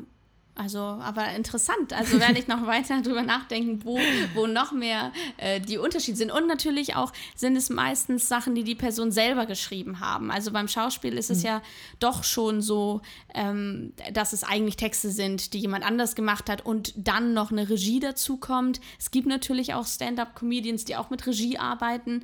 also, 0.57 0.79
aber 0.79 1.33
interessant. 1.35 1.93
Also 1.93 2.19
werde 2.19 2.39
ich 2.39 2.49
noch 2.49 2.67
weiter 2.67 3.01
drüber 3.03 3.23
nachdenken, 3.23 3.85
wo, 3.85 3.99
wo 4.35 4.47
noch 4.47 4.73
mehr 4.73 5.13
äh, 5.37 5.61
die 5.61 5.77
Unterschiede 5.77 6.17
sind. 6.17 6.33
Und 6.33 6.47
natürlich 6.47 6.97
auch 6.97 7.13
sind 7.35 7.57
es 7.57 7.69
meistens 7.69 8.27
Sachen, 8.27 8.55
die 8.55 8.65
die 8.65 8.75
Person 8.75 9.13
selber 9.13 9.45
geschrieben 9.45 10.01
haben. 10.01 10.31
Also 10.31 10.53
beim 10.53 10.67
Schauspiel 10.67 11.19
ist 11.19 11.31
es 11.31 11.41
mhm. 11.41 11.47
ja 11.47 11.63
doch 12.01 12.25
schon 12.25 12.63
so, 12.63 13.03
ähm, 13.35 13.93
dass 14.15 14.33
es 14.33 14.45
eigentlich 14.45 14.77
Texte 14.77 15.11
sind, 15.11 15.53
die 15.53 15.59
jemand 15.59 15.85
anders 15.85 16.15
gemacht 16.15 16.49
hat 16.49 16.65
und 16.65 16.95
dann 16.97 17.35
noch 17.35 17.53
eine 17.53 17.69
Regie 17.69 18.01
dazu 18.01 18.39
kommt. 18.39 18.81
Es 18.99 19.11
gibt 19.11 19.27
natürlich 19.27 19.75
auch 19.75 19.87
Stand-up-Comedians, 19.87 20.87
die 20.87 20.97
auch 20.97 21.11
mit 21.11 21.27
Regie 21.27 21.59
arbeiten. 21.59 22.23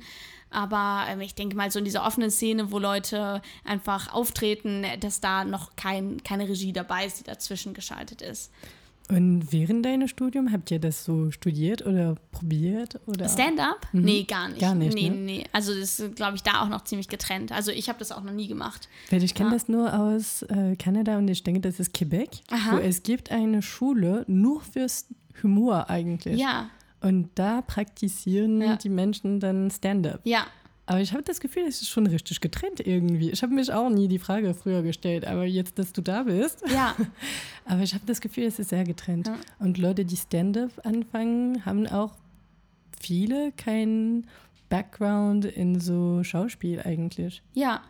Aber 0.53 1.05
äh, 1.09 1.23
ich 1.23 1.35
denke 1.35 1.55
mal, 1.55 1.69
so 1.71 1.79
in 1.79 1.85
dieser 1.85 2.05
offenen 2.05 2.31
Szene, 2.31 2.71
wo 2.71 2.79
Leute 2.79 3.41
einfach 3.65 4.13
auftreten, 4.13 4.85
dass 4.99 5.19
da 5.19 5.43
noch 5.43 5.75
kein, 5.75 6.23
keine 6.23 6.47
Regie 6.47 6.73
dabei 6.73 7.05
ist, 7.05 7.19
die 7.19 7.23
dazwischen 7.23 7.73
geschaltet 7.73 8.21
ist. 8.21 8.51
Und 9.09 9.51
während 9.51 9.85
deines 9.85 10.11
Studiums 10.11 10.53
habt 10.53 10.71
ihr 10.71 10.79
das 10.79 11.03
so 11.03 11.29
studiert 11.29 11.85
oder 11.85 12.15
probiert? 12.31 13.01
Oder? 13.05 13.27
Stand-up? 13.27 13.85
Mhm. 13.91 14.01
Nee, 14.01 14.23
gar 14.23 14.47
nicht. 14.47 14.61
Gar 14.61 14.75
nicht. 14.75 14.93
Nee, 14.95 15.09
ne? 15.09 15.15
nee. 15.17 15.43
Also 15.51 15.73
das 15.77 15.99
ist, 15.99 16.15
glaube 16.15 16.37
ich, 16.37 16.43
da 16.43 16.61
auch 16.61 16.69
noch 16.69 16.85
ziemlich 16.85 17.09
getrennt. 17.09 17.51
Also 17.51 17.71
ich 17.71 17.89
habe 17.89 17.99
das 17.99 18.13
auch 18.13 18.23
noch 18.23 18.31
nie 18.31 18.47
gemacht. 18.47 18.87
Weil 19.09 19.21
ich 19.21 19.35
kenne 19.35 19.49
Ja. 19.49 19.55
das 19.55 19.67
nur 19.67 19.93
aus 19.93 20.43
äh, 20.43 20.77
Kanada 20.77 21.17
und 21.17 21.27
ich 21.27 21.43
denke, 21.43 21.59
das 21.59 21.81
ist 21.81 21.93
Quebec, 21.93 22.29
Aha. 22.49 22.71
wo 22.73 22.77
es 22.77 23.03
gibt 23.03 23.29
eine 23.29 23.61
Schule 23.61 24.23
nur 24.27 24.61
fürs 24.61 25.07
Humor 25.43 25.89
eigentlich. 25.89 26.39
Ja, 26.39 26.69
Und 27.03 27.29
da 27.35 27.61
praktizieren 27.61 28.59
Ja. 28.61 28.75
die 28.77 28.89
Menschen 28.89 29.39
dann 29.39 29.69
Stand-up. 29.69 30.21
ja. 30.23 30.47
Aber 30.85 30.99
ich 30.99 31.13
habe 31.13 31.23
das 31.23 31.39
Gefühl, 31.39 31.63
es 31.65 31.81
ist 31.81 31.87
schon 31.89 32.05
richtig 32.07 32.41
getrennt 32.41 32.85
irgendwie. 32.85 33.29
Ich 33.31 33.41
habe 33.41 33.53
mich 33.53 33.71
auch 33.71 33.89
nie 33.89 34.09
die 34.09 34.19
Frage 34.19 34.53
früher 34.53 34.81
gestellt, 34.83 35.25
aber 35.25 35.45
jetzt, 35.45 35.79
dass 35.79 35.93
du 35.93 36.01
da 36.01 36.23
bist, 36.23 36.61
Ja, 36.73 36.93
aber 37.65 37.83
ich 37.83 37.93
habe 37.93 38.03
das 38.05 38.19
Gefühl, 38.19 38.43
es 38.43 38.59
ist 38.59 38.69
sehr 38.71 38.83
getrennt. 38.83 39.27
Ja. 39.27 39.37
Und 39.59 39.77
Leute, 39.77 40.03
die 40.03 40.17
Stand-up 40.17 40.71
anfangen, 40.85 41.65
haben 41.65 41.87
auch 41.87 42.15
viele 42.99 43.53
keinen 43.53 44.27
Background 44.67 45.45
in 45.45 45.79
so 45.79 46.21
Schauspiel 46.23 46.81
eigentlich. 46.81 47.41
ja. 47.53 47.81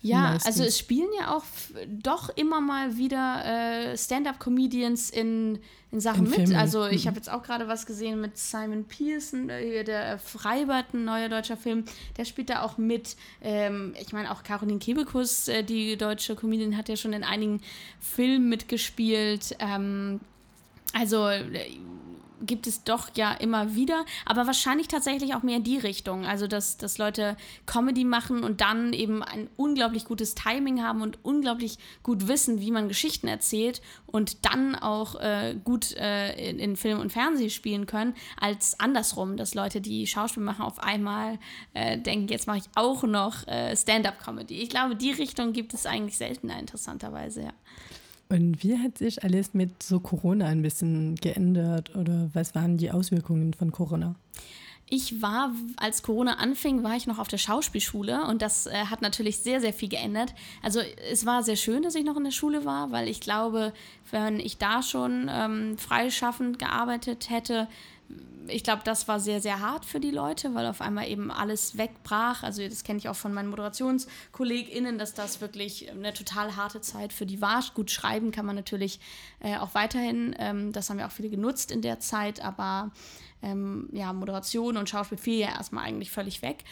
Ja, 0.00 0.32
Meistens. 0.32 0.46
also 0.46 0.64
es 0.64 0.78
spielen 0.78 1.08
ja 1.18 1.34
auch 1.34 1.44
doch 1.88 2.28
immer 2.36 2.60
mal 2.60 2.98
wieder 2.98 3.44
äh, 3.92 3.96
Stand-up-Comedians 3.96 5.08
in, 5.08 5.58
in 5.92 6.00
Sachen 6.00 6.24
In 6.26 6.30
mit. 6.30 6.34
Filmen. 6.40 6.56
Also 6.56 6.86
ich 6.86 7.04
Mhm. 7.04 7.08
habe 7.08 7.16
jetzt 7.16 7.30
auch 7.30 7.42
gerade 7.42 7.68
was 7.68 7.86
gesehen 7.86 8.20
mit 8.20 8.36
Simon 8.36 8.84
Pearson, 8.84 9.48
äh, 9.48 9.82
der 9.82 10.18
Freibert, 10.18 10.92
ein 10.92 11.06
neuer 11.06 11.30
deutscher 11.30 11.56
Film, 11.56 11.84
der 12.18 12.26
spielt 12.26 12.50
da 12.50 12.60
auch 12.62 12.76
mit. 12.76 13.16
Ähm, 13.40 13.94
ich 13.98 14.12
meine 14.12 14.30
auch 14.30 14.42
Caroline 14.42 14.78
Kebekus, 14.78 15.48
äh, 15.48 15.62
die 15.62 15.96
deutsche 15.96 16.36
Comedian, 16.36 16.76
hat 16.76 16.90
ja 16.90 16.96
schon 16.96 17.14
in 17.14 17.24
einigen 17.24 17.62
Filmen 17.98 18.50
mitgespielt. 18.50 19.56
Ähm, 19.58 20.20
also 20.92 21.28
äh, 21.28 21.42
gibt 22.40 22.66
es 22.66 22.84
doch 22.84 23.10
ja 23.14 23.32
immer 23.32 23.74
wieder, 23.74 24.04
aber 24.26 24.46
wahrscheinlich 24.46 24.88
tatsächlich 24.88 25.34
auch 25.34 25.42
mehr 25.42 25.56
in 25.56 25.64
die 25.64 25.78
Richtung. 25.78 26.26
Also, 26.26 26.46
dass, 26.46 26.76
dass 26.76 26.98
Leute 26.98 27.36
Comedy 27.66 28.04
machen 28.04 28.44
und 28.44 28.60
dann 28.60 28.92
eben 28.92 29.22
ein 29.22 29.48
unglaublich 29.56 30.04
gutes 30.04 30.34
Timing 30.34 30.82
haben 30.82 31.02
und 31.02 31.18
unglaublich 31.22 31.78
gut 32.02 32.28
wissen, 32.28 32.60
wie 32.60 32.70
man 32.70 32.88
Geschichten 32.88 33.28
erzählt 33.28 33.80
und 34.06 34.44
dann 34.44 34.74
auch 34.74 35.16
äh, 35.16 35.56
gut 35.64 35.92
äh, 35.96 36.50
in, 36.50 36.58
in 36.58 36.76
Film 36.76 37.00
und 37.00 37.12
Fernsehen 37.12 37.50
spielen 37.50 37.86
können, 37.86 38.14
als 38.40 38.78
andersrum, 38.80 39.36
dass 39.36 39.54
Leute, 39.54 39.80
die 39.80 40.06
Schauspiel 40.06 40.42
machen, 40.42 40.62
auf 40.62 40.78
einmal 40.78 41.38
äh, 41.72 41.98
denken, 41.98 42.28
jetzt 42.28 42.46
mache 42.46 42.58
ich 42.58 42.64
auch 42.74 43.02
noch 43.02 43.46
äh, 43.46 43.76
Stand-up-Comedy. 43.76 44.62
Ich 44.62 44.70
glaube, 44.70 44.96
die 44.96 45.12
Richtung 45.12 45.52
gibt 45.52 45.74
es 45.74 45.86
eigentlich 45.86 46.16
seltener, 46.16 46.58
interessanterweise, 46.58 47.42
ja. 47.42 47.52
Und 48.28 48.62
wie 48.62 48.78
hat 48.78 48.98
sich 48.98 49.22
alles 49.22 49.54
mit 49.54 49.82
so 49.82 50.00
Corona 50.00 50.46
ein 50.46 50.62
bisschen 50.62 51.14
geändert 51.16 51.94
oder 51.94 52.30
was 52.32 52.54
waren 52.54 52.78
die 52.78 52.90
Auswirkungen 52.90 53.52
von 53.54 53.70
Corona? 53.70 54.14
Ich 54.86 55.22
war, 55.22 55.52
als 55.76 56.02
Corona 56.02 56.34
anfing, 56.34 56.82
war 56.82 56.94
ich 56.94 57.06
noch 57.06 57.18
auf 57.18 57.28
der 57.28 57.38
Schauspielschule 57.38 58.26
und 58.26 58.42
das 58.42 58.66
äh, 58.66 58.72
hat 58.90 59.00
natürlich 59.00 59.38
sehr, 59.38 59.60
sehr 59.60 59.72
viel 59.72 59.88
geändert. 59.88 60.34
Also 60.62 60.80
es 61.10 61.24
war 61.24 61.42
sehr 61.42 61.56
schön, 61.56 61.82
dass 61.82 61.94
ich 61.94 62.04
noch 62.04 62.18
in 62.18 62.24
der 62.24 62.32
Schule 62.32 62.66
war, 62.66 62.92
weil 62.92 63.08
ich 63.08 63.20
glaube, 63.20 63.72
wenn 64.10 64.38
ich 64.38 64.58
da 64.58 64.82
schon 64.82 65.30
ähm, 65.32 65.78
freischaffend 65.78 66.58
gearbeitet 66.58 67.30
hätte, 67.30 67.66
ich 68.48 68.62
glaube, 68.62 68.82
das 68.84 69.08
war 69.08 69.20
sehr, 69.20 69.40
sehr 69.40 69.60
hart 69.60 69.84
für 69.84 70.00
die 70.00 70.10
Leute, 70.10 70.54
weil 70.54 70.66
auf 70.66 70.80
einmal 70.80 71.08
eben 71.08 71.30
alles 71.30 71.78
wegbrach. 71.78 72.42
Also 72.42 72.66
das 72.66 72.84
kenne 72.84 72.98
ich 72.98 73.08
auch 73.08 73.16
von 73.16 73.32
meinen 73.32 73.48
ModerationskollegInnen, 73.48 74.98
dass 74.98 75.14
das 75.14 75.40
wirklich 75.40 75.90
eine 75.90 76.12
total 76.12 76.56
harte 76.56 76.80
Zeit 76.80 77.12
für 77.12 77.26
die 77.26 77.40
war. 77.40 77.64
Gut 77.74 77.90
schreiben 77.90 78.30
kann 78.32 78.46
man 78.46 78.56
natürlich 78.56 79.00
äh, 79.40 79.56
auch 79.56 79.74
weiterhin. 79.74 80.34
Ähm, 80.38 80.72
das 80.72 80.90
haben 80.90 80.98
ja 80.98 81.06
auch 81.06 81.12
viele 81.12 81.30
genutzt 81.30 81.70
in 81.70 81.82
der 81.82 82.00
Zeit, 82.00 82.40
aber 82.40 82.90
ähm, 83.42 83.88
ja, 83.92 84.12
Moderation 84.12 84.76
und 84.76 84.88
Schauspiel 84.88 85.18
fiel 85.18 85.38
ja 85.38 85.48
erstmal 85.48 85.84
eigentlich 85.84 86.10
völlig 86.10 86.42
weg. 86.42 86.64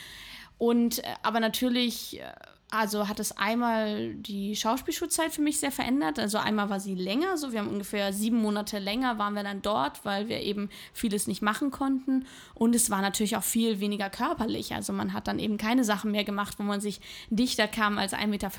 Und 0.59 0.99
äh, 0.99 1.15
aber 1.23 1.41
natürlich, 1.41 2.21
äh, 2.21 2.25
also 2.73 3.07
hat 3.07 3.21
es 3.21 3.37
einmal 3.37 4.15
die 4.15 4.57
Schauspielschulzeit 4.57 5.31
für 5.31 5.43
mich 5.43 5.61
sehr 5.61 5.71
verändert. 5.71 6.19
Also 6.19 6.39
einmal 6.39 6.71
war 6.71 6.81
sie 6.81 6.95
länger, 6.95 7.37
so 7.37 7.53
wir 7.53 7.59
haben 7.59 7.69
ungefähr 7.69 8.15
sieben 8.15 8.39
Monate 8.39 8.79
länger 8.79 9.19
waren 9.19 9.35
wir 9.35 9.43
dann 9.43 9.61
dort, 9.61 10.07
weil 10.07 10.29
wir 10.29 10.41
eben 10.41 10.71
vieles 10.95 11.27
nicht 11.27 11.43
machen 11.43 11.71
konnten. 11.71 12.25
Und 12.55 12.75
es 12.75 12.89
war 12.89 13.03
natürlich 13.03 13.37
auch 13.37 13.43
viel 13.43 13.81
weniger 13.81 14.09
körperlich. 14.09 14.75
Also 14.75 14.95
man 14.95 15.13
hat 15.13 15.29
dann 15.29 15.39
eben 15.39 15.59
keine 15.59 15.85
Sachen 15.85 16.13
mehr 16.13 16.25
gemacht, 16.25 16.55
wo 16.59 16.63
man 16.63 16.81
sich 16.81 17.03
dichter 17.29 17.69
kam 17.69 17.99
als 17.99 18.15
1,50 18.15 18.27
Meter, 18.29 18.51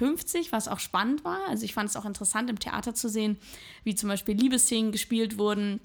was 0.51 0.67
auch 0.67 0.79
spannend 0.79 1.25
war. 1.25 1.39
Also 1.49 1.65
ich 1.65 1.73
fand 1.73 1.89
es 1.89 1.95
auch 1.95 2.05
interessant 2.05 2.51
im 2.51 2.59
Theater 2.59 2.93
zu 2.93 3.09
sehen, 3.09 3.37
wie 3.83 3.95
zum 3.95 4.09
Beispiel 4.09 4.35
Liebesszenen 4.35 4.91
gespielt 4.91 5.39
wurden. 5.39 5.79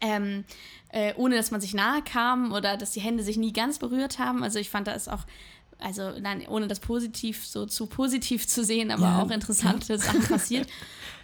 Ähm, 0.00 0.44
äh, 0.90 1.14
ohne 1.16 1.36
dass 1.36 1.50
man 1.50 1.60
sich 1.60 1.74
nahe 1.74 2.02
kam 2.02 2.52
oder 2.52 2.76
dass 2.76 2.92
die 2.92 3.00
Hände 3.00 3.22
sich 3.22 3.36
nie 3.36 3.52
ganz 3.52 3.78
berührt 3.78 4.18
haben. 4.18 4.42
Also 4.42 4.58
ich 4.58 4.70
fand 4.70 4.86
da 4.86 4.92
ist 4.92 5.08
auch, 5.08 5.24
also 5.78 6.12
nein, 6.20 6.46
ohne 6.48 6.68
das 6.68 6.80
positiv 6.80 7.46
so 7.46 7.66
zu 7.66 7.86
positiv 7.86 8.46
zu 8.46 8.64
sehen, 8.64 8.90
aber 8.90 9.02
Ja, 9.02 9.22
auch 9.22 9.30
interessante 9.30 9.98
Sachen 9.98 10.22
passiert. 10.22 10.68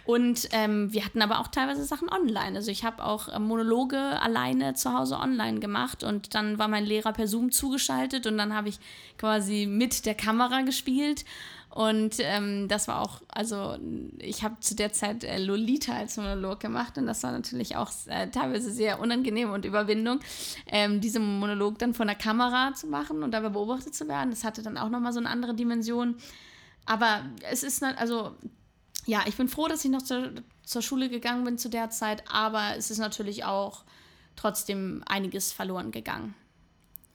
Und 0.05 0.49
ähm, 0.51 0.91
wir 0.91 1.05
hatten 1.05 1.21
aber 1.21 1.39
auch 1.39 1.47
teilweise 1.47 1.85
Sachen 1.85 2.09
online. 2.09 2.57
Also 2.57 2.71
ich 2.71 2.83
habe 2.83 3.05
auch 3.05 3.29
äh, 3.29 3.39
Monologe 3.39 3.97
alleine 3.97 4.73
zu 4.73 4.93
Hause 4.93 5.17
online 5.17 5.59
gemacht 5.59 6.03
und 6.03 6.35
dann 6.35 6.59
war 6.59 6.67
mein 6.67 6.85
Lehrer 6.85 7.13
per 7.13 7.25
Zoom 7.25 7.51
zugeschaltet 7.51 8.27
und 8.27 8.37
dann 8.37 8.53
habe 8.53 8.67
ich 8.67 8.79
quasi 9.17 9.65
mit 9.65 10.05
der 10.05 10.15
Kamera 10.15 10.61
gespielt. 10.61 11.23
Und 11.73 12.17
ähm, 12.19 12.67
das 12.67 12.87
war 12.87 13.01
auch, 13.01 13.23
also 13.29 13.79
ich 14.19 14.43
habe 14.43 14.59
zu 14.59 14.75
der 14.75 14.93
Zeit 14.93 15.23
äh, 15.23 15.39
Lolita 15.39 15.93
als 15.93 16.17
Monolog 16.17 16.59
gemacht 16.59 16.99
und 16.99 17.07
das 17.07 17.23
war 17.23 17.31
natürlich 17.31 17.75
auch 17.75 17.89
äh, 18.05 18.29
teilweise 18.29 18.71
sehr 18.71 18.99
unangenehm 18.99 19.49
und 19.49 19.65
Überwindung, 19.65 20.19
ähm, 20.67 21.01
diesen 21.01 21.39
Monolog 21.39 21.79
dann 21.79 21.95
von 21.95 22.05
der 22.05 22.15
Kamera 22.15 22.75
zu 22.75 22.85
machen 22.85 23.23
und 23.23 23.31
dabei 23.31 23.49
beobachtet 23.49 23.95
zu 23.95 24.07
werden. 24.07 24.29
Das 24.29 24.43
hatte 24.43 24.61
dann 24.61 24.77
auch 24.77 24.89
nochmal 24.89 25.13
so 25.13 25.19
eine 25.19 25.31
andere 25.31 25.55
Dimension. 25.55 26.17
Aber 26.85 27.25
es 27.49 27.63
ist, 27.63 27.81
also 27.81 28.35
ja, 29.07 29.23
ich 29.25 29.35
bin 29.35 29.47
froh, 29.47 29.67
dass 29.67 29.83
ich 29.83 29.89
noch 29.89 30.03
zur, 30.03 30.29
zur 30.63 30.83
Schule 30.83 31.09
gegangen 31.09 31.43
bin 31.43 31.57
zu 31.57 31.69
der 31.69 31.89
Zeit, 31.89 32.23
aber 32.31 32.77
es 32.77 32.91
ist 32.91 32.99
natürlich 32.99 33.45
auch 33.45 33.83
trotzdem 34.35 35.01
einiges 35.07 35.51
verloren 35.51 35.89
gegangen. 35.89 36.35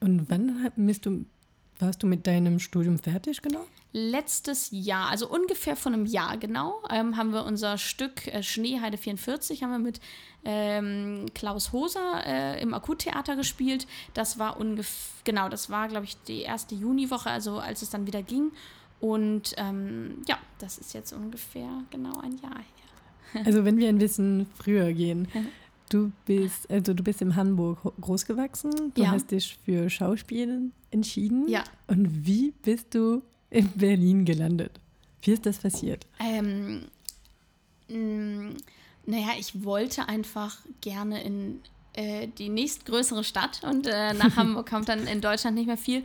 Und 0.00 0.28
wann 0.28 0.68
bist 0.74 1.06
du, 1.06 1.26
warst 1.78 2.02
du 2.02 2.08
mit 2.08 2.26
deinem 2.26 2.58
Studium 2.58 2.98
fertig 2.98 3.40
genau? 3.40 3.64
Letztes 3.92 4.68
Jahr, 4.70 5.08
also 5.08 5.28
ungefähr 5.28 5.74
vor 5.74 5.92
einem 5.92 6.04
Jahr 6.04 6.36
genau, 6.36 6.82
ähm, 6.90 7.16
haben 7.16 7.32
wir 7.32 7.44
unser 7.46 7.78
Stück 7.78 8.26
äh, 8.26 8.42
Schneeheide 8.42 8.98
44 8.98 9.62
haben 9.62 9.70
wir 9.72 9.78
mit 9.78 10.00
ähm, 10.44 11.24
Klaus 11.34 11.72
Hoser 11.72 12.22
äh, 12.26 12.60
im 12.60 12.74
Akuttheater 12.74 13.34
gespielt. 13.34 13.86
Das 14.12 14.38
war 14.38 14.60
ungefähr, 14.60 15.22
genau, 15.24 15.48
das 15.48 15.70
war, 15.70 15.88
glaube 15.88 16.04
ich, 16.04 16.16
die 16.24 16.42
erste 16.42 16.74
Juniwoche, 16.74 17.30
also 17.30 17.58
als 17.58 17.80
es 17.80 17.88
dann 17.90 18.06
wieder 18.06 18.22
ging. 18.22 18.52
Und 19.00 19.54
ähm, 19.56 20.22
ja, 20.28 20.36
das 20.58 20.76
ist 20.78 20.92
jetzt 20.92 21.12
ungefähr 21.12 21.68
genau 21.90 22.18
ein 22.20 22.36
Jahr 22.38 22.56
her. 22.58 22.64
Also 23.44 23.64
wenn 23.64 23.76
wir 23.78 23.88
ein 23.90 23.98
bisschen 23.98 24.46
früher 24.54 24.92
gehen. 24.92 25.28
Du 25.90 26.12
bist, 26.26 26.70
also 26.70 26.92
du 26.94 27.02
bist 27.02 27.20
in 27.22 27.36
Hamburg 27.36 27.78
groß 28.00 28.26
gewachsen, 28.26 28.92
du 28.94 29.02
Ja. 29.02 29.10
hast 29.10 29.30
dich 29.30 29.58
für 29.64 29.88
Schauspiel 29.90 30.70
entschieden. 30.90 31.46
Ja. 31.48 31.62
Und 31.86 32.26
wie 32.26 32.52
bist 32.62 32.94
du 32.94 33.22
in 33.50 33.68
Berlin 33.72 34.24
gelandet? 34.24 34.80
Wie 35.22 35.32
ist 35.32 35.46
das 35.46 35.58
passiert? 35.58 36.06
Ähm, 36.20 36.86
mh, 37.88 38.54
naja, 39.06 39.28
ich 39.38 39.64
wollte 39.64 40.08
einfach 40.08 40.58
gerne 40.80 41.22
in 41.22 41.60
äh, 41.94 42.28
die 42.28 42.48
nächstgrößere 42.48 43.24
Stadt 43.24 43.62
und 43.64 43.86
äh, 43.86 44.12
nach 44.14 44.36
Hamburg 44.36 44.68
kommt 44.68 44.88
dann 44.88 45.06
in 45.06 45.20
Deutschland 45.20 45.56
nicht 45.56 45.66
mehr 45.66 45.78
viel. 45.78 46.04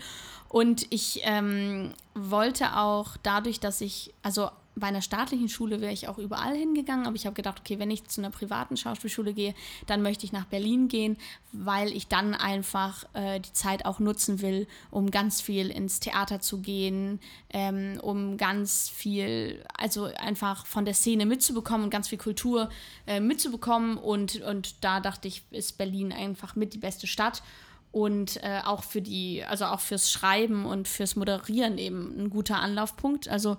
Und 0.49 0.86
ich 0.89 1.21
ähm, 1.23 1.93
wollte 2.13 2.77
auch 2.77 3.17
dadurch, 3.23 3.60
dass 3.60 3.82
ich, 3.82 4.13
also 4.21 4.49
bei 4.75 4.88
einer 4.88 5.01
staatlichen 5.01 5.49
Schule 5.49 5.81
wäre 5.81 5.93
ich 5.93 6.07
auch 6.07 6.17
überall 6.17 6.55
hingegangen, 6.55 7.05
aber 7.05 7.15
ich 7.15 7.25
habe 7.25 7.36
gedacht, 7.36 7.59
okay, 7.59 7.79
wenn 7.79 7.91
ich 7.91 8.05
zu 8.07 8.21
einer 8.21 8.31
privaten 8.31 8.77
Schauspielschule 8.77 9.33
gehe, 9.33 9.53
dann 9.86 10.01
möchte 10.01 10.25
ich 10.25 10.31
nach 10.31 10.45
Berlin 10.45 10.88
gehen, 10.88 11.17
weil 11.51 11.91
ich 11.91 12.07
dann 12.07 12.33
einfach 12.33 13.05
äh, 13.13 13.39
die 13.39 13.53
Zeit 13.53 13.86
auch 13.86 13.99
nutzen 13.99 14.41
will, 14.41 14.67
um 14.89 15.12
ganz 15.12 15.41
viel 15.41 15.69
ins 15.69 15.99
Theater 15.99 16.39
zu 16.39 16.62
gehen, 16.62 17.19
ähm, 17.51 17.99
um 18.01 18.38
ganz 18.38 18.89
viel, 18.89 19.63
also 19.77 20.05
einfach 20.05 20.65
von 20.65 20.86
der 20.86 20.95
Szene 20.95 21.25
mitzubekommen 21.25 21.86
und 21.86 21.89
ganz 21.89 22.07
viel 22.07 22.17
Kultur 22.17 22.69
äh, 23.05 23.19
mitzubekommen. 23.19 23.97
Und, 23.97 24.41
und 24.41 24.83
da 24.83 24.99
dachte 24.99 25.27
ich, 25.27 25.43
ist 25.51 25.77
Berlin 25.77 26.12
einfach 26.12 26.55
mit 26.55 26.73
die 26.73 26.79
beste 26.79 27.05
Stadt 27.05 27.43
und 27.93 28.43
äh, 28.43 28.62
auch 28.65 28.83
für 28.83 29.03
die, 29.03 29.43
also 29.43 29.65
auch 29.65 29.79
fürs 29.79 30.12
Schreiben 30.12 30.65
und 30.65 30.88
fürs 30.88 31.15
Moderieren 31.15 31.77
eben 31.77 32.15
ein 32.17 32.29
guter 32.31 32.59
Anlaufpunkt. 32.59 33.27
Also 33.27 33.57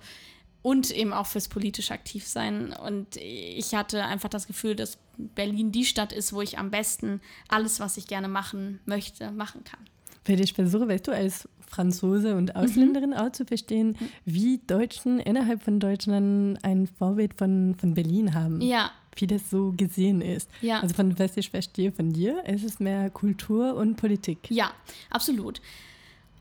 und 0.65 0.91
eben 0.91 1.13
auch 1.13 1.27
fürs 1.27 1.47
politisch 1.49 1.91
aktiv 1.91 2.27
sein. 2.27 2.73
Und 2.73 3.17
ich 3.17 3.75
hatte 3.75 4.03
einfach 4.05 4.31
das 4.31 4.47
Gefühl, 4.47 4.75
dass 4.75 4.97
Berlin 5.19 5.71
die 5.73 5.85
Stadt 5.85 6.11
ist, 6.11 6.33
wo 6.33 6.41
ich 6.41 6.59
am 6.59 6.71
besten 6.71 7.21
alles, 7.49 7.81
was 7.81 7.99
ich 7.99 8.07
gerne 8.07 8.29
machen 8.29 8.81
möchte, 8.87 9.31
machen 9.31 9.63
kann. 9.63 9.81
Weil 10.25 10.41
ich 10.41 10.55
versuche, 10.55 10.89
weißt 10.89 11.07
du, 11.07 11.13
als 11.13 11.47
Franzose 11.69 12.31
Mhm. 12.33 12.39
und 12.39 12.57
Ausländerin 12.57 13.13
auch 13.13 13.31
zu 13.33 13.45
verstehen, 13.45 13.97
wie 14.25 14.59
Deutschen 14.67 15.19
innerhalb 15.21 15.63
von 15.63 15.81
Deutschland 15.81 16.59
ein 16.65 16.87
Vorbild 16.87 17.35
von, 17.35 17.75
von 17.79 17.93
Berlin 17.93 18.33
haben. 18.33 18.63
Ja, 18.63 18.91
wie 19.17 19.27
das 19.27 19.51
so 19.51 19.73
gesehen 19.77 20.23
ist. 20.23 20.49
Ja. 20.63 20.81
Also 20.81 20.95
von 20.95 21.17
was 21.19 21.37
ich 21.37 21.51
verstehe 21.51 21.93
von 21.93 22.13
dir, 22.15 22.43
ist 22.47 22.65
es 22.65 22.81
mehr 22.81 23.11
Kultur 23.11 23.75
und 23.77 23.97
Politik. 23.97 24.39
Ja, 24.51 24.73
absolut. 25.11 25.61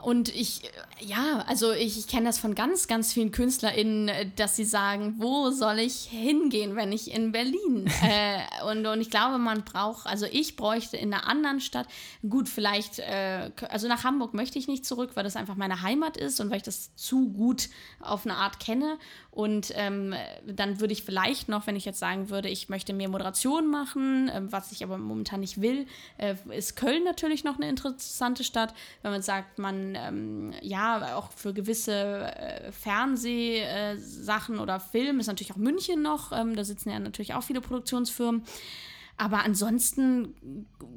Und 0.04 0.36
ich, 0.36 0.64
ja, 1.00 1.46
also 1.48 1.72
ich, 1.72 1.98
ich 1.98 2.08
kenne 2.08 2.26
das 2.26 2.38
von 2.38 2.56
ganz, 2.56 2.88
ganz 2.90 3.14
vielen 3.14 3.32
KünstlerInnen, 3.32 4.12
dass 4.36 4.58
sie 4.58 4.66
sagen, 4.66 5.16
wo 5.18 5.50
soll 5.50 5.80
ich 5.80 6.10
hingehen, 6.12 6.76
wenn 6.76 6.92
ich 6.92 7.10
in 7.10 7.32
Berlin? 7.32 7.90
äh, 8.04 8.40
und, 8.70 8.86
und 8.86 9.00
ich 9.00 9.10
glaube, 9.10 9.38
man 9.38 9.64
braucht, 9.64 10.06
also 10.06 10.26
ich 10.30 10.58
bräuchte 10.58 10.98
in 10.98 11.14
einer 11.14 11.26
anderen 11.26 11.62
Stadt, 11.62 11.88
gut, 12.28 12.50
vielleicht, 12.50 13.00
äh, 13.00 13.52
also 13.70 13.88
nach 13.88 14.04
Hamburg 14.04 14.34
möchte 14.34 14.60
ich 14.60 14.68
nicht 14.68 14.86
zurück, 14.86 15.12
weil 15.14 15.24
das 15.24 15.38
einfach 15.38 15.56
meine 15.56 15.82
Heimat 15.82 16.18
ist 16.18 16.42
und 16.42 16.50
weil 16.50 16.58
ich 16.58 16.64
das 16.64 16.94
zu 16.96 17.30
gut 17.30 17.70
auf 18.02 18.26
eine 18.26 18.36
Art 18.36 18.60
kenne. 18.60 18.98
Und 19.32 19.72
ähm, 19.76 20.14
dann 20.46 20.80
würde 20.80 20.94
ich 20.94 21.04
vielleicht 21.04 21.50
noch, 21.50 21.66
wenn 21.66 21.76
ich 21.76 21.86
jetzt 21.86 21.98
sagen 21.98 22.30
würde, 22.30 22.50
ich 22.50 22.70
möchte 22.70 22.94
mehr 22.94 23.10
Moderation 23.10 23.68
machen, 23.68 24.30
äh, 24.30 24.42
was 24.52 24.74
ich 24.74 24.84
aber 24.84 24.98
momentan 24.98 25.40
nicht 25.40 25.62
will, 25.62 25.88
äh, 26.18 26.36
ist 26.50 26.76
Köln 26.76 27.04
natürlich 27.04 27.44
noch 27.44 27.56
eine 27.56 27.70
interessante 27.70 28.44
Stadt. 28.44 28.74
Wenn 29.02 29.12
man 29.12 29.22
sagt, 29.22 29.58
man 29.58 29.93
ähm, 29.96 30.54
ja 30.62 31.16
auch 31.16 31.32
für 31.32 31.54
gewisse 31.54 31.94
äh, 31.94 32.72
Fernsehsachen 32.72 34.60
oder 34.60 34.80
Film 34.80 35.20
ist 35.20 35.28
natürlich 35.28 35.54
auch 35.54 35.58
München 35.58 36.02
noch. 36.02 36.32
Ähm, 36.32 36.56
da 36.56 36.64
sitzen 36.64 36.90
ja 36.90 37.00
natürlich 37.00 37.34
auch 37.34 37.44
viele 37.44 37.62
Produktionsfirmen. 37.62 38.44
Aber 39.16 39.44
ansonsten 39.44 40.34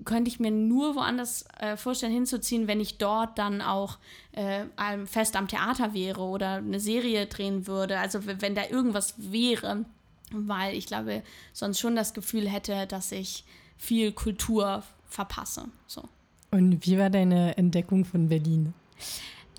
könnte 0.05 0.31
ich 0.31 0.41
mir 0.41 0.51
nur 0.51 0.95
woanders 0.97 1.45
äh, 1.61 1.77
vorstellen, 1.77 2.13
hinzuziehen, 2.13 2.67
wenn 2.67 2.81
ich 2.81 2.97
dort 2.99 3.39
dann 3.39 3.61
auch 3.61 3.99
äh, 4.33 4.65
fest 5.05 5.37
am 5.37 5.49
Theater 5.49 5.93
wäre 5.93 6.23
oder 6.23 6.55
eine 6.55 6.81
Serie 6.81 7.27
drehen 7.27 7.67
würde. 7.67 7.99
Also 7.99 8.21
wenn 8.25 8.55
da 8.55 8.63
irgendwas 8.71 9.15
wäre, 9.19 9.85
weil 10.33 10.75
ich 10.75 10.87
glaube, 10.87 11.23
sonst 11.53 11.79
schon 11.79 11.95
das 11.95 12.15
Gefühl 12.15 12.49
hätte, 12.49 12.87
dass 12.87 13.13
ich 13.13 13.45
viel 13.77 14.13
Kultur 14.13 14.83
verpasse. 15.09 15.67
So. 15.87 16.03
Und 16.51 16.87
wie 16.87 16.99
war 16.99 17.11
deine 17.11 17.57
Entdeckung 17.59 18.05
von 18.05 18.29
Berlin? 18.29 18.73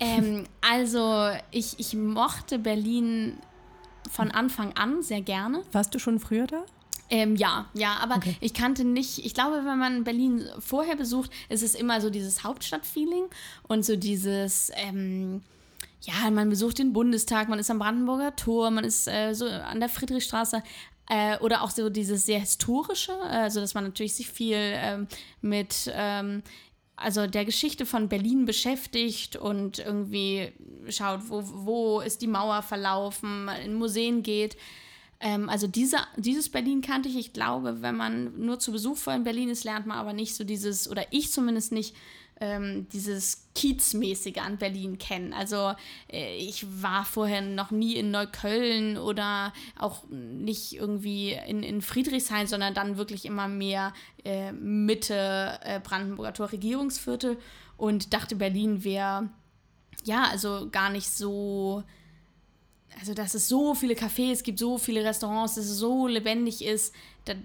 Ähm, 0.00 0.44
also 0.60 1.30
ich, 1.50 1.78
ich 1.78 1.94
mochte 1.94 2.58
Berlin 2.58 3.38
von 4.10 4.30
Anfang 4.30 4.72
an 4.76 5.02
sehr 5.02 5.20
gerne. 5.20 5.62
Warst 5.72 5.94
du 5.94 5.98
schon 5.98 6.20
früher 6.20 6.46
da? 6.46 6.64
Ähm, 7.10 7.36
ja, 7.36 7.66
ja, 7.72 7.96
aber 8.00 8.16
okay. 8.16 8.36
ich 8.40 8.52
kannte 8.52 8.84
nicht, 8.84 9.24
ich 9.24 9.32
glaube, 9.32 9.64
wenn 9.64 9.78
man 9.78 10.04
Berlin 10.04 10.44
vorher 10.58 10.94
besucht, 10.94 11.30
ist 11.48 11.62
es 11.62 11.74
immer 11.74 12.00
so 12.00 12.10
dieses 12.10 12.44
Hauptstadtfeeling 12.44 13.24
und 13.66 13.84
so 13.84 13.96
dieses, 13.96 14.70
ähm, 14.74 15.42
ja, 16.02 16.30
man 16.30 16.50
besucht 16.50 16.78
den 16.78 16.92
Bundestag, 16.92 17.48
man 17.48 17.58
ist 17.58 17.70
am 17.70 17.78
Brandenburger 17.78 18.36
Tor, 18.36 18.70
man 18.70 18.84
ist 18.84 19.08
äh, 19.08 19.32
so 19.32 19.46
an 19.46 19.80
der 19.80 19.88
Friedrichstraße. 19.88 20.62
Äh, 21.10 21.38
oder 21.38 21.62
auch 21.62 21.70
so 21.70 21.88
dieses 21.88 22.26
sehr 22.26 22.40
historische, 22.40 23.18
also 23.22 23.60
dass 23.60 23.72
man 23.72 23.84
natürlich 23.84 24.12
sich 24.12 24.28
viel 24.28 24.58
ähm, 24.58 25.08
mit 25.40 25.90
ähm, 25.94 26.42
also 27.00 27.26
der 27.26 27.44
Geschichte 27.44 27.86
von 27.86 28.08
Berlin 28.08 28.44
beschäftigt 28.44 29.36
und 29.36 29.78
irgendwie 29.78 30.52
schaut, 30.88 31.28
wo, 31.28 31.42
wo 31.44 32.00
ist 32.00 32.22
die 32.22 32.26
Mauer 32.26 32.62
verlaufen, 32.62 33.48
in 33.64 33.74
Museen 33.74 34.22
geht. 34.22 34.56
Ähm, 35.20 35.48
also 35.48 35.66
diese, 35.66 35.98
dieses 36.16 36.48
Berlin 36.48 36.80
kannte 36.80 37.08
ich. 37.08 37.16
Ich 37.16 37.32
glaube, 37.32 37.82
wenn 37.82 37.96
man 37.96 38.38
nur 38.40 38.58
zu 38.58 38.72
Besuch 38.72 38.96
vor 38.96 39.14
in 39.14 39.24
Berlin 39.24 39.48
ist, 39.48 39.64
lernt 39.64 39.86
man 39.86 39.98
aber 39.98 40.12
nicht 40.12 40.34
so 40.34 40.44
dieses, 40.44 40.90
oder 40.90 41.04
ich 41.10 41.32
zumindest 41.32 41.72
nicht, 41.72 41.94
ähm, 42.40 42.88
dieses 42.92 43.48
Kiezmäßige 43.54 44.38
an 44.38 44.58
Berlin 44.58 44.98
kennen. 44.98 45.32
Also 45.32 45.74
äh, 46.10 46.36
ich 46.36 46.66
war 46.82 47.04
vorher 47.04 47.40
noch 47.40 47.70
nie 47.70 47.96
in 47.96 48.10
Neukölln 48.10 48.96
oder 48.96 49.52
auch 49.78 50.04
nicht 50.10 50.74
irgendwie 50.74 51.32
in, 51.32 51.62
in 51.62 51.82
Friedrichshain, 51.82 52.46
sondern 52.46 52.74
dann 52.74 52.96
wirklich 52.96 53.24
immer 53.24 53.48
mehr 53.48 53.92
äh, 54.24 54.52
Mitte 54.52 55.58
äh, 55.62 55.80
Brandenburger 55.80 56.34
Tor 56.34 56.52
Regierungsviertel 56.52 57.38
und 57.76 58.12
dachte, 58.12 58.36
Berlin 58.36 58.84
wäre 58.84 59.28
ja 60.04 60.24
also 60.24 60.68
gar 60.70 60.90
nicht 60.90 61.10
so 61.10 61.82
also 63.00 63.14
dass 63.14 63.34
es 63.34 63.48
so 63.48 63.74
viele 63.74 63.94
Cafés 63.94 64.42
gibt, 64.42 64.58
so 64.58 64.76
viele 64.78 65.04
Restaurants, 65.04 65.54
dass 65.54 65.66
es 65.66 65.78
so 65.78 66.06
lebendig 66.08 66.64
ist, 66.64 66.94
das, 67.24 67.36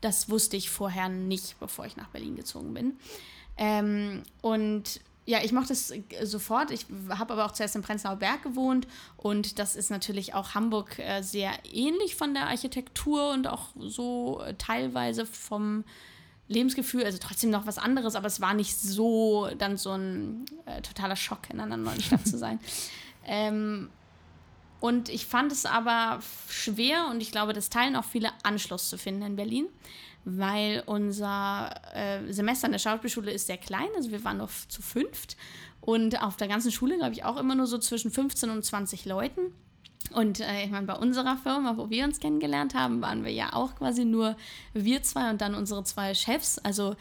das 0.00 0.28
wusste 0.28 0.56
ich 0.56 0.70
vorher 0.70 1.08
nicht, 1.08 1.58
bevor 1.60 1.86
ich 1.86 1.96
nach 1.96 2.08
Berlin 2.08 2.34
gezogen 2.34 2.74
bin. 2.74 2.98
Ähm, 3.56 4.22
und 4.42 5.00
ja, 5.26 5.40
ich 5.42 5.52
mochte 5.52 5.72
es 5.72 5.92
sofort. 6.22 6.70
Ich 6.70 6.86
habe 7.08 7.32
aber 7.32 7.46
auch 7.46 7.52
zuerst 7.52 7.74
in 7.74 7.82
Prenzlauer 7.82 8.16
Berg 8.16 8.42
gewohnt 8.42 8.86
und 9.16 9.58
das 9.58 9.74
ist 9.74 9.90
natürlich 9.90 10.34
auch 10.34 10.54
Hamburg 10.54 10.98
äh, 10.98 11.22
sehr 11.22 11.52
ähnlich 11.72 12.14
von 12.14 12.32
der 12.32 12.46
Architektur 12.46 13.32
und 13.32 13.48
auch 13.48 13.70
so 13.76 14.40
äh, 14.42 14.54
teilweise 14.54 15.26
vom 15.26 15.84
Lebensgefühl, 16.48 17.04
also 17.04 17.18
trotzdem 17.20 17.50
noch 17.50 17.66
was 17.66 17.76
anderes, 17.76 18.14
aber 18.14 18.28
es 18.28 18.40
war 18.40 18.54
nicht 18.54 18.78
so 18.78 19.48
dann 19.58 19.76
so 19.76 19.90
ein 19.92 20.44
äh, 20.64 20.80
totaler 20.80 21.16
Schock 21.16 21.50
in 21.50 21.58
einer 21.58 21.76
neuen 21.76 22.00
Stadt 22.00 22.26
zu 22.26 22.38
sein. 22.38 22.58
Ähm, 23.28 23.90
und 24.78 25.08
ich 25.08 25.26
fand 25.26 25.50
es 25.50 25.66
aber 25.66 26.20
schwer 26.48 27.08
und 27.10 27.20
ich 27.20 27.32
glaube, 27.32 27.52
das 27.52 27.70
teilen 27.70 27.96
auch 27.96 28.04
viele 28.04 28.30
Anschluss 28.44 28.88
zu 28.88 28.98
finden 28.98 29.22
in 29.22 29.34
Berlin, 29.34 29.66
weil 30.26 30.82
unser 30.86 31.70
äh, 31.94 32.32
Semester 32.32 32.66
in 32.66 32.72
der 32.72 32.80
Schauspielschule 32.80 33.30
ist 33.30 33.46
sehr 33.46 33.58
klein, 33.58 33.86
also 33.96 34.10
wir 34.10 34.24
waren 34.24 34.38
nur 34.38 34.50
zu 34.68 34.82
fünft 34.82 35.36
und 35.80 36.20
auf 36.20 36.36
der 36.36 36.48
ganzen 36.48 36.72
Schule, 36.72 36.96
glaube 36.98 37.12
ich, 37.12 37.24
auch 37.24 37.36
immer 37.36 37.54
nur 37.54 37.68
so 37.68 37.78
zwischen 37.78 38.10
15 38.10 38.50
und 38.50 38.64
20 38.64 39.04
Leuten. 39.04 39.52
Und 40.12 40.40
äh, 40.40 40.64
ich 40.64 40.70
meine, 40.70 40.86
bei 40.86 40.94
unserer 40.94 41.36
Firma, 41.36 41.76
wo 41.76 41.90
wir 41.90 42.04
uns 42.04 42.18
kennengelernt 42.18 42.74
haben, 42.74 43.00
waren 43.02 43.24
wir 43.24 43.32
ja 43.32 43.52
auch 43.52 43.76
quasi 43.76 44.04
nur 44.04 44.36
wir 44.72 45.02
zwei 45.04 45.30
und 45.30 45.40
dann 45.40 45.54
unsere 45.54 45.84
zwei 45.84 46.12
Chefs. 46.14 46.58
Also 46.58 46.96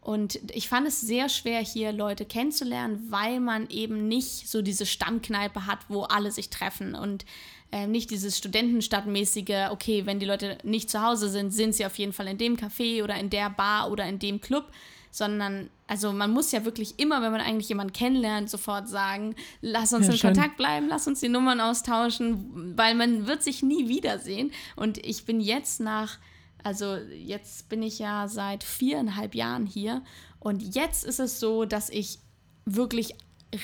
und 0.00 0.40
ich 0.54 0.68
fand 0.68 0.86
es 0.86 1.00
sehr 1.00 1.28
schwer, 1.28 1.60
hier 1.60 1.92
Leute 1.92 2.24
kennenzulernen, 2.24 3.06
weil 3.10 3.38
man 3.38 3.68
eben 3.68 4.08
nicht 4.08 4.48
so 4.48 4.62
diese 4.62 4.86
Stammkneipe 4.86 5.66
hat, 5.66 5.78
wo 5.88 6.02
alle 6.02 6.32
sich 6.32 6.48
treffen 6.48 6.94
und 6.94 7.26
äh, 7.70 7.86
nicht 7.86 8.10
dieses 8.10 8.38
Studentenstadtmäßige, 8.38 9.70
okay, 9.70 10.06
wenn 10.06 10.18
die 10.18 10.26
Leute 10.26 10.58
nicht 10.64 10.90
zu 10.90 11.02
Hause 11.02 11.28
sind, 11.28 11.52
sind 11.52 11.74
sie 11.74 11.84
auf 11.84 11.98
jeden 11.98 12.12
Fall 12.12 12.28
in 12.28 12.38
dem 12.38 12.56
Café 12.56 13.04
oder 13.04 13.16
in 13.16 13.30
der 13.30 13.50
Bar 13.50 13.90
oder 13.92 14.06
in 14.06 14.18
dem 14.18 14.40
Club, 14.40 14.72
sondern 15.10 15.68
also 15.86 16.12
man 16.12 16.30
muss 16.30 16.50
ja 16.52 16.64
wirklich 16.64 16.98
immer, 16.98 17.20
wenn 17.20 17.32
man 17.32 17.40
eigentlich 17.40 17.68
jemanden 17.68 17.92
kennenlernt, 17.92 18.48
sofort 18.48 18.88
sagen, 18.88 19.34
lass 19.60 19.92
uns 19.92 20.06
ja, 20.06 20.12
in 20.12 20.18
schön. 20.18 20.34
Kontakt 20.34 20.56
bleiben, 20.56 20.86
lass 20.88 21.06
uns 21.06 21.20
die 21.20 21.28
Nummern 21.28 21.60
austauschen, 21.60 22.76
weil 22.76 22.94
man 22.94 23.26
wird 23.26 23.42
sich 23.42 23.62
nie 23.62 23.88
wiedersehen. 23.88 24.52
Und 24.76 24.98
ich 25.04 25.24
bin 25.24 25.40
jetzt 25.40 25.80
nach 25.80 26.18
also 26.64 26.96
jetzt 26.96 27.68
bin 27.68 27.82
ich 27.82 27.98
ja 27.98 28.28
seit 28.28 28.64
viereinhalb 28.64 29.34
Jahren 29.34 29.66
hier 29.66 30.02
und 30.38 30.74
jetzt 30.74 31.04
ist 31.04 31.20
es 31.20 31.40
so, 31.40 31.64
dass 31.64 31.90
ich 31.90 32.18
wirklich 32.64 33.14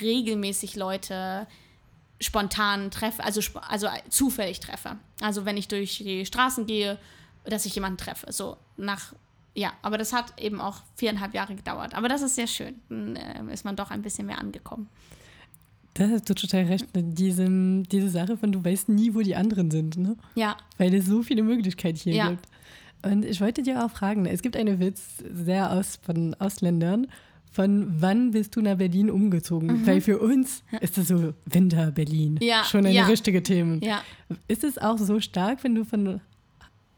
regelmäßig 0.01 0.75
Leute 0.75 1.47
spontan 2.19 2.91
treffe, 2.91 3.23
also, 3.23 3.41
also 3.67 3.87
zufällig 4.09 4.59
treffe. 4.59 4.97
Also 5.21 5.45
wenn 5.45 5.57
ich 5.57 5.67
durch 5.67 5.99
die 5.99 6.25
Straßen 6.25 6.65
gehe, 6.65 6.97
dass 7.45 7.65
ich 7.65 7.75
jemanden 7.75 7.97
treffe. 7.97 8.31
So 8.31 8.57
nach, 8.75 9.13
ja, 9.53 9.73
aber 9.81 9.97
das 9.97 10.13
hat 10.13 10.39
eben 10.39 10.59
auch 10.59 10.81
viereinhalb 10.95 11.33
Jahre 11.33 11.55
gedauert. 11.55 11.95
Aber 11.95 12.09
das 12.09 12.21
ist 12.21 12.35
sehr 12.35 12.47
schön. 12.47 12.75
Dann 12.89 13.15
äh, 13.15 13.53
ist 13.53 13.65
man 13.65 13.75
doch 13.75 13.91
ein 13.91 14.01
bisschen 14.01 14.25
mehr 14.27 14.39
angekommen. 14.39 14.89
Da 15.93 16.07
hast 16.09 16.29
du 16.29 16.35
total 16.35 16.65
recht. 16.65 16.85
Diese, 16.93 17.47
diese 17.89 18.09
Sache 18.09 18.37
von, 18.37 18.51
du 18.51 18.63
weißt 18.63 18.89
nie, 18.89 19.15
wo 19.15 19.21
die 19.21 19.35
anderen 19.35 19.71
sind, 19.71 19.97
ne? 19.97 20.15
Ja. 20.35 20.57
Weil 20.77 20.93
es 20.93 21.07
so 21.07 21.23
viele 21.23 21.41
Möglichkeiten 21.41 21.97
hier 21.97 22.13
ja. 22.13 22.29
gibt. 22.29 22.47
Und 23.03 23.25
ich 23.25 23.41
wollte 23.41 23.63
dir 23.63 23.85
auch 23.85 23.91
fragen, 23.91 24.25
es 24.25 24.41
gibt 24.41 24.57
einen 24.57 24.79
Witz 24.79 25.23
sehr 25.31 25.71
aus 25.71 25.99
von 26.03 26.33
Ausländern. 26.35 27.07
Von 27.51 28.01
wann 28.01 28.31
bist 28.31 28.55
du 28.55 28.61
nach 28.61 28.77
Berlin 28.77 29.09
umgezogen? 29.09 29.67
Mhm. 29.67 29.87
Weil 29.87 30.01
für 30.01 30.19
uns 30.19 30.63
ist 30.81 30.97
es 30.97 31.07
so 31.07 31.33
Winter 31.45 31.91
Berlin. 31.91 32.37
Ja, 32.41 32.63
schon 32.63 32.85
eine 32.85 32.93
ja. 32.93 33.05
richtige 33.05 33.41
Thema. 33.41 33.83
Ja. 33.83 34.01
Ist 34.47 34.63
es 34.63 34.77
auch 34.77 34.97
so 34.97 35.19
stark, 35.19 35.63
wenn 35.63 35.75
du 35.75 35.85
von 35.85 36.21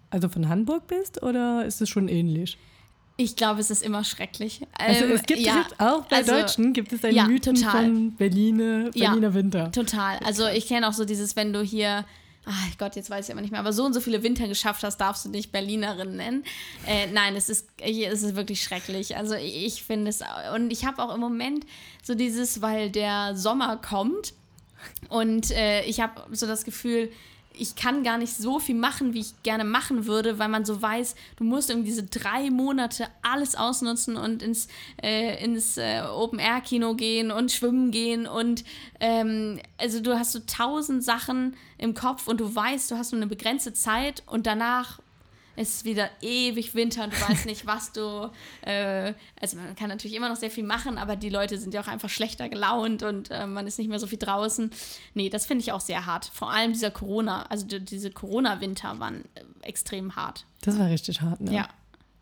also 0.10 0.28
von 0.30 0.50
Hamburg 0.50 0.88
bist 0.88 1.22
oder 1.22 1.66
ist 1.66 1.82
es 1.82 1.90
schon 1.90 2.08
ähnlich? 2.08 2.58
Ich 3.18 3.36
glaube, 3.36 3.60
es 3.60 3.70
ist 3.70 3.84
immer 3.84 4.06
schrecklich. 4.06 4.62
Also 4.78 5.06
es 5.06 5.20
ähm, 5.20 5.26
gibt 5.26 5.42
ja, 5.42 5.66
auch 5.78 6.06
bei 6.06 6.18
also, 6.18 6.32
Deutschen 6.32 6.72
gibt 6.72 6.94
es 6.94 7.04
einen 7.04 7.18
ja, 7.18 7.26
Mythen 7.26 7.56
total. 7.56 7.84
von 7.84 8.16
Berliner, 8.16 8.92
Berliner 8.92 9.28
ja, 9.28 9.34
Winter. 9.34 9.72
Total. 9.72 10.18
Also 10.26 10.48
ich 10.48 10.68
kenne 10.68 10.88
auch 10.88 10.94
so 10.94 11.04
dieses, 11.04 11.36
wenn 11.36 11.52
du 11.52 11.62
hier 11.62 12.06
ach 12.50 12.78
Gott, 12.78 12.96
jetzt 12.96 13.10
weiß 13.10 13.28
ich 13.28 13.32
aber 13.32 13.42
nicht 13.42 13.52
mehr, 13.52 13.60
aber 13.60 13.74
so 13.74 13.86
und 13.86 13.94
so 13.94 14.02
viele 14.02 14.24
Winter 14.24 14.48
geschafft 14.48 14.84
hast, 14.84 14.98
darfst 14.98 15.26
du 15.26 15.30
dich 15.30 15.52
Berlinerin 15.52 16.16
nennen. 16.16 16.44
Äh, 16.88 17.08
nein, 17.08 17.36
es 17.36 17.50
ist, 17.50 17.68
es 17.78 18.24
ist 18.24 18.36
wirklich 18.36 18.64
schrecklich. 18.64 19.16
Also 19.16 19.36
ich 19.36 19.84
finde 19.84 20.10
es, 20.10 20.22
und 20.56 20.72
ich 20.72 20.86
habe 20.86 21.02
auch 21.02 21.14
im 21.14 21.20
Moment 21.20 21.66
so 22.04 22.16
dieses, 22.16 22.62
weil 22.62 22.90
der 22.90 23.36
Sommer 23.36 23.78
kommt 23.78 24.34
und 25.10 25.52
äh, 25.52 25.84
ich 25.84 26.00
habe 26.00 26.24
so 26.36 26.48
das 26.48 26.66
Gefühl, 26.66 27.12
ich 27.60 27.76
kann 27.76 28.04
gar 28.04 28.17
nicht 28.17 28.34
so 28.34 28.60
viel 28.60 28.76
machen, 28.76 29.13
wie 29.13 29.19
ich 29.19 29.43
gerne 29.43 29.63
machen 29.63 30.06
würde, 30.06 30.39
weil 30.39 30.48
man 30.48 30.65
so 30.65 30.82
weiß, 30.82 31.15
du 31.38 31.43
musst 31.43 31.69
irgendwie 31.69 31.89
diese 31.89 32.04
drei 32.04 32.50
Monate 32.50 33.08
alles 33.22 33.56
ausnutzen 33.56 34.17
und 34.17 34.41
ins, 34.41 34.67
äh, 35.02 35.43
ins 35.43 35.78
äh, 35.78 36.02
Open-Air-Kino 36.02 36.95
gehen 36.95 37.32
und 37.32 37.52
schwimmen 37.52 37.91
gehen 37.91 38.28
und 38.28 38.63
ähm, 39.00 39.60
also 39.78 40.02
du 40.02 40.17
hast 40.17 40.32
so 40.32 40.39
tausend 40.48 41.04
Sachen 41.04 41.56
im 41.78 41.93
Kopf 41.93 42.28
und 42.28 42.39
du 42.39 42.54
weißt, 42.56 42.91
du 42.91 42.98
hast 42.98 43.12
nur 43.12 43.22
eine 43.22 43.30
begrenzte 43.30 43.74
Zeit 43.74 44.24
und 44.26 44.48
danach 44.48 45.00
es 45.62 45.76
ist 45.76 45.84
wieder 45.86 46.10
ewig 46.22 46.74
Winter 46.74 47.04
und 47.04 47.12
du 47.12 47.17
weißt 47.30 47.45
nicht, 47.45 47.67
was 47.67 47.91
du. 47.91 48.32
Äh, 48.62 49.13
also 49.41 49.58
man 49.58 49.76
kann 49.76 49.89
natürlich 49.89 50.15
immer 50.15 50.30
noch 50.30 50.38
sehr 50.38 50.50
viel 50.50 50.63
machen, 50.63 50.98
aber 50.98 51.17
die 51.17 51.28
Leute 51.30 51.58
sind 51.58 51.74
ja 51.74 51.82
auch 51.82 51.88
einfach 51.89 52.08
schlechter 52.10 52.48
gelaunt 52.48 53.04
und 53.04 53.30
äh, 53.30 53.45
man 53.45 53.67
ist 53.67 53.78
nicht 53.78 53.89
mehr 53.89 54.00
so 54.00 54.08
viel 54.08 54.19
draußen. 54.19 54.72
Nee, 55.15 55.30
das 55.30 55.45
finde 55.45 55.63
ich 55.63 55.74
auch 55.74 55.82
sehr 55.82 56.06
hart. 56.06 56.32
Vor 56.34 56.50
allem 56.50 56.72
dieser 56.72 56.91
Corona, 56.91 57.43
also 57.50 57.67
die, 57.67 57.84
diese 57.84 58.10
Corona-Winter 58.10 59.00
waren 59.00 59.26
äh, 59.36 59.41
extrem 59.67 60.15
hart. 60.15 60.45
Das 60.62 60.80
war 60.80 60.88
richtig 60.88 61.19
hart, 61.22 61.41
ne? 61.41 61.54
Ja. 61.54 61.67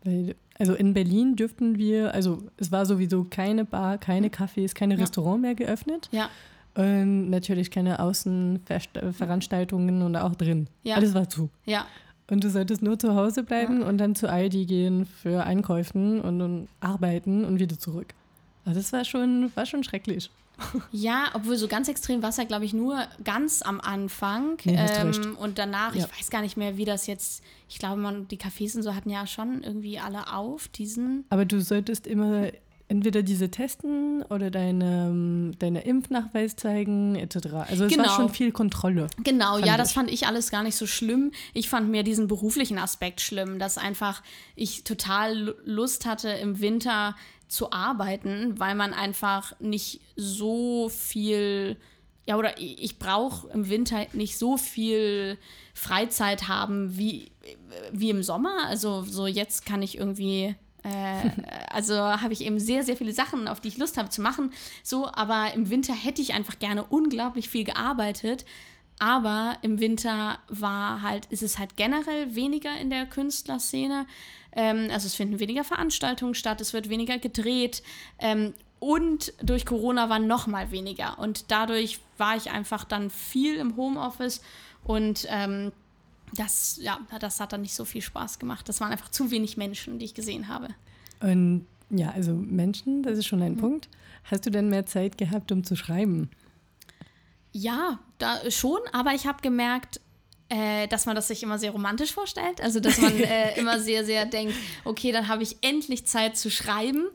Weil, 0.02 0.34
also 0.58 0.74
in 0.74 0.92
Berlin 0.92 1.36
dürften 1.36 1.78
wir, 1.78 2.12
also 2.14 2.42
es 2.56 2.72
war 2.72 2.86
sowieso 2.86 3.22
keine 3.24 3.64
Bar, 3.64 3.98
keine 3.98 4.30
Cafés, 4.30 4.74
keine 4.74 4.94
Ja. 4.94 5.00
Restaurant 5.00 5.42
mehr 5.42 5.54
geöffnet. 5.54 6.08
Ja, 6.10 6.28
Und 6.74 7.30
natürlich 7.30 7.70
keine 7.70 8.00
Außenveranstaltungen 8.00 10.02
und 10.02 10.16
auch 10.16 10.34
drin. 10.34 10.66
Ja. 10.82 10.96
Alles 10.96 11.14
war 11.14 11.28
zu. 11.28 11.50
ja, 11.66 11.86
Und 12.30 12.44
du 12.44 12.50
solltest 12.50 12.82
nur 12.82 12.98
zu 12.98 13.14
Hause 13.14 13.42
bleiben 13.42 13.82
und 13.82 13.98
dann 13.98 14.14
zu 14.14 14.28
Aldi 14.30 14.66
gehen 14.66 15.06
für 15.06 15.44
Einkäufen 15.44 16.20
und 16.20 16.38
dann 16.38 16.68
arbeiten 16.80 17.44
und 17.44 17.58
wieder 17.58 17.78
zurück. 17.78 18.14
Also 18.66 18.80
das 18.80 18.92
war 18.92 19.04
schon, 19.04 19.50
war 19.54 19.64
schon 19.64 19.82
schrecklich. 19.82 20.30
Ja, 20.90 21.26
obwohl 21.34 21.56
so 21.56 21.68
ganz 21.68 21.88
extrem 21.88 22.20
war 22.20 22.30
es 22.30 22.36
ja, 22.36 22.44
glaube 22.44 22.64
ich, 22.64 22.74
nur 22.74 22.98
ganz 23.24 23.62
am 23.62 23.80
Anfang. 23.80 24.58
Nee, 24.64 24.76
ähm, 24.76 25.36
und 25.40 25.56
danach, 25.58 25.94
Ja. 25.94 26.04
ich 26.04 26.18
weiß 26.20 26.30
gar 26.30 26.42
nicht 26.42 26.56
mehr, 26.56 26.76
wie 26.76 26.84
das 26.84 27.06
jetzt, 27.06 27.42
ich 27.68 27.78
glaube, 27.78 28.00
man, 28.00 28.26
die 28.28 28.38
Cafés 28.38 28.76
und 28.76 28.82
so 28.82 28.94
hatten 28.94 29.08
ja 29.08 29.26
schon 29.26 29.62
irgendwie 29.62 29.98
alle 30.00 30.32
auf, 30.34 30.66
diesen. 30.68 31.24
Aber 31.30 31.44
du 31.44 31.60
solltest 31.62 32.06
immer 32.08 32.48
entweder 32.88 33.22
diese 33.22 33.50
testen 33.50 34.22
oder 34.30 34.50
deine, 34.50 35.52
deine 35.58 35.82
Impfnachweis 35.82 36.56
zeigen, 36.56 37.16
etc. 37.16 37.36
Also 37.68 37.84
es 37.84 37.92
Genau. 37.92 38.04
war 38.08 38.16
schon 38.16 38.30
viel 38.30 38.50
Kontrolle. 38.50 39.08
Genau, 39.22 39.58
ja, 39.58 39.76
das 39.76 39.88
ich. 39.90 39.94
fand 39.94 40.10
ich 40.10 40.26
alles 40.26 40.50
gar 40.50 40.62
nicht 40.62 40.76
so 40.76 40.86
schlimm. 40.86 41.32
Ich 41.54 41.68
fand 41.68 41.90
mehr 41.90 42.02
diesen 42.02 42.28
beruflichen 42.28 42.78
Aspekt 42.78 43.20
schlimm, 43.20 43.58
dass 43.58 43.76
einfach 43.78 44.22
ich 44.56 44.84
total 44.84 45.38
Lu- 45.38 45.54
Lust 45.64 46.06
hatte, 46.06 46.30
im 46.30 46.60
Winter 46.60 47.14
zu 47.46 47.72
arbeiten, 47.72 48.58
weil 48.58 48.74
man 48.74 48.92
einfach 48.94 49.52
nicht 49.60 50.00
so 50.16 50.88
viel, 50.88 51.76
ja, 52.26 52.36
oder 52.36 52.58
ich, 52.58 52.82
ich 52.82 52.98
brauche 52.98 53.48
im 53.50 53.68
Winter 53.68 54.06
nicht 54.12 54.38
so 54.38 54.56
viel 54.56 55.38
Freizeit 55.74 56.48
haben 56.48 56.96
wie, 56.98 57.30
wie 57.92 58.10
im 58.10 58.22
Sommer. 58.22 58.66
Also 58.66 59.02
so 59.02 59.26
jetzt 59.26 59.64
kann 59.66 59.82
ich 59.82 59.96
irgendwie 59.98 60.54
äh, 60.88 61.30
also 61.70 61.94
habe 61.96 62.32
ich 62.32 62.42
eben 62.42 62.58
sehr, 62.58 62.82
sehr 62.82 62.96
viele 62.96 63.12
Sachen, 63.12 63.48
auf 63.48 63.60
die 63.60 63.68
ich 63.68 63.78
Lust 63.78 63.96
habe 63.96 64.08
zu 64.08 64.22
machen. 64.22 64.52
So, 64.82 65.10
aber 65.12 65.52
im 65.54 65.70
Winter 65.70 65.94
hätte 65.94 66.22
ich 66.22 66.34
einfach 66.34 66.58
gerne 66.58 66.84
unglaublich 66.84 67.48
viel 67.48 67.64
gearbeitet. 67.64 68.44
Aber 69.00 69.56
im 69.62 69.78
Winter 69.78 70.40
war 70.48 71.02
halt, 71.02 71.26
ist 71.26 71.42
es 71.42 71.58
halt 71.58 71.76
generell 71.76 72.34
weniger 72.34 72.76
in 72.78 72.90
der 72.90 73.06
Künstlerszene. 73.06 74.06
Ähm, 74.52 74.88
also 74.92 75.06
es 75.06 75.14
finden 75.14 75.38
weniger 75.38 75.62
Veranstaltungen 75.62 76.34
statt, 76.34 76.60
es 76.60 76.72
wird 76.72 76.88
weniger 76.88 77.18
gedreht. 77.18 77.82
Ähm, 78.18 78.54
und 78.80 79.32
durch 79.42 79.66
Corona 79.66 80.08
war 80.08 80.18
noch 80.18 80.46
mal 80.46 80.70
weniger. 80.70 81.18
Und 81.18 81.50
dadurch 81.50 82.00
war 82.16 82.36
ich 82.36 82.50
einfach 82.50 82.84
dann 82.84 83.10
viel 83.10 83.56
im 83.56 83.76
Homeoffice 83.76 84.40
und 84.84 85.26
ähm, 85.28 85.72
das, 86.34 86.78
ja, 86.80 86.98
das 87.20 87.40
hat 87.40 87.52
dann 87.52 87.62
nicht 87.62 87.74
so 87.74 87.84
viel 87.84 88.02
Spaß 88.02 88.38
gemacht. 88.38 88.68
Das 88.68 88.80
waren 88.80 88.92
einfach 88.92 89.10
zu 89.10 89.30
wenig 89.30 89.56
Menschen, 89.56 89.98
die 89.98 90.04
ich 90.04 90.14
gesehen 90.14 90.48
habe. 90.48 90.68
Und 91.20 91.66
ja, 91.90 92.10
also 92.10 92.32
Menschen, 92.32 93.02
das 93.02 93.18
ist 93.18 93.26
schon 93.26 93.42
ein 93.42 93.56
Punkt. 93.56 93.88
Hast 94.24 94.44
du 94.46 94.50
denn 94.50 94.68
mehr 94.68 94.86
Zeit 94.86 95.16
gehabt, 95.16 95.52
um 95.52 95.64
zu 95.64 95.74
schreiben? 95.76 96.30
Ja, 97.52 97.98
da 98.18 98.50
schon, 98.50 98.80
aber 98.92 99.14
ich 99.14 99.26
habe 99.26 99.40
gemerkt, 99.40 100.00
äh, 100.50 100.86
dass 100.88 101.06
man 101.06 101.14
das 101.14 101.28
sich 101.28 101.42
immer 101.42 101.58
sehr 101.58 101.70
romantisch 101.70 102.12
vorstellt. 102.12 102.60
Also, 102.60 102.80
dass 102.80 102.98
man 103.00 103.18
äh, 103.18 103.54
immer 103.58 103.80
sehr, 103.80 104.04
sehr 104.04 104.26
denkt, 104.26 104.54
okay, 104.84 105.12
dann 105.12 105.28
habe 105.28 105.42
ich 105.42 105.56
endlich 105.62 106.06
Zeit 106.06 106.36
zu 106.36 106.50
schreiben. 106.50 107.06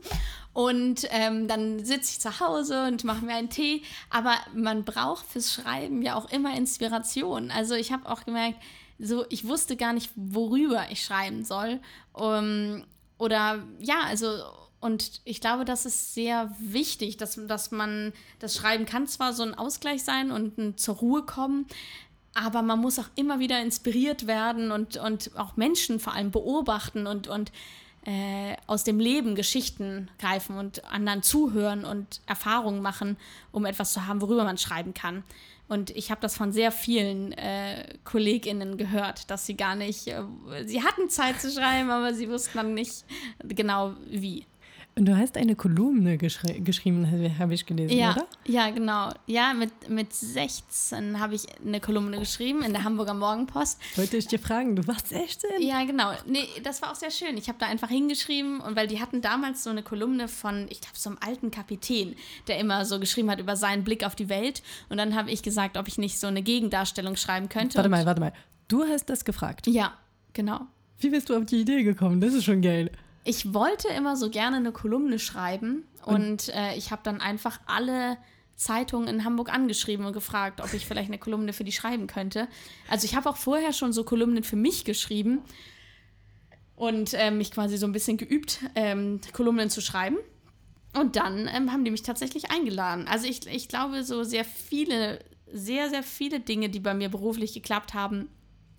Und 0.52 1.08
ähm, 1.10 1.48
dann 1.48 1.84
sitze 1.84 2.12
ich 2.12 2.20
zu 2.20 2.38
Hause 2.38 2.86
und 2.86 3.02
mache 3.02 3.24
mir 3.24 3.34
einen 3.34 3.50
Tee. 3.50 3.82
Aber 4.08 4.36
man 4.54 4.84
braucht 4.84 5.26
fürs 5.26 5.52
Schreiben 5.52 6.00
ja 6.02 6.14
auch 6.14 6.30
immer 6.30 6.56
Inspiration. 6.56 7.50
Also 7.50 7.74
ich 7.74 7.90
habe 7.90 8.08
auch 8.08 8.24
gemerkt, 8.24 8.58
so 8.98 9.24
ich 9.28 9.46
wusste 9.46 9.76
gar 9.76 9.92
nicht, 9.92 10.10
worüber 10.14 10.86
ich 10.90 11.02
schreiben 11.02 11.44
soll. 11.44 11.80
Um, 12.12 12.84
oder 13.18 13.64
ja, 13.78 14.02
also 14.06 14.28
und 14.80 15.22
ich 15.24 15.40
glaube, 15.40 15.64
das 15.64 15.86
ist 15.86 16.12
sehr 16.12 16.54
wichtig, 16.58 17.16
dass, 17.16 17.40
dass 17.46 17.70
man 17.70 18.12
das 18.38 18.54
Schreiben 18.54 18.84
kann 18.84 19.06
zwar 19.06 19.32
so 19.32 19.42
ein 19.42 19.54
Ausgleich 19.54 20.02
sein 20.04 20.30
und 20.30 20.58
ein 20.58 20.76
zur 20.76 20.96
Ruhe 20.96 21.22
kommen, 21.22 21.66
aber 22.34 22.60
man 22.60 22.80
muss 22.80 22.98
auch 22.98 23.08
immer 23.14 23.38
wieder 23.38 23.62
inspiriert 23.62 24.26
werden 24.26 24.72
und, 24.72 24.98
und 24.98 25.30
auch 25.36 25.56
Menschen 25.56 26.00
vor 26.00 26.12
allem 26.12 26.30
beobachten 26.30 27.06
und, 27.06 27.28
und 27.28 27.50
äh, 28.04 28.56
aus 28.66 28.84
dem 28.84 29.00
Leben 29.00 29.34
Geschichten 29.34 30.10
greifen 30.18 30.58
und 30.58 30.84
anderen 30.84 31.22
zuhören 31.22 31.86
und 31.86 32.20
Erfahrungen 32.26 32.82
machen, 32.82 33.16
um 33.52 33.64
etwas 33.64 33.94
zu 33.94 34.06
haben, 34.06 34.20
worüber 34.20 34.44
man 34.44 34.58
schreiben 34.58 34.92
kann. 34.92 35.24
Und 35.66 35.90
ich 35.90 36.10
habe 36.10 36.20
das 36.20 36.36
von 36.36 36.52
sehr 36.52 36.70
vielen 36.70 37.32
äh, 37.32 37.96
KollegInnen 38.04 38.76
gehört, 38.76 39.30
dass 39.30 39.46
sie 39.46 39.56
gar 39.56 39.74
nicht, 39.74 40.08
äh, 40.08 40.22
sie 40.66 40.82
hatten 40.82 41.08
Zeit 41.08 41.40
zu 41.40 41.50
schreiben, 41.50 41.90
aber 41.90 42.12
sie 42.12 42.28
wussten 42.28 42.58
dann 42.58 42.74
nicht 42.74 43.04
genau 43.42 43.94
wie. 44.06 44.46
Und 44.96 45.06
du 45.06 45.16
hast 45.16 45.36
eine 45.36 45.56
Kolumne 45.56 46.18
geschri 46.18 46.60
geschrieben, 46.60 47.10
habe 47.10 47.36
hab 47.36 47.50
ich 47.50 47.66
gelesen, 47.66 47.96
Ja, 47.96 48.12
oder? 48.12 48.26
ja, 48.46 48.70
genau. 48.70 49.10
Ja, 49.26 49.52
mit, 49.52 49.88
mit 49.88 50.12
16 50.12 51.18
habe 51.18 51.34
ich 51.34 51.46
eine 51.66 51.80
Kolumne 51.80 52.20
geschrieben 52.20 52.62
in 52.62 52.72
der 52.72 52.84
Hamburger 52.84 53.14
Morgenpost. 53.14 53.80
Wollte 53.96 54.16
ich 54.16 54.28
dir 54.28 54.38
fragen, 54.38 54.76
du 54.76 54.86
warst 54.86 55.08
16? 55.08 55.50
Ja, 55.60 55.84
genau. 55.84 56.12
Nee, 56.26 56.46
das 56.62 56.80
war 56.80 56.92
auch 56.92 56.94
sehr 56.94 57.10
schön. 57.10 57.36
Ich 57.36 57.48
habe 57.48 57.58
da 57.58 57.66
einfach 57.66 57.88
hingeschrieben 57.88 58.60
und 58.60 58.76
weil 58.76 58.86
die 58.86 59.00
hatten 59.00 59.20
damals 59.20 59.64
so 59.64 59.70
eine 59.70 59.82
Kolumne 59.82 60.28
von, 60.28 60.66
ich 60.70 60.80
glaube, 60.80 60.96
so 60.96 61.10
einem 61.10 61.18
alten 61.26 61.50
Kapitän, 61.50 62.14
der 62.46 62.58
immer 62.58 62.84
so 62.84 63.00
geschrieben 63.00 63.30
hat 63.32 63.40
über 63.40 63.56
seinen 63.56 63.82
Blick 63.82 64.04
auf 64.06 64.14
die 64.14 64.28
Welt. 64.28 64.62
Und 64.90 64.98
dann 64.98 65.16
habe 65.16 65.28
ich 65.32 65.42
gesagt, 65.42 65.76
ob 65.76 65.88
ich 65.88 65.98
nicht 65.98 66.20
so 66.20 66.28
eine 66.28 66.42
Gegendarstellung 66.42 67.16
schreiben 67.16 67.48
könnte. 67.48 67.76
Warte 67.78 67.88
mal, 67.88 68.06
warte 68.06 68.20
mal. 68.20 68.32
Du 68.68 68.84
hast 68.84 69.06
das 69.06 69.24
gefragt. 69.24 69.66
Ja, 69.66 69.94
genau. 70.34 70.60
Wie 71.00 71.10
bist 71.10 71.28
du 71.30 71.36
auf 71.36 71.46
die 71.46 71.56
Idee 71.62 71.82
gekommen? 71.82 72.20
Das 72.20 72.32
ist 72.32 72.44
schon 72.44 72.62
geil. 72.62 72.92
Ich 73.24 73.54
wollte 73.54 73.88
immer 73.88 74.16
so 74.16 74.30
gerne 74.30 74.56
eine 74.56 74.72
Kolumne 74.72 75.18
schreiben 75.18 75.84
und, 76.04 76.48
äh, 76.50 76.76
ich 76.76 76.90
habe 76.90 77.02
dann 77.02 77.20
einfach 77.20 77.58
alle 77.66 78.18
Zeitungen 78.56 79.08
in 79.08 79.24
Hamburg 79.24 79.52
angeschrieben 79.52 80.06
und 80.06 80.12
gefragt, 80.12 80.60
ob 80.60 80.72
ich 80.74 80.86
vielleicht 80.86 81.08
eine 81.08 81.18
Kolumne 81.18 81.52
für 81.52 81.64
die 81.64 81.72
schreiben 81.72 82.06
könnte. 82.06 82.48
Also 82.88 83.04
ich 83.04 83.16
habe 83.16 83.28
auch 83.28 83.36
vorher 83.36 83.72
schon 83.72 83.92
so 83.92 84.04
Kolumnen 84.04 84.44
für 84.44 84.56
mich 84.56 84.84
geschrieben 84.84 85.40
und 86.76 87.14
äh, 87.14 87.30
mich 87.30 87.50
quasi 87.50 87.76
so 87.76 87.86
ein 87.86 87.92
bisschen 87.92 88.16
geübt, 88.16 88.60
ähm, 88.74 89.20
Kolumnen 89.32 89.70
zu 89.70 89.80
schreiben. 89.80 90.16
Und 90.96 91.16
dann 91.16 91.48
ähm, 91.52 91.72
haben 91.72 91.84
die 91.84 91.90
mich 91.90 92.02
tatsächlich 92.02 92.50
eingeladen. 92.52 93.08
Also 93.08 93.26
ich, 93.26 93.46
ich 93.46 93.68
glaube, 93.68 94.04
so 94.04 94.22
sehr 94.22 94.44
viele, 94.44 95.18
sehr, 95.52 95.90
sehr 95.90 96.04
viele 96.04 96.38
Dinge, 96.38 96.68
die 96.68 96.80
bei 96.80 96.94
mir 96.94 97.08
beruflich 97.08 97.52
geklappt 97.52 97.94
haben, 97.94 98.28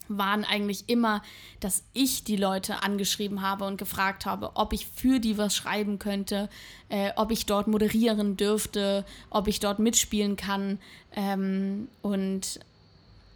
waren 0.07 0.43
eigentlich 0.43 0.85
immer, 0.87 1.21
dass 1.59 1.83
ich 1.93 2.23
die 2.23 2.35
Leute 2.35 2.83
angeschrieben 2.83 3.41
habe 3.41 3.65
und 3.65 3.77
gefragt 3.77 4.25
habe, 4.25 4.51
ob 4.55 4.73
ich 4.73 4.87
für 4.87 5.19
die 5.19 5.37
was 5.37 5.55
schreiben 5.55 5.99
könnte, 5.99 6.49
äh, 6.89 7.11
ob 7.15 7.31
ich 7.31 7.45
dort 7.45 7.67
moderieren 7.67 8.37
dürfte, 8.37 9.05
ob 9.29 9.47
ich 9.47 9.59
dort 9.59 9.79
mitspielen 9.79 10.35
kann. 10.35 10.79
Ähm, 11.15 11.87
und 12.01 12.59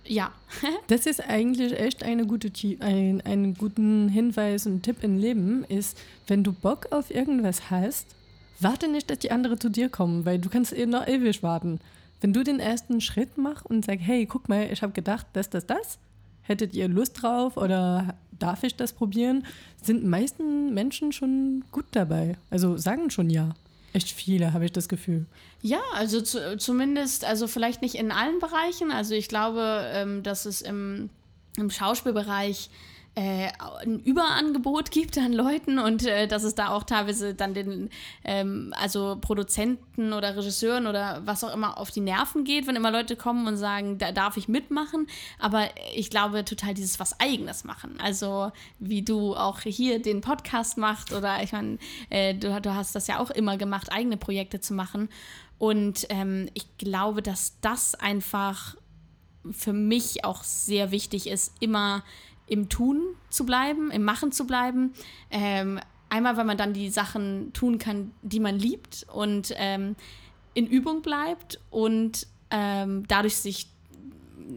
ja, 0.06 0.32
Das 0.88 1.06
ist 1.06 1.22
eigentlich 1.28 1.78
echt 1.80 2.04
eine 2.04 2.26
gute, 2.26 2.52
ein, 2.80 3.22
einen 3.22 3.54
guten 3.54 4.10
Hinweis 4.10 4.66
und 4.66 4.84
Tipp 4.84 5.04
im 5.04 5.18
Leben 5.18 5.64
ist, 5.66 5.98
wenn 6.28 6.44
du 6.44 6.52
Bock 6.52 6.88
auf 6.92 7.12
irgendwas 7.12 7.70
hast, 7.70 8.08
warte 8.60 8.88
nicht, 8.88 9.10
dass 9.10 9.20
die 9.20 9.32
anderen 9.32 9.60
zu 9.60 9.70
dir 9.70 9.90
kommen, 9.90 10.26
weil 10.26 10.40
du 10.40 10.50
kannst 10.50 10.74
eh 10.74 10.86
noch 10.86 11.08
ewig 11.08 11.44
warten. 11.44 11.80
Wenn 12.22 12.34
du 12.34 12.44
den 12.44 12.60
ersten 12.60 13.00
Schritt 13.02 13.38
machst 13.38 13.66
und 13.66 13.86
sagst, 13.86 14.06
hey, 14.06 14.26
guck 14.26 14.50
mal, 14.50 14.70
ich 14.72 14.82
habe 14.82 14.92
gedacht, 14.92 15.28
das, 15.34 15.50
das, 15.50 15.66
das, 15.66 16.00
hättet 16.50 16.74
ihr 16.74 16.88
Lust 16.88 17.22
drauf 17.22 17.56
oder 17.56 18.16
darf 18.32 18.64
ich 18.64 18.76
das 18.76 18.92
probieren, 18.92 19.46
sind 19.82 20.04
meisten 20.04 20.74
Menschen 20.74 21.12
schon 21.12 21.64
gut 21.72 21.86
dabei. 21.92 22.38
Also 22.50 22.76
sagen 22.76 23.10
schon 23.12 23.30
ja. 23.30 23.56
Echt 23.94 24.12
viele, 24.12 24.54
habe 24.54 24.66
ich 24.66 24.72
das 24.72 24.90
Gefühl. 24.90 25.26
Ja, 25.62 25.80
also 25.94 26.22
zu, 26.22 26.58
zumindest, 26.58 27.26
also 27.26 27.48
vielleicht 27.48 27.82
nicht 27.82 27.96
in 27.96 28.12
allen 28.12 28.40
Bereichen. 28.40 28.92
Also 28.92 29.14
ich 29.14 29.28
glaube, 29.28 29.90
ähm, 29.94 30.24
dass 30.24 30.46
es 30.46 30.62
im, 30.62 31.10
im 31.58 31.70
Schauspielbereich 31.70 32.70
äh, 33.16 33.50
ein 33.84 34.00
Überangebot 34.00 34.92
gibt 34.92 35.18
an 35.18 35.34
Leuten 35.34 35.80
und 35.80 36.06
äh, 36.06 36.28
dass 36.28 36.44
es 36.44 36.56
da 36.56 36.70
auch 36.70 36.84
teilweise 36.84 37.34
dann 37.34 37.54
den, 37.54 37.90
ähm, 38.24 38.74
also 38.78 39.18
Produzenten 39.20 40.14
oder 40.14 40.38
Regisseuren 40.38 40.88
oder 40.88 41.22
was 41.26 41.44
auch 41.44 41.54
immer 41.54 41.78
auf 41.78 41.92
die 41.92 42.02
Nerven 42.02 42.44
geht, 42.44 42.68
wenn 42.68 42.76
immer 42.76 42.92
Leute 42.92 43.16
kommen 43.16 43.48
und 43.48 43.58
sagen, 43.58 43.98
da 43.98 44.12
darf 44.12 44.38
ich 44.38 44.48
mitmachen. 44.48 45.08
Aber 45.40 45.68
ich 45.94 46.10
glaube 46.10 46.46
total 46.46 46.74
dieses 46.74 47.00
was 47.00 47.20
Eigenes 47.20 47.64
machen. 47.64 48.00
Also 48.02 48.52
wie 48.80 49.02
du 49.02 49.36
auch 49.36 49.62
hier 49.62 50.02
den 50.02 50.22
Podcast 50.22 50.78
machst 50.78 51.12
oder 51.12 51.44
ich 51.44 51.52
meine, 51.52 51.78
äh, 52.10 52.36
du, 52.36 52.62
du 52.62 52.76
hast 52.76 52.96
das 52.96 53.08
ja 53.08 53.20
auch 53.20 53.32
immer 53.32 53.58
gemacht, 53.58 53.92
eigene 53.92 54.18
Projekte 54.18 54.62
zu 54.62 54.74
machen. 54.74 55.10
Und 55.58 56.06
ähm, 56.10 56.48
ich 56.54 56.78
glaube, 56.78 57.22
dass 57.22 57.60
das 57.60 57.96
einfach 57.96 58.76
für 59.52 59.74
mich 59.74 60.26
auch 60.26 60.44
sehr 60.44 60.92
wichtig 60.92 61.28
ist, 61.28 61.54
immer 61.60 62.04
im 62.50 62.70
Tun 62.70 63.02
zu 63.30 63.46
bleiben, 63.46 63.92
im 63.92 64.04
Machen 64.04 64.32
zu 64.32 64.46
bleiben. 64.46 64.94
Ähm, 65.30 65.80
einmal, 66.10 66.38
weil 66.38 66.46
man 66.46 66.58
dann 66.58 66.74
die 66.74 66.90
Sachen 66.90 67.54
tun 67.54 67.78
kann, 67.78 68.12
die 68.22 68.40
man 68.40 68.58
liebt 68.58 69.06
und 69.14 69.54
ähm, 69.58 69.96
in 70.54 70.68
Übung 70.68 71.02
bleibt 71.02 71.60
und 71.70 72.28
ähm, 72.50 73.08
dadurch 73.08 73.36
sich, 73.36 73.70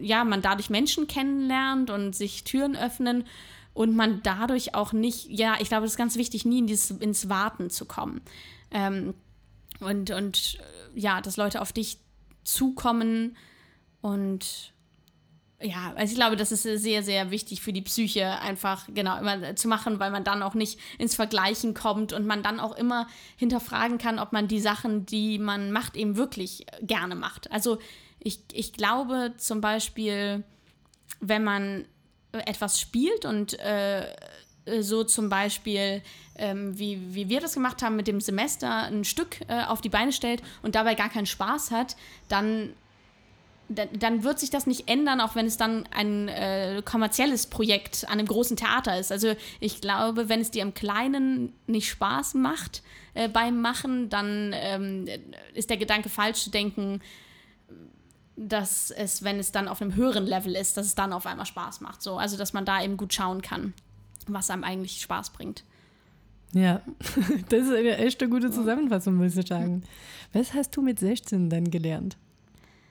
ja, 0.01 0.23
man 0.23 0.41
dadurch 0.41 0.69
Menschen 0.69 1.07
kennenlernt 1.07 1.89
und 1.91 2.15
sich 2.15 2.43
Türen 2.43 2.75
öffnen 2.75 3.25
und 3.73 3.95
man 3.95 4.21
dadurch 4.23 4.75
auch 4.75 4.93
nicht, 4.93 5.27
ja, 5.29 5.55
ich 5.59 5.67
glaube, 5.67 5.85
es 5.85 5.93
ist 5.93 5.97
ganz 5.97 6.15
wichtig, 6.15 6.45
nie 6.45 6.59
in 6.59 6.67
dieses, 6.67 6.91
ins 6.91 7.29
Warten 7.29 7.69
zu 7.69 7.85
kommen. 7.85 8.21
Ähm, 8.71 9.13
und, 9.79 10.11
und 10.11 10.57
ja, 10.95 11.21
dass 11.21 11.37
Leute 11.37 11.61
auf 11.61 11.71
dich 11.71 11.99
zukommen 12.43 13.35
und 14.01 14.72
ja, 15.63 15.93
also 15.95 16.11
ich 16.11 16.17
glaube, 16.17 16.35
das 16.35 16.51
ist 16.51 16.63
sehr, 16.63 17.03
sehr 17.03 17.31
wichtig 17.31 17.61
für 17.61 17.71
die 17.71 17.81
Psyche, 17.81 18.39
einfach 18.39 18.87
genau 18.93 19.17
immer 19.17 19.55
zu 19.55 19.67
machen, 19.67 19.99
weil 19.99 20.11
man 20.11 20.23
dann 20.23 20.43
auch 20.43 20.55
nicht 20.55 20.77
ins 20.97 21.15
Vergleichen 21.15 21.73
kommt 21.73 22.11
und 22.11 22.25
man 22.25 22.43
dann 22.43 22.59
auch 22.59 22.75
immer 22.75 23.07
hinterfragen 23.37 23.97
kann, 23.97 24.19
ob 24.19 24.33
man 24.33 24.47
die 24.47 24.59
Sachen, 24.59 25.05
die 25.05 25.39
man 25.39 25.71
macht, 25.71 25.95
eben 25.95 26.17
wirklich 26.17 26.65
gerne 26.81 27.15
macht. 27.15 27.51
Also 27.51 27.79
ich, 28.19 28.39
ich 28.51 28.73
glaube 28.73 29.33
zum 29.37 29.61
Beispiel, 29.61 30.43
wenn 31.21 31.43
man 31.43 31.85
etwas 32.31 32.79
spielt 32.79 33.25
und 33.25 33.57
äh, 33.59 34.13
so 34.79 35.03
zum 35.03 35.29
Beispiel, 35.29 36.01
ähm, 36.35 36.77
wie, 36.77 37.13
wie 37.13 37.29
wir 37.29 37.39
das 37.39 37.53
gemacht 37.53 37.81
haben 37.81 37.95
mit 37.95 38.07
dem 38.07 38.21
Semester, 38.21 38.83
ein 38.83 39.03
Stück 39.03 39.41
äh, 39.47 39.63
auf 39.65 39.81
die 39.81 39.89
Beine 39.89 40.11
stellt 40.11 40.41
und 40.61 40.75
dabei 40.75 40.95
gar 40.95 41.09
keinen 41.09 41.25
Spaß 41.25 41.71
hat, 41.71 41.95
dann 42.27 42.73
dann 43.73 44.23
wird 44.23 44.39
sich 44.39 44.49
das 44.49 44.67
nicht 44.67 44.89
ändern, 44.89 45.21
auch 45.21 45.35
wenn 45.35 45.45
es 45.45 45.57
dann 45.57 45.87
ein 45.91 46.27
äh, 46.27 46.81
kommerzielles 46.83 47.47
Projekt 47.47 48.05
an 48.07 48.19
einem 48.19 48.27
großen 48.27 48.57
Theater 48.57 48.99
ist. 48.99 49.11
Also 49.11 49.35
ich 49.59 49.81
glaube, 49.81 50.29
wenn 50.29 50.41
es 50.41 50.51
dir 50.51 50.61
im 50.61 50.73
Kleinen 50.73 51.53
nicht 51.67 51.89
Spaß 51.89 52.35
macht 52.35 52.83
äh, 53.13 53.29
beim 53.29 53.61
Machen, 53.61 54.09
dann 54.09 54.51
ähm, 54.53 55.05
ist 55.53 55.69
der 55.69 55.77
Gedanke 55.77 56.09
falsch 56.09 56.43
zu 56.43 56.49
denken, 56.49 57.01
dass 58.35 58.91
es, 58.91 59.23
wenn 59.23 59.39
es 59.39 59.51
dann 59.51 59.67
auf 59.67 59.81
einem 59.81 59.95
höheren 59.95 60.25
Level 60.25 60.55
ist, 60.55 60.77
dass 60.77 60.87
es 60.87 60.95
dann 60.95 61.13
auf 61.13 61.25
einmal 61.25 61.45
Spaß 61.45 61.81
macht. 61.81 62.01
So, 62.01 62.17
also 62.17 62.37
dass 62.37 62.53
man 62.53 62.65
da 62.65 62.83
eben 62.83 62.97
gut 62.97 63.13
schauen 63.13 63.41
kann, 63.41 63.73
was 64.27 64.49
einem 64.49 64.63
eigentlich 64.63 65.01
Spaß 65.01 65.31
bringt. 65.31 65.63
Ja, 66.53 66.81
das 67.49 67.63
ist 67.63 67.73
eine 67.73 67.97
echt 67.97 68.19
gute 68.29 68.51
Zusammenfassung, 68.51 69.15
muss 69.15 69.35
ich 69.35 69.47
sagen. 69.47 69.83
Was 70.33 70.53
hast 70.53 70.75
du 70.75 70.81
mit 70.81 70.99
16 70.99 71.49
dann 71.49 71.69
gelernt? 71.69 72.17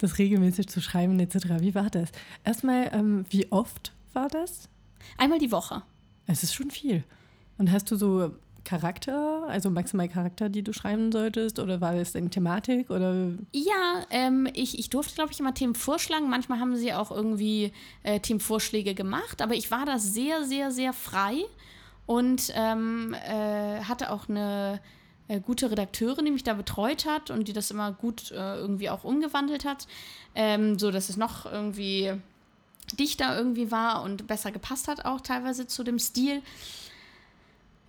Das 0.03 0.19
regelmäßig 0.19 0.69
zu 0.69 0.81
schreiben 0.81 1.19
etc. 1.21 1.61
Wie 1.61 1.75
war 1.75 1.91
das? 1.91 2.11
Erstmal, 2.45 2.91
ähm, 2.93 3.25
wie 3.31 3.51
oft 3.51 3.93
war 4.13 4.29
das? 4.29 4.69
Einmal 5.19 5.39
die 5.39 5.53
Woche. 5.53 5.83
Es 6.27 6.43
ist 6.43 6.55
schon 6.55 6.71
viel. 6.71 7.05
Und 7.59 7.71
hast 7.71 7.91
du 7.91 7.97
so 7.97 8.33
Charakter, 8.65 9.45
also 9.49 9.71
maximal 9.71 10.09
Charakter, 10.09 10.49
die 10.49 10.63
du 10.63 10.73
schreiben 10.73 11.11
solltest? 11.13 11.59
Oder 11.59 11.81
war 11.81 11.95
das 11.95 12.15
eine 12.15 12.31
Thematik? 12.31 12.91
Oder? 12.91 13.33
Ja, 13.53 14.05
ähm, 14.11 14.49
ich, 14.55 14.79
ich 14.79 14.91
durfte, 14.91 15.15
glaube 15.15 15.33
ich, 15.33 15.41
immer 15.41 15.55
Themen 15.55 15.75
vorschlagen. 15.75 16.29
Manchmal 16.29 16.61
haben 16.61 16.77
sie 16.77 16.93
auch 16.93 17.11
irgendwie 17.11 17.73
äh, 18.03 18.21
Themenvorschläge 18.21 18.95
gemacht, 18.95 19.43
aber 19.43 19.55
ich 19.55 19.71
war 19.71 19.85
da 19.85 19.99
sehr, 19.99 20.45
sehr, 20.45 20.71
sehr 20.71 20.93
frei 20.93 21.45
und 22.07 22.53
ähm, 22.55 23.15
äh, 23.15 23.83
hatte 23.83 24.11
auch 24.13 24.29
eine 24.29 24.81
äh, 25.33 25.41
gute 25.41 25.71
Redakteurin, 25.71 26.25
die 26.25 26.31
mich 26.31 26.45
da 26.45 26.55
betreut 26.55 27.07
hat 27.07 27.31
und 27.31 27.49
die 27.49 27.53
das 27.53 27.71
immer 27.71 27.93
gut 27.93 28.31
äh, 28.33 28.57
irgendwie 28.57 28.91
auch 28.91 29.05
umgewandelt 29.05 29.65
hat, 29.65 29.87
ähm, 30.35 30.79
so 30.79 30.91
dass 30.91 31.09
es 31.09 31.17
noch 31.17 31.47
irgendwie 31.47 32.13
dichter 32.99 33.37
irgendwie 33.37 33.71
war 33.71 34.03
und 34.03 34.27
besser 34.27 34.53
gepasst 34.53 34.89
hat 34.89 35.05
auch 35.05 35.21
teilweise 35.21 35.67
zu 35.67 35.85
dem 35.85 35.99
Stil. 35.99 36.43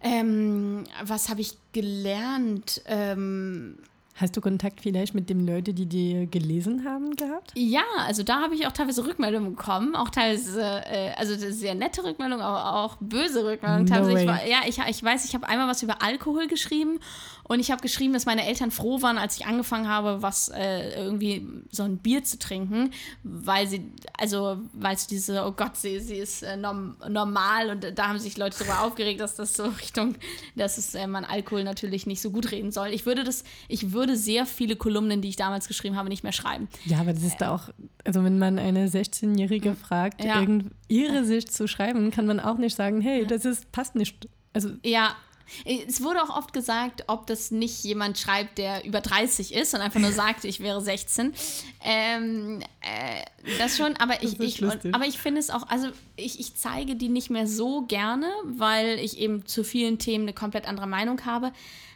Ähm, 0.02 0.86
was 1.04 1.30
habe 1.30 1.42
ich 1.42 1.58
gelernt? 1.72 2.82
Ähm, 2.86 3.78
Hast 4.16 4.38
du 4.38 4.42
Kontakt 4.42 4.82
vielleicht 4.82 5.16
mit 5.16 5.28
den 5.30 5.48
Leuten, 5.48 5.74
die 5.74 5.88
dir 5.88 6.28
gelesen 6.28 6.86
haben, 6.86 7.16
gehabt? 7.16 7.52
Ja, 7.56 7.82
also 8.06 8.22
da 8.22 8.42
habe 8.42 8.54
ich 8.54 8.68
auch 8.68 8.72
teilweise 8.72 9.06
Rückmeldungen 9.06 9.56
bekommen, 9.56 9.96
auch 9.96 10.10
teilweise, 10.10 10.62
äh, 10.62 11.12
also 11.18 11.34
sehr 11.36 11.74
nette 11.74 12.04
Rückmeldungen, 12.04 12.46
aber 12.46 12.76
auch 12.76 12.98
böse 13.00 13.44
Rückmeldungen. 13.44 13.86
No 13.86 14.16
ich 14.16 14.28
war, 14.28 14.46
ja, 14.46 14.60
ich, 14.68 14.78
ich 14.78 15.04
weiß, 15.04 15.26
ich 15.26 15.34
habe 15.34 15.48
einmal 15.48 15.68
was 15.68 15.82
über 15.82 16.04
Alkohol 16.04 16.48
geschrieben 16.48 17.00
und 17.44 17.60
ich 17.60 17.72
habe 17.72 17.82
geschrieben, 17.82 18.14
dass 18.14 18.26
meine 18.26 18.46
Eltern 18.46 18.72
froh 18.72 19.02
waren, 19.02 19.18
als 19.18 19.38
ich 19.38 19.46
angefangen 19.46 19.88
habe, 19.88 20.22
was 20.22 20.50
äh, 20.50 20.96
irgendwie 20.96 21.46
so 21.72 21.84
ein 21.84 21.98
Bier 21.98 22.24
zu 22.24 22.40
trinken, 22.40 22.92
weil 23.24 23.68
sie, 23.68 23.92
also, 24.18 24.60
weil 24.74 24.96
es 24.96 25.08
diese, 25.08 25.46
oh 25.46 25.52
Gott, 25.52 25.76
sie, 25.76 26.00
sie 26.00 26.16
ist 26.16 26.44
äh, 26.44 26.56
norm, 26.56 26.96
normal 27.10 27.70
und 27.70 27.98
da 27.98 28.08
haben 28.08 28.20
sich 28.20 28.38
Leute 28.38 28.58
darüber 28.60 28.84
aufgeregt, 28.84 29.20
dass 29.20 29.36
das 29.36 29.56
so 29.56 29.64
Richtung, 29.82 30.16
dass 30.56 30.78
es, 30.78 30.96
äh, 30.96 31.06
man 31.06 31.26
Alkohol 31.26 31.64
natürlich 31.64 32.08
nicht 32.08 32.22
so 32.22 32.32
gut 32.32 32.52
reden 32.52 32.72
soll. 32.72 32.90
Ich 32.90 33.06
würde 33.06 33.24
das, 33.24 33.44
ich 33.68 33.92
würde 33.92 34.16
sehr 34.16 34.46
viele 34.46 34.76
Kolumnen, 34.76 35.22
die 35.22 35.30
ich 35.30 35.36
damals 35.36 35.68
geschrieben 35.68 35.98
habe, 35.98 36.10
nicht 36.10 36.24
mehr 36.24 36.32
schreiben. 36.32 36.70
Ja, 36.86 37.00
aber 37.00 37.14
das 37.14 37.24
ist 37.24 37.42
da 37.42 37.54
auch, 37.54 37.70
also 38.06 38.24
wenn 38.24 38.40
man 38.40 38.58
eine 38.58 38.88
16-Jährige 38.88 39.76
fragt, 39.76 40.24
ja. 40.24 40.46
ihre 40.88 41.26
Sicht 41.26 41.52
zu 41.52 41.68
schreiben, 41.68 42.12
kann 42.12 42.26
man 42.26 42.40
auch 42.40 42.58
nicht 42.58 42.76
sagen, 42.76 43.02
hey, 43.02 43.26
das 43.26 43.44
ist, 43.44 43.72
passt 43.72 43.96
nicht. 43.96 44.30
Also, 44.54 44.70
ja, 44.84 45.16
es 45.66 46.02
wurde 46.02 46.24
auch 46.24 46.36
oft 46.36 46.54
gesagt, 46.54 47.04
ob 47.08 47.28
das 47.28 47.52
nicht 47.52 47.84
jemand 47.84 48.18
schreibt, 48.18 48.58
der 48.58 48.86
über 48.86 49.02
30 49.02 49.54
ist 49.54 49.74
und 49.74 49.82
einfach 49.82 50.00
nur 50.00 50.12
sagt, 50.14 50.46
ich 50.46 50.60
wäre 50.60 50.82
16. 50.82 51.34
Ähm, 51.84 52.62
äh, 52.82 53.56
das 53.60 53.78
schon, 53.78 53.96
aber 53.98 54.24
ich, 54.24 54.40
ich, 54.40 54.64
aber 54.64 55.06
ich 55.06 55.18
finde 55.20 55.40
es 55.40 55.50
auch, 55.50 55.68
also 55.68 55.90
ich, 56.16 56.40
ich 56.40 56.56
zeige 56.56 56.96
die 56.96 57.10
nicht 57.10 57.30
mehr 57.30 57.48
so 57.48 57.84
gerne, 57.84 58.28
weil 58.44 59.00
ich 59.00 59.18
eben 59.18 59.46
zu 59.46 59.64
vielen 59.64 60.00
Themen 60.00 60.26
eine 60.26 60.34
komplett 60.34 60.68
andere 60.68 60.88
Meinung 60.88 61.26
habe. 61.26 61.52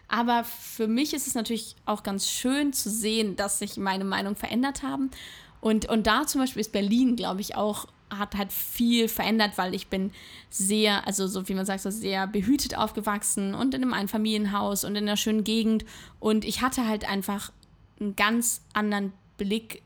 Aber 0.10 0.44
für 0.46 0.88
mich 0.88 1.14
ist 1.14 1.28
es 1.28 1.36
natürlich 1.36 1.76
auch 1.86 2.04
ganz 2.04 2.30
schön 2.30 2.72
zu 2.72 2.90
sehen, 2.90 3.36
dass 3.36 3.60
sich 3.60 3.78
meine 3.78 4.06
Meinung 4.06 4.36
verändert 4.36 4.84
haben. 4.84 5.12
Und, 5.60 5.90
und 5.90 6.08
da 6.08 6.26
zum 6.26 6.42
Beispiel 6.42 6.62
ist 6.62 6.72
Berlin, 6.72 7.16
glaube 7.16 7.42
ich, 7.42 7.56
auch, 7.56 7.88
hat 8.10 8.36
halt 8.36 8.52
viel 8.52 9.08
verändert, 9.08 9.58
weil 9.58 9.76
ich 9.76 9.88
bin 9.88 10.12
sehr, 10.50 11.06
also 11.06 11.28
so 11.28 11.48
wie 11.48 11.54
man 11.54 11.66
sagt, 11.66 11.82
so 11.82 11.90
sehr 11.90 12.28
behütet 12.28 12.78
aufgewachsen 12.78 13.54
und 13.54 13.74
in 13.74 13.84
einem 13.84 13.94
Einfamilienhaus 13.94 14.84
und 14.84 14.96
in 14.96 15.04
einer 15.04 15.18
schönen 15.18 15.44
Gegend. 15.44 15.86
Und 16.20 16.46
ich 16.46 16.62
hatte 16.62 16.88
halt 16.88 17.08
einfach 17.08 17.52
einen 18.00 18.16
ganz 18.16 18.62
anderen 18.74 19.14
Blick, 19.38 19.82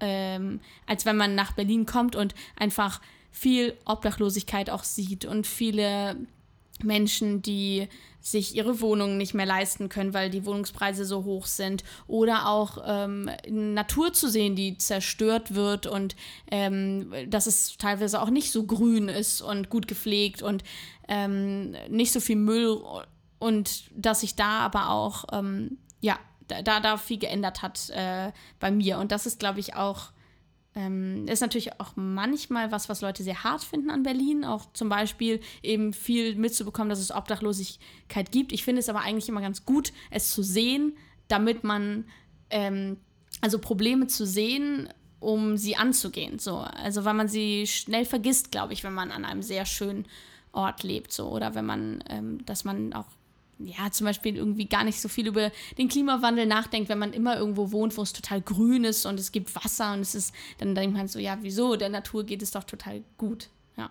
ähm, 0.00 0.60
als 0.86 1.06
wenn 1.06 1.16
man 1.16 1.34
nach 1.34 1.52
Berlin 1.52 1.86
kommt 1.86 2.16
und 2.16 2.34
einfach 2.56 3.00
viel 3.30 3.76
Obdachlosigkeit 3.84 4.70
auch 4.70 4.84
sieht 4.84 5.24
und 5.24 5.46
viele 5.46 6.16
Menschen, 6.82 7.42
die 7.42 7.88
sich 8.20 8.56
ihre 8.56 8.80
Wohnungen 8.80 9.18
nicht 9.18 9.34
mehr 9.34 9.44
leisten 9.44 9.90
können, 9.90 10.14
weil 10.14 10.30
die 10.30 10.46
Wohnungspreise 10.46 11.04
so 11.04 11.24
hoch 11.24 11.46
sind. 11.46 11.84
Oder 12.06 12.48
auch 12.48 12.78
ähm, 12.86 13.30
Natur 13.48 14.14
zu 14.14 14.30
sehen, 14.30 14.56
die 14.56 14.78
zerstört 14.78 15.54
wird 15.54 15.86
und 15.86 16.16
ähm, 16.50 17.12
dass 17.28 17.46
es 17.46 17.76
teilweise 17.76 18.22
auch 18.22 18.30
nicht 18.30 18.50
so 18.50 18.64
grün 18.64 19.08
ist 19.08 19.42
und 19.42 19.68
gut 19.68 19.86
gepflegt 19.86 20.42
und 20.42 20.64
ähm, 21.06 21.76
nicht 21.90 22.12
so 22.12 22.20
viel 22.20 22.36
Müll 22.36 22.80
und 23.38 23.90
dass 23.94 24.20
sich 24.20 24.36
da 24.36 24.60
aber 24.60 24.88
auch, 24.88 25.26
ähm, 25.32 25.76
ja, 26.00 26.18
da, 26.48 26.80
da 26.80 26.96
viel 26.96 27.18
geändert 27.18 27.60
hat 27.60 27.90
äh, 27.90 28.32
bei 28.58 28.70
mir. 28.70 28.98
Und 28.98 29.12
das 29.12 29.26
ist, 29.26 29.38
glaube 29.38 29.60
ich, 29.60 29.74
auch 29.74 30.13
ähm, 30.74 31.26
ist 31.28 31.40
natürlich 31.40 31.80
auch 31.80 31.92
manchmal 31.94 32.72
was, 32.72 32.88
was 32.88 33.00
Leute 33.00 33.22
sehr 33.22 33.44
hart 33.44 33.62
finden 33.62 33.90
an 33.90 34.02
Berlin. 34.02 34.44
Auch 34.44 34.72
zum 34.72 34.88
Beispiel 34.88 35.40
eben 35.62 35.92
viel 35.92 36.34
mitzubekommen, 36.34 36.88
dass 36.88 36.98
es 36.98 37.12
Obdachlosigkeit 37.12 38.32
gibt. 38.32 38.52
Ich 38.52 38.64
finde 38.64 38.80
es 38.80 38.88
aber 38.88 39.00
eigentlich 39.00 39.28
immer 39.28 39.40
ganz 39.40 39.64
gut, 39.64 39.92
es 40.10 40.32
zu 40.32 40.42
sehen, 40.42 40.96
damit 41.28 41.62
man, 41.62 42.06
ähm, 42.50 42.96
also 43.40 43.58
Probleme 43.58 44.08
zu 44.08 44.26
sehen, 44.26 44.88
um 45.20 45.56
sie 45.56 45.76
anzugehen. 45.76 46.38
So. 46.38 46.58
Also 46.58 47.04
weil 47.04 47.14
man 47.14 47.28
sie 47.28 47.66
schnell 47.66 48.04
vergisst, 48.04 48.50
glaube 48.50 48.72
ich, 48.72 48.82
wenn 48.82 48.94
man 48.94 49.12
an 49.12 49.24
einem 49.24 49.42
sehr 49.42 49.66
schönen 49.66 50.06
Ort 50.52 50.82
lebt. 50.82 51.12
So. 51.12 51.28
Oder 51.28 51.54
wenn 51.54 51.66
man, 51.66 52.02
ähm, 52.08 52.44
dass 52.46 52.64
man 52.64 52.92
auch 52.94 53.06
ja, 53.58 53.90
zum 53.90 54.06
Beispiel 54.06 54.36
irgendwie 54.36 54.66
gar 54.66 54.84
nicht 54.84 55.00
so 55.00 55.08
viel 55.08 55.26
über 55.26 55.50
den 55.78 55.88
Klimawandel 55.88 56.46
nachdenkt, 56.46 56.88
wenn 56.88 56.98
man 56.98 57.12
immer 57.12 57.36
irgendwo 57.36 57.72
wohnt, 57.72 57.96
wo 57.96 58.02
es 58.02 58.12
total 58.12 58.40
grün 58.40 58.84
ist 58.84 59.06
und 59.06 59.18
es 59.18 59.32
gibt 59.32 59.54
Wasser 59.54 59.92
und 59.92 60.00
es 60.00 60.14
ist, 60.14 60.34
dann 60.58 60.74
denkt 60.74 60.96
man 60.96 61.08
so, 61.08 61.18
ja, 61.18 61.38
wieso? 61.42 61.76
Der 61.76 61.88
Natur 61.88 62.24
geht 62.24 62.42
es 62.42 62.50
doch 62.50 62.64
total 62.64 63.02
gut. 63.16 63.48
Ja. 63.76 63.90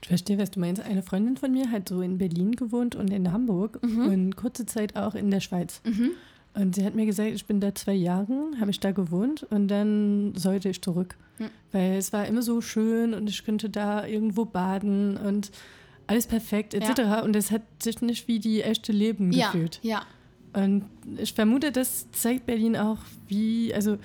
Ich 0.00 0.08
verstehe, 0.08 0.38
was 0.38 0.50
du 0.50 0.60
meinst. 0.60 0.82
Eine 0.82 1.02
Freundin 1.02 1.36
von 1.36 1.52
mir 1.52 1.70
hat 1.70 1.88
so 1.88 2.02
in 2.02 2.18
Berlin 2.18 2.52
gewohnt 2.52 2.94
und 2.94 3.10
in 3.10 3.32
Hamburg 3.32 3.82
mhm. 3.82 4.06
und 4.06 4.36
kurze 4.36 4.66
Zeit 4.66 4.96
auch 4.96 5.14
in 5.14 5.30
der 5.30 5.40
Schweiz. 5.40 5.80
Mhm. 5.84 6.12
Und 6.52 6.74
sie 6.74 6.84
hat 6.84 6.94
mir 6.94 7.06
gesagt, 7.06 7.30
ich 7.30 7.46
bin 7.46 7.60
da 7.60 7.74
zwei 7.74 7.94
Jahre, 7.94 8.50
habe 8.58 8.70
ich 8.70 8.80
da 8.80 8.90
gewohnt 8.90 9.44
und 9.44 9.68
dann 9.68 10.34
sollte 10.36 10.68
ich 10.68 10.82
zurück. 10.82 11.16
Mhm. 11.38 11.50
Weil 11.72 11.92
es 11.92 12.12
war 12.12 12.26
immer 12.26 12.42
so 12.42 12.60
schön 12.60 13.14
und 13.14 13.28
ich 13.28 13.44
könnte 13.44 13.70
da 13.70 14.06
irgendwo 14.06 14.44
baden 14.44 15.16
und 15.16 15.52
alles 16.10 16.26
perfekt 16.26 16.74
etc. 16.74 16.98
Ja. 16.98 17.20
Und 17.22 17.36
es 17.36 17.50
hat 17.50 17.62
sich 17.80 18.02
nicht 18.02 18.26
wie 18.28 18.40
die 18.40 18.62
echte 18.62 18.92
Leben 18.92 19.32
ja. 19.32 19.46
gefühlt. 19.46 19.78
Ja. 19.82 20.02
Und 20.52 20.84
ich 21.16 21.32
vermute, 21.32 21.70
das 21.70 22.10
zeigt 22.10 22.46
Berlin 22.46 22.76
auch, 22.76 22.98
wie, 23.28 23.72
also 23.72 23.96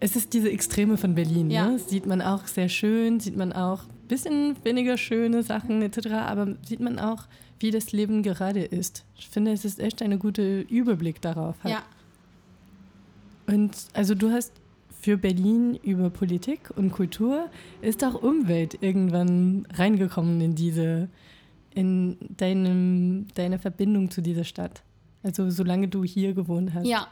es 0.00 0.16
ist 0.16 0.34
diese 0.34 0.50
Extreme 0.50 0.98
von 0.98 1.14
Berlin. 1.14 1.50
Ja. 1.50 1.70
Ne? 1.70 1.78
Sieht 1.78 2.06
man 2.06 2.20
auch 2.20 2.46
sehr 2.46 2.68
schön, 2.68 3.20
sieht 3.20 3.36
man 3.36 3.52
auch 3.52 3.84
bisschen 4.08 4.56
weniger 4.64 4.98
schöne 4.98 5.42
Sachen 5.42 5.82
etc., 5.82 6.08
aber 6.08 6.56
sieht 6.66 6.80
man 6.80 6.98
auch, 6.98 7.24
wie 7.60 7.70
das 7.70 7.92
Leben 7.92 8.22
gerade 8.22 8.60
ist. 8.60 9.04
Ich 9.16 9.28
finde, 9.28 9.52
es 9.52 9.64
ist 9.64 9.78
echt 9.78 10.02
ein 10.02 10.18
guter 10.18 10.68
Überblick 10.68 11.22
darauf. 11.22 11.56
Halt. 11.62 11.74
Ja. 11.74 11.82
Und 13.46 13.76
also 13.94 14.14
du 14.14 14.30
hast 14.30 14.52
für 15.00 15.16
Berlin 15.16 15.76
über 15.82 16.10
Politik 16.10 16.70
und 16.76 16.92
Kultur 16.92 17.48
ist 17.80 18.04
auch 18.04 18.14
Umwelt 18.14 18.82
irgendwann 18.82 19.66
reingekommen 19.72 20.40
in 20.40 20.54
diese, 20.54 21.08
in 21.74 22.18
deinem, 22.36 23.26
deine 23.34 23.58
Verbindung 23.58 24.10
zu 24.10 24.20
dieser 24.20 24.44
Stadt. 24.44 24.82
Also 25.22 25.50
solange 25.50 25.88
du 25.88 26.04
hier 26.04 26.34
gewohnt 26.34 26.74
hast. 26.74 26.86
Ja. 26.86 27.08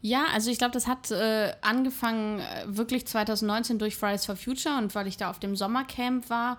Ja, 0.00 0.26
also 0.32 0.50
ich 0.50 0.58
glaube, 0.58 0.72
das 0.72 0.86
hat 0.86 1.10
äh, 1.10 1.52
angefangen 1.60 2.38
äh, 2.38 2.64
wirklich 2.66 3.04
2019 3.06 3.78
durch 3.78 3.96
Fridays 3.96 4.26
for 4.26 4.36
Future 4.36 4.78
und 4.78 4.94
weil 4.94 5.08
ich 5.08 5.16
da 5.16 5.28
auf 5.28 5.40
dem 5.40 5.56
Sommercamp 5.56 6.30
war. 6.30 6.58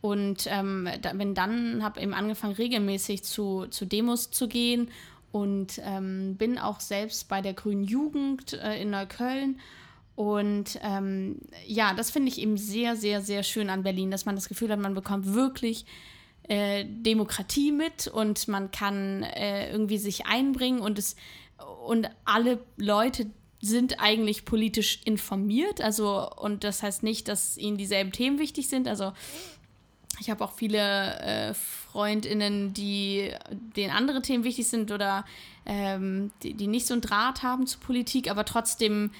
Und 0.00 0.46
ähm, 0.46 0.88
da, 1.02 1.12
bin 1.12 1.34
dann, 1.34 1.82
habe 1.82 2.00
eben 2.00 2.14
angefangen, 2.14 2.54
regelmäßig 2.54 3.24
zu, 3.24 3.66
zu 3.66 3.86
Demos 3.86 4.30
zu 4.30 4.48
gehen 4.48 4.88
und 5.32 5.80
ähm, 5.84 6.36
bin 6.36 6.58
auch 6.58 6.80
selbst 6.80 7.28
bei 7.28 7.40
der 7.40 7.54
Grünen 7.54 7.84
Jugend 7.84 8.54
äh, 8.54 8.80
in 8.80 8.90
Neukölln. 8.90 9.60
Und 10.16 10.78
ähm, 10.82 11.40
ja, 11.66 11.94
das 11.94 12.10
finde 12.10 12.28
ich 12.28 12.40
eben 12.40 12.56
sehr, 12.56 12.96
sehr, 12.96 13.22
sehr 13.22 13.42
schön 13.42 13.70
an 13.70 13.82
Berlin, 13.82 14.10
dass 14.10 14.26
man 14.26 14.34
das 14.34 14.48
Gefühl 14.48 14.70
hat, 14.70 14.78
man 14.78 14.94
bekommt 14.94 15.32
wirklich 15.32 15.86
äh, 16.48 16.84
Demokratie 16.84 17.72
mit 17.72 18.06
und 18.06 18.48
man 18.48 18.70
kann 18.70 19.22
äh, 19.22 19.70
irgendwie 19.70 19.98
sich 19.98 20.26
einbringen 20.26 20.80
und 20.80 20.98
es 20.98 21.16
und 21.86 22.10
alle 22.24 22.58
Leute 22.76 23.30
sind 23.60 24.00
eigentlich 24.00 24.44
politisch 24.44 25.00
informiert. 25.04 25.80
Also, 25.80 26.30
und 26.36 26.64
das 26.64 26.82
heißt 26.82 27.02
nicht, 27.02 27.28
dass 27.28 27.58
ihnen 27.58 27.76
dieselben 27.76 28.12
Themen 28.12 28.38
wichtig 28.38 28.68
sind. 28.68 28.88
Also 28.88 29.12
ich 30.20 30.30
habe 30.30 30.44
auch 30.44 30.52
viele 30.52 31.18
äh, 31.20 31.54
Freundinnen, 31.54 32.74
die 32.74 33.32
denen 33.50 33.90
andere 33.90 34.22
Themen 34.22 34.44
wichtig 34.44 34.68
sind 34.68 34.92
oder 34.92 35.24
ähm, 35.66 36.30
die, 36.42 36.54
die 36.54 36.66
nicht 36.66 36.86
so 36.86 36.94
einen 36.94 37.00
Draht 37.00 37.42
haben 37.42 37.66
zu 37.66 37.78
Politik, 37.78 38.30
aber 38.30 38.44
trotzdem 38.44 39.10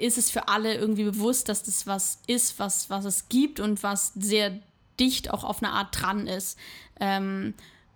ist 0.00 0.18
es 0.18 0.30
für 0.30 0.48
alle 0.48 0.74
irgendwie 0.74 1.04
bewusst, 1.04 1.48
dass 1.48 1.62
das 1.62 1.86
was 1.86 2.18
ist, 2.26 2.58
was, 2.58 2.90
was 2.90 3.04
es 3.04 3.28
gibt 3.28 3.60
und 3.60 3.82
was 3.82 4.12
sehr 4.14 4.58
dicht 4.98 5.30
auch 5.30 5.44
auf 5.44 5.62
eine 5.62 5.72
Art 5.72 5.88
dran 6.00 6.26
ist. 6.26 6.58
Ähm, 6.98 7.54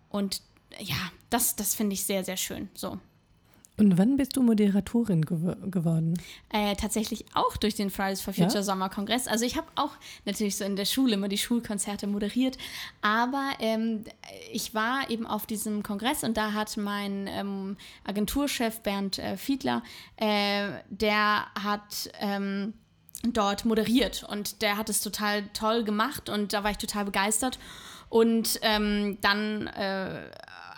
und 0.09 0.43
ja, 0.79 0.97
das, 1.31 1.57
das 1.57 1.75
finde 1.75 1.95
ich 1.95 2.05
sehr, 2.05 2.25
sehr 2.25 2.37
schön. 2.37 2.69
So. 2.75 2.99
Und 3.79 3.99
wann 3.99 4.17
bist 4.17 4.37
du 4.37 4.43
Moderatorin 4.43 5.23
gew 5.23 5.55
geworden? 5.71 6.19
Äh, 6.51 6.77
tatsächlich 6.77 7.27
auch 7.35 7.57
durch 7.59 7.75
den 7.75 7.91
Fridays 7.91 8.23
for 8.23 8.33
Future 8.33 8.57
ja? 8.57 8.63
Sommerkongress. 8.63 9.29
Also 9.29 9.45
ich 9.45 9.57
habe 9.57 9.67
auch 9.75 9.93
natürlich 10.25 10.57
so 10.57 10.65
in 10.65 10.77
der 10.77 10.87
Schule 10.87 11.15
immer 11.15 11.29
die 11.29 11.39
Schulkonzerte 11.39 12.07
moderiert, 12.07 12.57
aber 13.03 13.51
ähm, 13.61 14.05
ich 14.51 14.75
war 14.75 15.11
eben 15.11 15.27
auf 15.27 15.47
diesem 15.47 15.83
Kongress 15.83 16.25
und 16.25 16.37
da 16.37 16.55
hat 16.55 16.77
mein 16.79 17.27
ähm, 17.29 17.77
Agenturchef 18.05 18.81
Bernd 18.81 19.19
äh, 19.19 19.37
Fiedler, 19.37 19.83
äh, 20.17 20.71
der 20.89 21.47
hat 21.63 22.11
ähm, 22.21 22.73
dort 23.25 23.65
moderiert 23.67 24.25
und 24.29 24.63
der 24.63 24.79
hat 24.79 24.89
es 24.89 25.01
total 25.01 25.49
toll 25.53 25.85
gemacht 25.85 26.29
und 26.31 26.53
da 26.53 26.65
war 26.65 26.71
ich 26.71 26.79
total 26.79 27.05
begeistert. 27.05 27.59
Und 28.09 28.61
ähm, 28.63 29.19
dann 29.21 29.67
äh, 29.67 30.31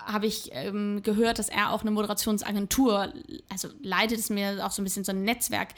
habe 0.08 0.26
ich 0.26 0.50
ähm, 0.52 1.02
gehört, 1.02 1.38
dass 1.38 1.48
er 1.48 1.72
auch 1.72 1.82
eine 1.82 1.90
Moderationsagentur, 1.90 3.12
also 3.48 3.68
leitet 3.82 4.18
es 4.18 4.30
mir 4.30 4.64
auch 4.64 4.70
so 4.70 4.80
ein 4.80 4.84
bisschen 4.84 5.04
so 5.04 5.12
ein 5.12 5.22
Netzwerk. 5.22 5.68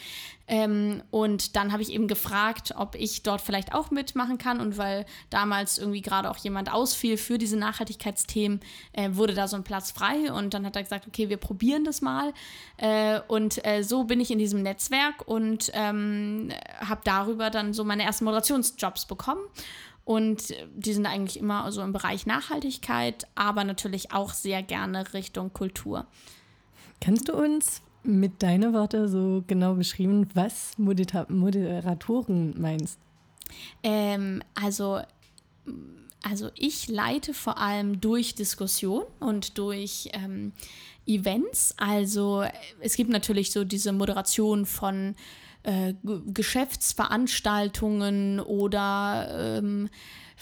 Ähm, 0.50 1.04
und 1.12 1.54
dann 1.54 1.70
habe 1.72 1.80
ich 1.80 1.92
eben 1.92 2.08
gefragt, 2.08 2.74
ob 2.76 2.96
ich 2.96 3.22
dort 3.22 3.40
vielleicht 3.40 3.72
auch 3.72 3.92
mitmachen 3.92 4.36
kann. 4.36 4.60
Und 4.60 4.76
weil 4.78 5.06
damals 5.30 5.78
irgendwie 5.78 6.02
gerade 6.02 6.28
auch 6.28 6.36
jemand 6.38 6.72
ausfiel 6.72 7.16
für 7.16 7.38
diese 7.38 7.56
Nachhaltigkeitsthemen, 7.56 8.58
äh, 8.92 9.10
wurde 9.12 9.34
da 9.34 9.46
so 9.46 9.54
ein 9.54 9.62
Platz 9.62 9.92
frei. 9.92 10.32
Und 10.32 10.52
dann 10.52 10.66
hat 10.66 10.74
er 10.74 10.82
gesagt, 10.82 11.06
okay, 11.06 11.28
wir 11.28 11.36
probieren 11.36 11.84
das 11.84 12.00
mal. 12.00 12.34
Äh, 12.78 13.20
und 13.28 13.64
äh, 13.64 13.84
so 13.84 14.02
bin 14.02 14.18
ich 14.18 14.32
in 14.32 14.40
diesem 14.40 14.62
Netzwerk 14.62 15.26
und 15.28 15.70
ähm, 15.72 16.48
habe 16.80 17.02
darüber 17.04 17.50
dann 17.50 17.72
so 17.72 17.84
meine 17.84 18.02
ersten 18.02 18.24
Moderationsjobs 18.24 19.06
bekommen. 19.06 19.42
Und 20.04 20.52
die 20.74 20.92
sind 20.92 21.06
eigentlich 21.06 21.38
immer 21.38 21.70
so 21.70 21.80
im 21.80 21.92
Bereich 21.92 22.26
Nachhaltigkeit, 22.26 23.28
aber 23.36 23.62
natürlich 23.62 24.12
auch 24.12 24.32
sehr 24.32 24.64
gerne 24.64 25.14
Richtung 25.14 25.52
Kultur. 25.52 26.06
Kannst 27.00 27.28
du 27.28 27.34
uns 27.34 27.82
mit 28.02 28.42
deinen 28.42 28.72
Worten 28.72 29.08
so 29.08 29.44
genau 29.46 29.74
beschreiben, 29.74 30.28
was 30.34 30.76
Modera 30.78 31.26
Moderatoren 31.28 32.60
meinst? 32.60 32.98
Ähm, 33.82 34.42
also, 34.54 35.00
also 36.22 36.50
ich 36.54 36.88
leite 36.88 37.34
vor 37.34 37.58
allem 37.58 38.00
durch 38.00 38.34
Diskussion 38.34 39.02
und 39.18 39.58
durch 39.58 40.08
ähm, 40.12 40.52
Events. 41.06 41.74
Also 41.76 42.44
es 42.80 42.96
gibt 42.96 43.10
natürlich 43.10 43.52
so 43.52 43.64
diese 43.64 43.92
Moderation 43.92 44.64
von 44.66 45.14
äh, 45.62 45.94
Geschäftsveranstaltungen 46.26 48.40
oder 48.40 49.58
ähm, 49.58 49.88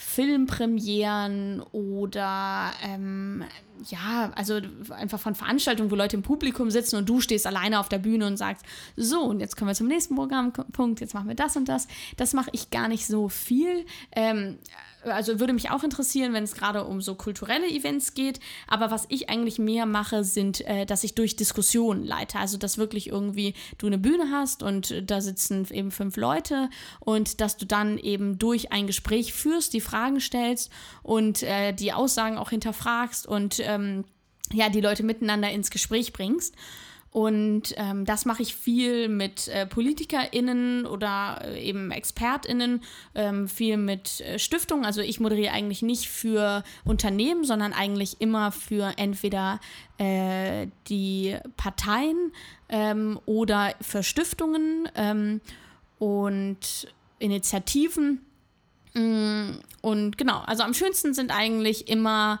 Filmpremieren 0.01 1.61
oder 1.73 2.71
ähm, 2.81 3.43
ja, 3.89 4.31
also 4.33 4.61
einfach 4.91 5.19
von 5.19 5.35
Veranstaltungen, 5.35 5.91
wo 5.91 5.95
Leute 5.95 6.15
im 6.15 6.23
Publikum 6.23 6.71
sitzen 6.71 6.95
und 6.95 7.09
du 7.09 7.19
stehst 7.19 7.45
alleine 7.45 7.81
auf 7.81 7.89
der 7.89 7.97
Bühne 7.97 8.25
und 8.25 8.37
sagst, 8.37 8.65
so, 8.95 9.21
und 9.21 9.41
jetzt 9.41 9.57
kommen 9.57 9.67
wir 9.67 9.75
zum 9.75 9.87
nächsten 9.87 10.15
Programmpunkt, 10.15 11.01
jetzt 11.01 11.13
machen 11.13 11.27
wir 11.27 11.35
das 11.35 11.57
und 11.57 11.67
das. 11.67 11.89
Das 12.15 12.33
mache 12.33 12.49
ich 12.53 12.69
gar 12.69 12.87
nicht 12.87 13.07
so 13.07 13.27
viel. 13.27 13.85
Ähm, 14.15 14.59
also 15.03 15.39
würde 15.39 15.53
mich 15.53 15.71
auch 15.71 15.83
interessieren, 15.83 16.33
wenn 16.33 16.43
es 16.43 16.53
gerade 16.53 16.83
um 16.83 17.01
so 17.01 17.15
kulturelle 17.15 17.67
Events 17.67 18.13
geht. 18.13 18.39
Aber 18.67 18.91
was 18.91 19.05
ich 19.09 19.29
eigentlich 19.29 19.59
mehr 19.59 19.85
mache, 19.85 20.23
sind, 20.23 20.61
äh, 20.67 20.85
dass 20.85 21.03
ich 21.03 21.15
durch 21.15 21.35
Diskussionen 21.35 22.03
leite. 22.05 22.39
Also, 22.39 22.57
dass 22.57 22.77
wirklich 22.77 23.07
irgendwie 23.07 23.53
du 23.77 23.87
eine 23.87 23.97
Bühne 23.97 24.31
hast 24.31 24.63
und 24.63 25.03
da 25.09 25.21
sitzen 25.21 25.67
eben 25.71 25.91
fünf 25.91 26.17
Leute 26.17 26.69
und 26.99 27.41
dass 27.41 27.57
du 27.57 27.65
dann 27.65 27.97
eben 27.97 28.39
durch 28.39 28.71
ein 28.71 28.87
Gespräch 28.87 29.33
führst, 29.33 29.73
die 29.73 29.81
Fragen 29.81 30.19
stellst 30.19 30.71
und 31.03 31.43
äh, 31.43 31.73
die 31.73 31.93
Aussagen 31.93 32.37
auch 32.37 32.49
hinterfragst 32.49 33.27
und 33.27 33.59
ähm, 33.59 34.05
ja, 34.51 34.69
die 34.69 34.81
Leute 34.81 35.03
miteinander 35.03 35.51
ins 35.51 35.69
Gespräch 35.69 36.13
bringst. 36.13 36.55
Und 37.11 37.73
ähm, 37.77 38.05
das 38.05 38.25
mache 38.25 38.43
ich 38.43 38.53
viel 38.53 39.09
mit 39.09 39.47
äh, 39.47 39.65
PolitikerInnen 39.65 40.85
oder 40.85 41.41
äh, 41.43 41.63
eben 41.63 41.89
ExpertInnen, 41.89 42.83
ähm, 43.15 43.47
viel 43.47 43.77
mit 43.77 44.21
äh, 44.21 44.37
Stiftungen. 44.37 44.85
Also 44.85 45.01
ich 45.01 45.19
moderiere 45.19 45.51
eigentlich 45.51 45.81
nicht 45.81 46.07
für 46.07 46.63
Unternehmen, 46.85 47.43
sondern 47.45 47.73
eigentlich 47.73 48.21
immer 48.21 48.51
für 48.51 48.93
entweder 48.97 49.59
äh, 49.97 50.67
die 50.87 51.35
Parteien 51.57 52.31
ähm, 52.69 53.19
oder 53.25 53.73
für 53.81 54.03
Stiftungen 54.03 54.87
ähm, 54.93 55.41
und 55.97 56.93
Initiativen. 57.17 58.21
Mm, 58.93 59.51
und 59.81 60.17
genau, 60.17 60.41
also 60.45 60.61
am 60.61 60.75
schönsten 60.75 61.15
sind 61.15 61.31
eigentlich 61.35 61.87
immer 61.87 62.39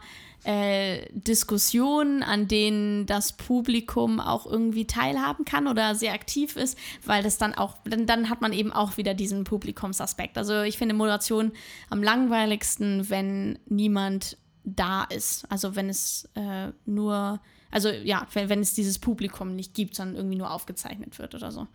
äh, 0.49 1.05
Diskussionen, 1.11 2.23
an 2.23 2.47
denen 2.47 3.05
das 3.05 3.33
Publikum 3.33 4.19
auch 4.19 4.47
irgendwie 4.47 4.87
teilhaben 4.87 5.45
kann 5.45 5.67
oder 5.67 5.93
sehr 5.93 6.13
aktiv 6.13 6.55
ist, 6.55 6.75
weil 7.05 7.21
das 7.21 7.37
dann 7.37 7.53
auch, 7.53 7.77
dann, 7.83 8.07
dann 8.07 8.31
hat 8.31 8.41
man 8.41 8.51
eben 8.51 8.73
auch 8.73 8.97
wieder 8.97 9.13
diesen 9.13 9.43
Publikumsaspekt. 9.43 10.39
Also 10.39 10.63
ich 10.63 10.79
finde 10.79 10.95
Moderation 10.95 11.51
am 11.91 12.01
langweiligsten, 12.01 13.11
wenn 13.11 13.59
niemand 13.67 14.37
da 14.63 15.03
ist. 15.03 15.45
Also 15.51 15.75
wenn 15.75 15.87
es 15.87 16.27
äh, 16.33 16.69
nur, 16.87 17.39
also 17.69 17.89
ja, 17.89 18.25
wenn, 18.33 18.49
wenn 18.49 18.61
es 18.61 18.73
dieses 18.73 18.97
Publikum 18.97 19.55
nicht 19.55 19.75
gibt, 19.75 19.93
sondern 19.93 20.15
irgendwie 20.15 20.37
nur 20.37 20.49
aufgezeichnet 20.49 21.19
wird 21.19 21.35
oder 21.35 21.51
so. 21.51 21.67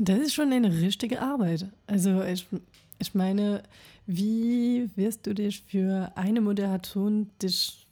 Das 0.00 0.18
ist 0.18 0.34
schon 0.34 0.52
eine 0.52 0.72
richtige 0.72 1.22
Arbeit. 1.22 1.66
Also 1.86 2.24
ich, 2.24 2.48
ich 2.98 3.14
meine, 3.14 3.62
wie 4.06 4.90
wirst 4.96 5.26
du 5.26 5.34
dich 5.34 5.62
für 5.62 6.12
eine 6.14 6.40
Moderation, 6.40 7.30
dich, 7.40 7.86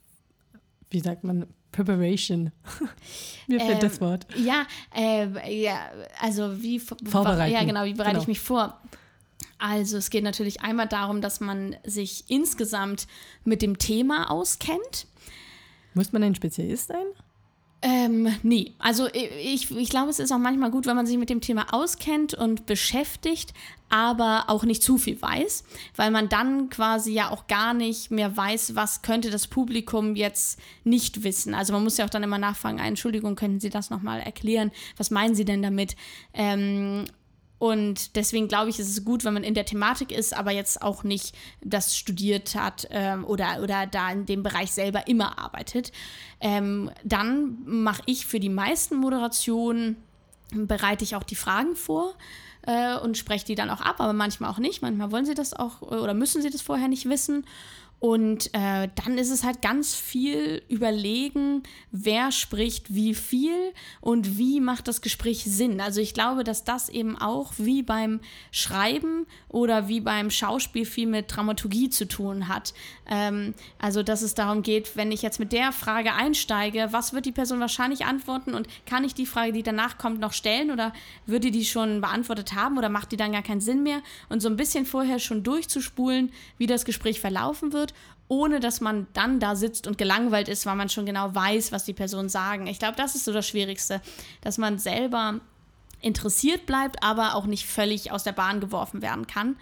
wie 0.89 0.99
sagt 0.99 1.23
man, 1.23 1.47
Preparation. 1.71 2.51
Mir 3.47 3.59
fällt 3.59 3.75
ähm, 3.75 3.89
das 3.89 4.01
Wort. 4.01 4.27
Ja, 4.35 4.65
äh, 4.93 5.63
ja, 5.63 5.89
also 6.19 6.61
wie 6.61 6.79
vorbereiten. 6.79 7.53
Ja, 7.53 7.63
genau, 7.63 7.85
wie 7.85 7.93
bereite 7.93 8.11
genau. 8.11 8.21
ich 8.21 8.27
mich 8.27 8.41
vor? 8.41 8.79
Also 9.57 9.97
es 9.97 10.09
geht 10.09 10.23
natürlich 10.23 10.61
einmal 10.61 10.87
darum, 10.87 11.21
dass 11.21 11.39
man 11.39 11.75
sich 11.85 12.25
insgesamt 12.29 13.07
mit 13.45 13.61
dem 13.61 13.77
Thema 13.77 14.29
auskennt. 14.31 15.07
Muss 15.93 16.11
man 16.11 16.23
ein 16.23 16.35
Spezialist 16.35 16.87
sein? 16.87 17.05
Ähm, 17.83 18.27
nee, 18.43 18.73
also 18.77 19.07
ich, 19.11 19.71
ich 19.71 19.89
glaube, 19.89 20.11
es 20.11 20.19
ist 20.19 20.31
auch 20.31 20.37
manchmal 20.37 20.69
gut, 20.69 20.85
wenn 20.85 20.95
man 20.95 21.07
sich 21.07 21.17
mit 21.17 21.31
dem 21.31 21.41
Thema 21.41 21.73
auskennt 21.73 22.35
und 22.35 22.67
beschäftigt, 22.67 23.55
aber 23.89 24.45
auch 24.47 24.63
nicht 24.63 24.83
zu 24.83 24.99
viel 24.99 25.19
weiß, 25.19 25.63
weil 25.95 26.11
man 26.11 26.29
dann 26.29 26.69
quasi 26.69 27.11
ja 27.11 27.31
auch 27.31 27.47
gar 27.47 27.73
nicht 27.73 28.11
mehr 28.11 28.37
weiß, 28.37 28.75
was 28.75 29.01
könnte 29.01 29.31
das 29.31 29.47
Publikum 29.47 30.15
jetzt 30.15 30.59
nicht 30.83 31.23
wissen. 31.23 31.55
Also 31.55 31.73
man 31.73 31.83
muss 31.83 31.97
ja 31.97 32.05
auch 32.05 32.09
dann 32.09 32.21
immer 32.21 32.37
nachfragen, 32.37 32.77
Entschuldigung, 32.77 33.35
könnten 33.35 33.59
Sie 33.59 33.71
das 33.71 33.89
nochmal 33.89 34.21
erklären? 34.21 34.71
Was 34.97 35.09
meinen 35.09 35.33
Sie 35.33 35.45
denn 35.45 35.63
damit? 35.63 35.95
Ähm, 36.35 37.05
Und 37.61 38.15
deswegen 38.15 38.47
glaube 38.47 38.71
ich, 38.71 38.79
ist 38.79 38.89
es 38.89 39.05
gut, 39.05 39.23
wenn 39.23 39.35
man 39.35 39.43
in 39.43 39.53
der 39.53 39.65
Thematik 39.65 40.11
ist, 40.11 40.35
aber 40.35 40.49
jetzt 40.49 40.81
auch 40.81 41.03
nicht 41.03 41.35
das 41.63 41.95
studiert 41.95 42.55
hat 42.55 42.87
ähm, 42.89 43.23
oder, 43.23 43.61
oder 43.61 43.85
da 43.85 44.09
in 44.09 44.25
dem 44.25 44.41
Bereich 44.41 44.71
selber 44.71 45.07
immer 45.07 45.37
arbeitet. 45.37 45.91
Ähm, 46.39 46.89
dann 47.03 47.59
mache 47.65 48.01
ich 48.07 48.25
für 48.25 48.39
die 48.39 48.49
meisten 48.49 48.95
Moderationen, 48.95 49.97
bereite 50.51 51.03
ich 51.03 51.15
auch 51.15 51.21
die 51.21 51.35
Fragen 51.35 51.75
vor 51.75 52.15
äh, 52.63 52.97
und 52.97 53.15
spreche 53.15 53.45
die 53.45 53.53
dann 53.53 53.69
auch 53.69 53.81
ab, 53.81 53.97
aber 53.99 54.13
manchmal 54.13 54.49
auch 54.49 54.57
nicht. 54.57 54.81
Manchmal 54.81 55.11
wollen 55.11 55.27
sie 55.27 55.35
das 55.35 55.53
auch 55.53 55.83
oder 55.83 56.15
müssen 56.15 56.41
sie 56.41 56.49
das 56.49 56.63
vorher 56.63 56.87
nicht 56.87 57.07
wissen. 57.07 57.45
Und 58.01 58.47
äh, 58.55 58.89
dann 58.95 59.19
ist 59.19 59.29
es 59.29 59.43
halt 59.43 59.61
ganz 59.61 59.93
viel 59.93 60.63
überlegen, 60.69 61.61
wer 61.91 62.31
spricht 62.31 62.95
wie 62.95 63.13
viel 63.13 63.73
und 63.99 64.39
wie 64.39 64.59
macht 64.59 64.87
das 64.87 65.01
Gespräch 65.01 65.43
Sinn. 65.45 65.79
Also 65.79 66.01
ich 66.01 66.15
glaube, 66.15 66.43
dass 66.43 66.63
das 66.63 66.89
eben 66.89 67.15
auch 67.15 67.53
wie 67.57 67.83
beim 67.83 68.19
Schreiben 68.49 69.27
oder 69.49 69.87
wie 69.87 70.01
beim 70.01 70.31
Schauspiel 70.31 70.85
viel 70.85 71.05
mit 71.05 71.35
Dramaturgie 71.35 71.91
zu 71.91 72.07
tun 72.07 72.47
hat. 72.47 72.73
Ähm, 73.07 73.53
also 73.77 74.01
dass 74.01 74.23
es 74.23 74.33
darum 74.33 74.63
geht, 74.63 74.95
wenn 74.95 75.11
ich 75.11 75.21
jetzt 75.21 75.39
mit 75.39 75.53
der 75.53 75.71
Frage 75.71 76.13
einsteige, 76.15 76.87
was 76.89 77.13
wird 77.13 77.27
die 77.27 77.31
Person 77.31 77.59
wahrscheinlich 77.59 78.05
antworten 78.05 78.55
und 78.55 78.67
kann 78.87 79.03
ich 79.03 79.13
die 79.13 79.27
Frage, 79.27 79.51
die 79.51 79.61
danach 79.61 79.99
kommt, 79.99 80.19
noch 80.19 80.33
stellen 80.33 80.71
oder 80.71 80.91
würde 81.27 81.51
die 81.51 81.65
schon 81.65 82.01
beantwortet 82.01 82.55
haben 82.55 82.79
oder 82.79 82.89
macht 82.89 83.11
die 83.11 83.17
dann 83.17 83.31
gar 83.33 83.43
keinen 83.43 83.61
Sinn 83.61 83.83
mehr? 83.83 84.01
Und 84.27 84.39
so 84.39 84.49
ein 84.49 84.57
bisschen 84.57 84.87
vorher 84.87 85.19
schon 85.19 85.43
durchzuspulen, 85.43 86.31
wie 86.57 86.65
das 86.65 86.83
Gespräch 86.83 87.19
verlaufen 87.19 87.73
wird 87.73 87.90
ohne 88.31 88.61
dass 88.61 88.79
man 88.79 89.07
dann 89.11 89.41
da 89.41 89.57
sitzt 89.57 89.87
und 89.87 89.97
gelangweilt 89.97 90.47
ist, 90.47 90.65
weil 90.65 90.77
man 90.77 90.87
schon 90.87 91.05
genau 91.05 91.35
weiß, 91.35 91.73
was 91.73 91.83
die 91.83 91.91
Personen 91.91 92.29
sagen. 92.29 92.65
Ich 92.65 92.79
glaube, 92.79 92.95
das 92.95 93.13
ist 93.13 93.25
so 93.25 93.33
das 93.33 93.45
Schwierigste, 93.45 93.99
dass 94.39 94.57
man 94.57 94.79
selber 94.79 95.41
interessiert 95.99 96.65
bleibt, 96.65 97.03
aber 97.03 97.35
auch 97.35 97.45
nicht 97.45 97.65
völlig 97.65 98.13
aus 98.13 98.23
der 98.23 98.31
Bahn 98.31 98.61
geworfen 98.61 99.01
werden 99.01 99.27
kann. 99.27 99.57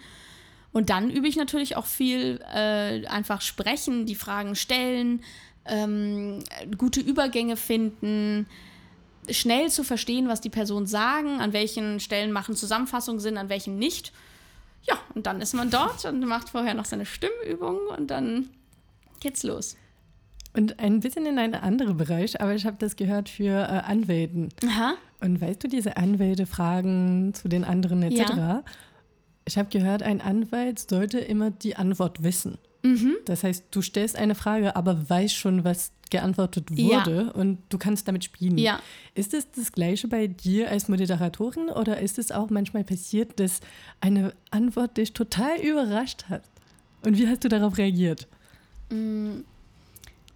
Und 0.70 0.88
dann 0.88 1.10
übe 1.10 1.26
ich 1.26 1.34
natürlich 1.34 1.76
auch 1.76 1.84
viel 1.84 2.40
äh, 2.54 3.04
einfach 3.08 3.40
sprechen, 3.40 4.06
die 4.06 4.14
Fragen 4.14 4.54
stellen, 4.54 5.24
ähm, 5.64 6.44
gute 6.78 7.00
Übergänge 7.00 7.56
finden, 7.56 8.46
schnell 9.28 9.68
zu 9.68 9.82
verstehen, 9.82 10.28
was 10.28 10.40
die 10.40 10.48
Personen 10.48 10.86
sagen, 10.86 11.40
an 11.40 11.52
welchen 11.52 11.98
Stellen 11.98 12.30
machen 12.30 12.54
Zusammenfassungen 12.54 13.18
Sinn, 13.18 13.36
an 13.36 13.48
welchen 13.48 13.80
nicht. 13.80 14.12
Ja, 14.84 14.96
und 15.16 15.26
dann 15.26 15.40
ist 15.40 15.54
man 15.54 15.70
dort 15.70 16.04
und 16.04 16.20
macht 16.20 16.50
vorher 16.50 16.74
noch 16.74 16.84
seine 16.84 17.04
Stimmübung 17.04 17.76
und 17.98 18.12
dann 18.12 18.48
geht's 19.20 19.42
los. 19.42 19.76
Und 20.52 20.80
ein 20.80 21.00
bisschen 21.00 21.26
in 21.26 21.38
einen 21.38 21.54
anderen 21.54 21.96
Bereich, 21.96 22.40
aber 22.40 22.54
ich 22.54 22.66
habe 22.66 22.76
das 22.78 22.96
gehört 22.96 23.28
für 23.28 23.52
äh, 23.52 23.82
Anwälten. 23.86 24.48
Aha. 24.66 24.94
Und 25.20 25.40
weißt 25.40 25.62
du, 25.62 25.68
diese 25.68 25.96
Anwälte 25.96 26.46
fragen 26.46 27.32
zu 27.34 27.48
den 27.48 27.64
anderen 27.64 28.02
etc. 28.02 28.30
Ja. 28.36 28.64
Ich 29.44 29.58
habe 29.58 29.68
gehört, 29.68 30.02
ein 30.02 30.20
Anwalt 30.20 30.78
sollte 30.78 31.18
immer 31.20 31.50
die 31.50 31.76
Antwort 31.76 32.22
wissen. 32.22 32.58
Mhm. 32.82 33.16
Das 33.26 33.44
heißt, 33.44 33.66
du 33.70 33.82
stellst 33.82 34.16
eine 34.16 34.34
Frage, 34.34 34.74
aber 34.74 35.08
weißt 35.08 35.34
schon, 35.34 35.64
was 35.64 35.92
geantwortet 36.10 36.70
wurde 36.70 37.26
ja. 37.26 37.30
und 37.30 37.58
du 37.68 37.78
kannst 37.78 38.08
damit 38.08 38.24
spielen. 38.24 38.58
Ja. 38.58 38.80
Ist 39.14 39.32
es 39.32 39.50
das 39.52 39.70
Gleiche 39.70 40.08
bei 40.08 40.26
dir 40.26 40.70
als 40.70 40.88
Moderatorin 40.88 41.68
oder 41.68 42.00
ist 42.00 42.18
es 42.18 42.32
auch 42.32 42.50
manchmal 42.50 42.82
passiert, 42.82 43.38
dass 43.38 43.60
eine 44.00 44.32
Antwort 44.50 44.96
dich 44.96 45.12
total 45.12 45.60
überrascht 45.60 46.24
hat? 46.28 46.42
Und 47.04 47.16
wie 47.16 47.28
hast 47.28 47.44
du 47.44 47.48
darauf 47.48 47.78
reagiert? 47.78 48.26
Mm, 48.90 49.40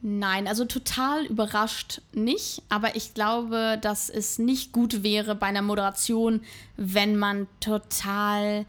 nein, 0.01 0.47
also 0.49 0.65
total 0.65 1.27
überrascht 1.27 2.01
nicht, 2.13 2.63
aber 2.69 2.97
ich 2.97 3.15
glaube, 3.15 3.79
dass 3.81 4.09
es 4.09 4.39
nicht 4.39 4.73
gut 4.73 5.03
wäre 5.03 5.35
bei 5.35 5.47
einer 5.47 5.63
Moderation, 5.63 6.41
wenn 6.77 7.17
man 7.17 7.47
total 7.61 8.67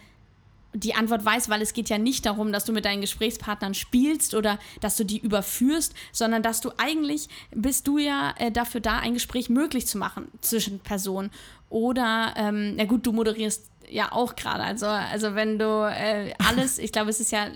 die 0.76 0.94
Antwort 0.94 1.24
weiß, 1.24 1.50
weil 1.50 1.62
es 1.62 1.74
geht 1.74 1.90
ja 1.90 1.98
nicht 1.98 2.26
darum, 2.26 2.52
dass 2.52 2.66
du 2.66 2.74
mit 2.74 2.86
deinen 2.86 3.02
Gesprächspartnern 3.02 3.74
spielst 3.74 4.36
oder 4.36 4.60
dass 4.82 4.98
du 4.98 5.06
die 5.06 5.20
überführst, 5.20 5.94
sondern 6.12 6.44
dass 6.44 6.62
du 6.62 6.72
eigentlich 6.78 7.30
bist 7.52 7.88
du 7.88 7.98
ja 7.98 8.34
äh, 8.38 8.52
dafür 8.52 8.82
da, 8.82 9.00
ein 9.00 9.14
Gespräch 9.14 9.50
möglich 9.50 9.88
zu 9.88 9.98
machen 9.98 10.28
zwischen 10.42 10.80
Personen. 10.80 11.32
Oder, 11.70 12.34
ähm, 12.38 12.76
na 12.76 12.86
gut, 12.86 13.06
du 13.06 13.12
moderierst 13.12 13.70
ja 13.90 14.12
auch 14.12 14.36
gerade. 14.36 14.64
Also, 14.64 14.88
also 14.88 15.36
wenn 15.36 15.60
du 15.60 15.90
äh, 15.90 16.34
alles, 16.48 16.78
ich 16.78 16.92
glaube, 16.92 17.10
es 17.10 17.20
ist 17.20 17.32
ja 17.32 17.48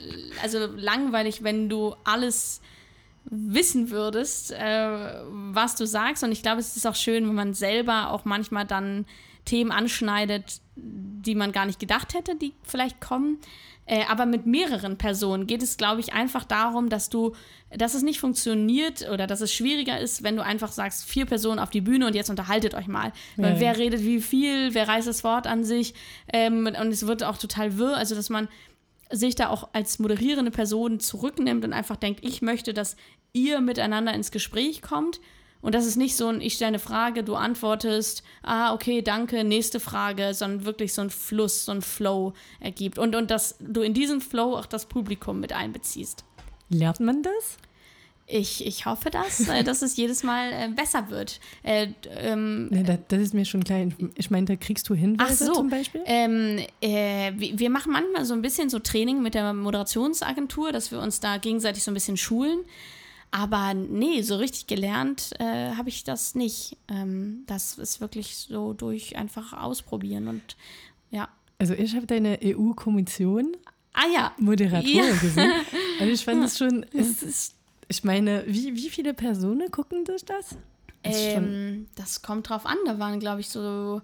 also 0.41 0.67
langweilig, 0.75 1.43
wenn 1.43 1.69
du 1.69 1.95
alles 2.03 2.61
wissen 3.25 3.91
würdest, 3.91 4.51
äh, 4.51 4.89
was 5.51 5.75
du 5.75 5.85
sagst. 5.85 6.23
Und 6.23 6.31
ich 6.31 6.41
glaube, 6.41 6.59
es 6.59 6.75
ist 6.75 6.87
auch 6.87 6.95
schön, 6.95 7.27
wenn 7.27 7.35
man 7.35 7.53
selber 7.53 8.11
auch 8.11 8.25
manchmal 8.25 8.65
dann 8.65 9.05
Themen 9.49 9.71
anschneidet, 9.71 10.61
die 10.75 11.33
man 11.33 11.51
gar 11.51 11.65
nicht 11.65 11.79
gedacht 11.79 12.13
hätte, 12.13 12.35
die 12.35 12.53
vielleicht 12.63 13.01
kommen. 13.01 13.39
Äh, 13.87 14.03
aber 14.07 14.27
mit 14.27 14.45
mehreren 14.45 14.99
Personen 14.99 15.47
geht 15.47 15.63
es, 15.63 15.75
glaube 15.75 16.01
ich, 16.01 16.13
einfach 16.13 16.43
darum, 16.43 16.89
dass 16.89 17.09
du, 17.09 17.35
dass 17.75 17.95
es 17.95 18.03
nicht 18.03 18.19
funktioniert 18.19 19.09
oder 19.09 19.25
dass 19.25 19.41
es 19.41 19.51
schwieriger 19.51 19.99
ist, 19.99 20.21
wenn 20.21 20.35
du 20.35 20.43
einfach 20.43 20.71
sagst, 20.71 21.09
vier 21.09 21.25
Personen 21.25 21.57
auf 21.57 21.71
die 21.71 21.81
Bühne 21.81 22.05
und 22.05 22.13
jetzt 22.13 22.29
unterhaltet 22.29 22.75
euch 22.75 22.85
mal. 22.85 23.11
Ja, 23.37 23.59
wer 23.59 23.77
redet 23.79 24.03
wie 24.03 24.21
viel, 24.21 24.75
wer 24.75 24.87
reißt 24.87 25.07
das 25.07 25.23
Wort 25.23 25.47
an 25.47 25.63
sich 25.63 25.95
ähm, 26.31 26.67
und 26.67 26.91
es 26.91 27.07
wird 27.07 27.23
auch 27.23 27.37
total 27.37 27.79
wirr. 27.79 27.97
Also, 27.97 28.13
dass 28.13 28.29
man 28.29 28.47
sich 29.09 29.33
da 29.33 29.49
auch 29.49 29.69
als 29.73 29.97
moderierende 29.97 30.51
Person 30.51 30.99
zurücknimmt 30.99 31.65
und 31.65 31.73
einfach 31.73 31.95
denkt, 31.95 32.23
ich 32.23 32.43
möchte, 32.43 32.75
dass 32.75 32.95
ihr 33.33 33.59
miteinander 33.59 34.13
ins 34.13 34.29
Gespräch 34.29 34.83
kommt 34.83 35.19
und 35.61 35.75
das 35.75 35.85
ist 35.85 35.97
nicht 35.97 36.15
so 36.15 36.27
ein, 36.27 36.39
ich 36.41 36.53
stelle 36.53 36.69
eine 36.69 36.79
Frage, 36.79 37.23
du 37.23 37.35
antwortest, 37.35 38.23
ah, 38.43 38.73
okay, 38.73 39.01
danke, 39.01 39.43
nächste 39.43 39.79
Frage, 39.79 40.33
sondern 40.33 40.65
wirklich 40.65 40.93
so 40.93 41.01
ein 41.01 41.09
Fluss, 41.09 41.65
so 41.65 41.73
ein 41.73 41.81
Flow 41.81 42.33
ergibt. 42.59 42.97
Und, 42.97 43.15
und 43.15 43.29
dass 43.29 43.57
du 43.59 43.81
in 43.81 43.93
diesen 43.93 44.21
Flow 44.21 44.55
auch 44.55 44.65
das 44.65 44.85
Publikum 44.85 45.39
mit 45.39 45.51
einbeziehst. 45.51 46.23
Lernt 46.69 47.01
man 47.01 47.23
das? 47.23 47.57
Ich, 48.31 48.65
ich 48.65 48.85
hoffe 48.85 49.09
das, 49.09 49.49
äh, 49.49 49.63
dass 49.63 49.81
es 49.81 49.97
jedes 49.97 50.21
Mal 50.23 50.51
äh, 50.53 50.69
besser 50.69 51.09
wird. 51.09 51.39
Äh, 51.63 51.87
ähm, 52.15 52.69
ja, 52.71 52.83
das, 52.83 52.99
das, 53.07 53.19
ist 53.19 53.33
mir 53.33 53.43
schon 53.43 53.63
klar. 53.63 53.87
Ich 54.15 54.29
meine, 54.29 54.45
da 54.45 54.55
kriegst 54.55 54.87
du 54.87 54.93
Hinweise 54.93 55.47
so, 55.47 55.53
zum 55.53 55.69
Beispiel? 55.69 56.03
Ähm, 56.05 56.59
äh, 56.79 57.31
wir 57.35 57.71
machen 57.71 57.91
manchmal 57.91 58.25
so 58.25 58.35
ein 58.35 58.43
bisschen 58.43 58.69
so 58.69 58.77
Training 58.77 59.23
mit 59.23 59.33
der 59.33 59.51
Moderationsagentur, 59.53 60.71
dass 60.71 60.91
wir 60.91 60.99
uns 60.99 61.19
da 61.19 61.37
gegenseitig 61.37 61.83
so 61.83 61.89
ein 61.89 61.95
bisschen 61.95 62.17
schulen. 62.17 62.59
Aber 63.31 63.73
nee, 63.73 64.21
so 64.21 64.37
richtig 64.37 64.67
gelernt 64.67 65.31
äh, 65.39 65.75
habe 65.75 65.89
ich 65.89 66.03
das 66.03 66.33
nicht. 66.33 66.77
Ähm, 66.87 67.43
das 67.45 67.77
ist 67.77 68.01
wirklich 68.01 68.35
so 68.35 68.73
durch 68.73 69.17
einfach 69.17 69.53
ausprobieren 69.53 70.27
und 70.27 70.57
ja. 71.11 71.29
Also 71.59 71.73
ich 71.73 71.95
habe 71.95 72.07
deine 72.07 72.39
EU-Kommission 72.43 73.55
ah, 73.93 74.05
ja. 74.13 74.31
Moderator 74.37 74.89
ja. 74.89 75.11
gesehen. 75.15 75.51
Also 75.99 76.11
ich 76.11 76.25
fand 76.25 76.43
es 76.43 76.57
schon, 76.57 76.85
es 76.93 77.21
ist, 77.21 77.55
ich 77.87 78.03
meine, 78.03 78.43
wie, 78.47 78.75
wie 78.75 78.89
viele 78.89 79.13
Personen 79.13 79.69
gucken 79.69 80.05
durch 80.05 80.25
das? 80.25 80.57
Ähm, 81.03 81.87
das 81.95 82.21
kommt 82.21 82.49
drauf 82.49 82.65
an. 82.65 82.77
Da 82.85 82.99
waren, 82.99 83.19
glaube 83.19 83.41
ich, 83.41 83.49
so 83.49 84.01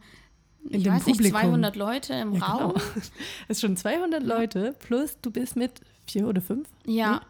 in 0.69 0.81
ich 0.81 0.87
weiß 0.87 1.03
Publikum. 1.03 1.23
nicht, 1.23 1.31
200 1.31 1.75
Leute 1.75 2.13
im 2.13 2.33
ja, 2.33 2.45
Raum. 2.45 2.73
Genau. 2.73 2.85
Es 3.47 3.59
sind 3.59 3.69
schon 3.69 3.77
200 3.77 4.23
Leute, 4.23 4.75
plus 4.79 5.17
du 5.21 5.31
bist 5.31 5.55
mit 5.55 5.71
vier 6.05 6.27
oder 6.27 6.41
fünf. 6.41 6.67
Ja, 6.85 7.21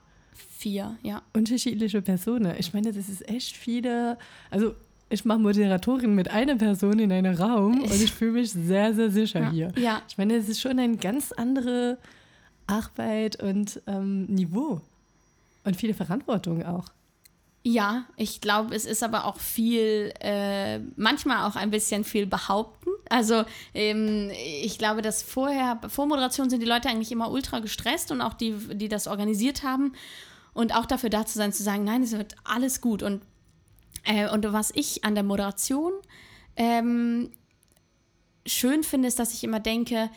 Vier, 0.66 0.97
ja. 1.03 1.22
Unterschiedliche 1.32 2.01
Personen. 2.01 2.55
Ich 2.57 2.74
meine, 2.74 2.91
das 2.91 3.07
ist 3.07 3.30
echt 3.30 3.55
viele. 3.55 4.18
Also, 4.49 4.74
ich 5.09 5.24
mache 5.24 5.38
Moderatorin 5.38 6.16
mit 6.16 6.32
einer 6.32 6.55
Person 6.55 6.97
in 6.97 7.11
einem 7.11 7.36
Raum 7.36 7.82
und 7.84 8.01
ich 8.01 8.11
fühle 8.11 8.32
mich 8.32 8.51
sehr, 8.51 8.91
sehr 8.95 9.11
sicher 9.11 9.41
ja. 9.41 9.51
hier. 9.51 9.72
Ja. 9.78 10.01
Ich 10.09 10.18
meine, 10.18 10.34
es 10.34 10.49
ist 10.49 10.59
schon 10.59 10.80
eine 10.80 10.97
ganz 10.97 11.32
andere 11.32 11.99
Arbeit 12.66 13.43
und 13.43 13.80
ähm, 13.86 14.26
Niveau. 14.26 14.82
Und 15.66 15.76
viele 15.76 15.93
Verantwortung 15.93 16.66
auch. 16.66 16.86
Ja, 17.61 18.05
ich 18.18 18.41
glaube, 18.41 18.74
es 18.74 18.86
ist 18.86 19.03
aber 19.03 19.26
auch 19.26 19.38
viel, 19.38 20.13
äh, 20.20 20.80
manchmal 20.95 21.47
auch 21.47 21.55
ein 21.55 21.70
bisschen 21.70 22.03
viel 22.03 22.26
behaupten. 22.26 22.89
Also 23.07 23.43
ähm, 23.76 24.32
ich 24.63 24.80
glaube, 24.80 25.03
dass 25.03 25.22
vorher, 25.22 25.80
vor 25.89 26.07
Moderation 26.07 26.49
sind 26.49 26.63
die 26.63 26.68
Leute 26.68 26.89
eigentlich 26.89 27.11
immer 27.11 27.30
ultra 27.30 27.59
gestresst 27.59 28.11
und 28.11 28.22
auch 28.22 28.34
die, 28.34 28.55
die 28.74 28.89
das 28.89 29.05
organisiert 29.05 29.61
haben 29.61 29.93
und 30.56 30.74
auch 30.74 30.86
dafür 30.88 31.10
da 31.12 31.26
zu 31.26 31.38
sein, 31.38 31.53
zu 31.53 31.62
sagen, 31.62 31.84
nein, 31.84 32.01
es 32.01 32.14
wird 32.14 32.36
alles 32.45 32.82
gut. 32.82 33.03
Und, 33.03 33.22
äh, 34.06 34.28
und 34.30 34.51
was 34.51 34.72
ich 34.74 35.03
an 35.03 35.14
der 35.14 35.24
Moderation 35.24 35.91
ähm, 36.56 37.30
schön 38.47 38.84
finde, 38.84 39.10
ist, 39.10 39.20
dass 39.20 39.34
ich 39.34 39.43
immer 39.43 39.60
denke, 39.60 40.10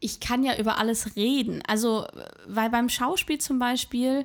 ich 0.00 0.20
kann 0.20 0.42
ja 0.42 0.56
über 0.56 0.78
alles 0.78 1.16
reden. 1.16 1.62
Also, 1.68 2.06
weil 2.46 2.70
beim 2.70 2.88
Schauspiel 2.88 3.38
zum 3.38 3.58
Beispiel, 3.58 4.24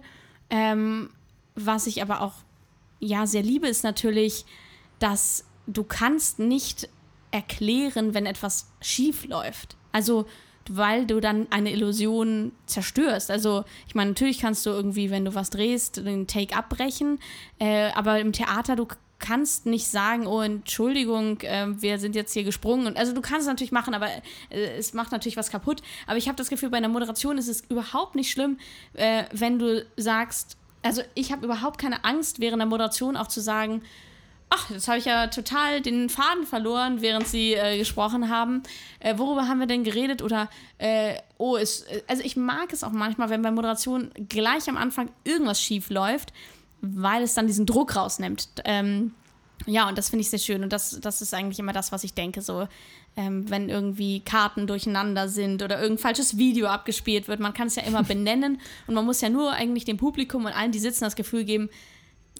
ähm, 0.49 1.09
was 1.55 1.87
ich 1.87 2.01
aber 2.01 2.21
auch 2.21 2.35
ja 3.01 3.27
sehr 3.27 3.43
liebe, 3.43 3.67
ist 3.67 3.83
natürlich, 3.83 4.45
dass 4.99 5.43
du 5.67 5.83
kannst 5.83 6.39
nicht 6.39 6.87
erklären, 7.31 8.13
wenn 8.13 8.25
etwas 8.25 8.71
schief 8.79 9.25
läuft. 9.25 9.75
Also 9.91 10.25
weil 10.69 11.05
du 11.05 11.19
dann 11.19 11.47
eine 11.49 11.71
Illusion 11.71 12.51
zerstörst. 12.65 13.31
Also 13.31 13.63
ich 13.87 13.95
meine, 13.95 14.11
natürlich 14.11 14.39
kannst 14.39 14.65
du 14.65 14.69
irgendwie, 14.69 15.11
wenn 15.11 15.25
du 15.25 15.35
was 15.35 15.49
drehst, 15.49 15.97
den 15.97 16.27
Take 16.27 16.55
abbrechen, 16.55 17.19
äh, 17.59 17.91
aber 17.91 18.19
im 18.19 18.33
Theater, 18.33 18.75
du 18.75 18.87
kannst 19.19 19.65
nicht 19.65 19.87
sagen, 19.87 20.25
oh, 20.27 20.41
Entschuldigung, 20.41 21.41
äh, 21.41 21.67
wir 21.81 21.99
sind 21.99 22.15
jetzt 22.15 22.33
hier 22.33 22.43
gesprungen. 22.43 22.87
Und, 22.87 22.97
also 22.97 23.13
du 23.13 23.21
kannst 23.21 23.41
es 23.41 23.47
natürlich 23.47 23.71
machen, 23.71 23.93
aber 23.93 24.07
äh, 24.49 24.77
es 24.77 24.93
macht 24.93 25.11
natürlich 25.11 25.37
was 25.37 25.51
kaputt. 25.51 25.81
Aber 26.07 26.17
ich 26.17 26.27
habe 26.27 26.37
das 26.37 26.49
Gefühl, 26.49 26.69
bei 26.69 26.77
einer 26.77 26.87
Moderation 26.87 27.37
ist 27.37 27.47
es 27.47 27.61
überhaupt 27.69 28.15
nicht 28.15 28.31
schlimm, 28.31 28.57
äh, 28.93 29.25
wenn 29.31 29.59
du 29.59 29.85
sagst, 29.97 30.57
also 30.81 31.01
ich 31.13 31.31
habe 31.31 31.45
überhaupt 31.45 31.79
keine 31.79 32.05
Angst, 32.05 32.39
während 32.39 32.59
der 32.59 32.67
Moderation 32.67 33.17
auch 33.17 33.27
zu 33.27 33.41
sagen, 33.41 33.81
ach, 34.49 34.69
jetzt 34.69 34.87
habe 34.87 34.97
ich 34.97 35.05
ja 35.05 35.27
total 35.27 35.81
den 35.81 36.09
Faden 36.09 36.45
verloren, 36.45 37.01
während 37.01 37.27
sie 37.27 37.53
äh, 37.53 37.77
gesprochen 37.77 38.29
haben. 38.29 38.63
Äh, 38.99 39.17
worüber 39.17 39.47
haben 39.47 39.59
wir 39.59 39.67
denn 39.67 39.83
geredet? 39.83 40.21
Oder, 40.21 40.49
äh, 40.77 41.15
oh, 41.37 41.55
es, 41.55 41.85
also 42.07 42.23
ich 42.23 42.35
mag 42.35 42.73
es 42.73 42.83
auch 42.83 42.91
manchmal, 42.91 43.29
wenn 43.29 43.41
bei 43.41 43.51
Moderation 43.51 44.11
gleich 44.27 44.67
am 44.67 44.77
Anfang 44.77 45.09
irgendwas 45.23 45.61
schief 45.61 45.89
läuft, 45.89 46.33
weil 46.81 47.23
es 47.23 47.33
dann 47.33 47.47
diesen 47.47 47.65
Druck 47.65 47.95
rausnimmt. 47.95 48.47
Ähm, 48.65 49.13
ja, 49.65 49.87
und 49.89 49.97
das 49.97 50.09
finde 50.09 50.21
ich 50.21 50.29
sehr 50.29 50.39
schön. 50.39 50.63
Und 50.63 50.73
das, 50.73 50.99
das 51.01 51.21
ist 51.21 51.33
eigentlich 51.33 51.59
immer 51.59 51.73
das, 51.73 51.91
was 51.91 52.03
ich 52.03 52.13
denke. 52.13 52.41
So, 52.41 52.67
ähm, 53.15 53.49
wenn 53.49 53.69
irgendwie 53.69 54.21
Karten 54.21 54.65
durcheinander 54.65 55.27
sind 55.27 55.61
oder 55.61 55.79
irgendein 55.79 56.01
falsches 56.01 56.37
Video 56.37 56.67
abgespielt 56.67 57.27
wird. 57.27 57.39
Man 57.39 57.53
kann 57.53 57.67
es 57.67 57.75
ja 57.75 57.83
immer 57.83 58.03
benennen 58.03 58.59
und 58.87 58.93
man 58.95 59.05
muss 59.05 59.21
ja 59.21 59.29
nur 59.29 59.51
eigentlich 59.51 59.85
dem 59.85 59.97
Publikum 59.97 60.45
und 60.45 60.53
allen, 60.53 60.71
die 60.71 60.79
sitzen, 60.79 61.03
das 61.03 61.15
Gefühl 61.15 61.43
geben, 61.43 61.69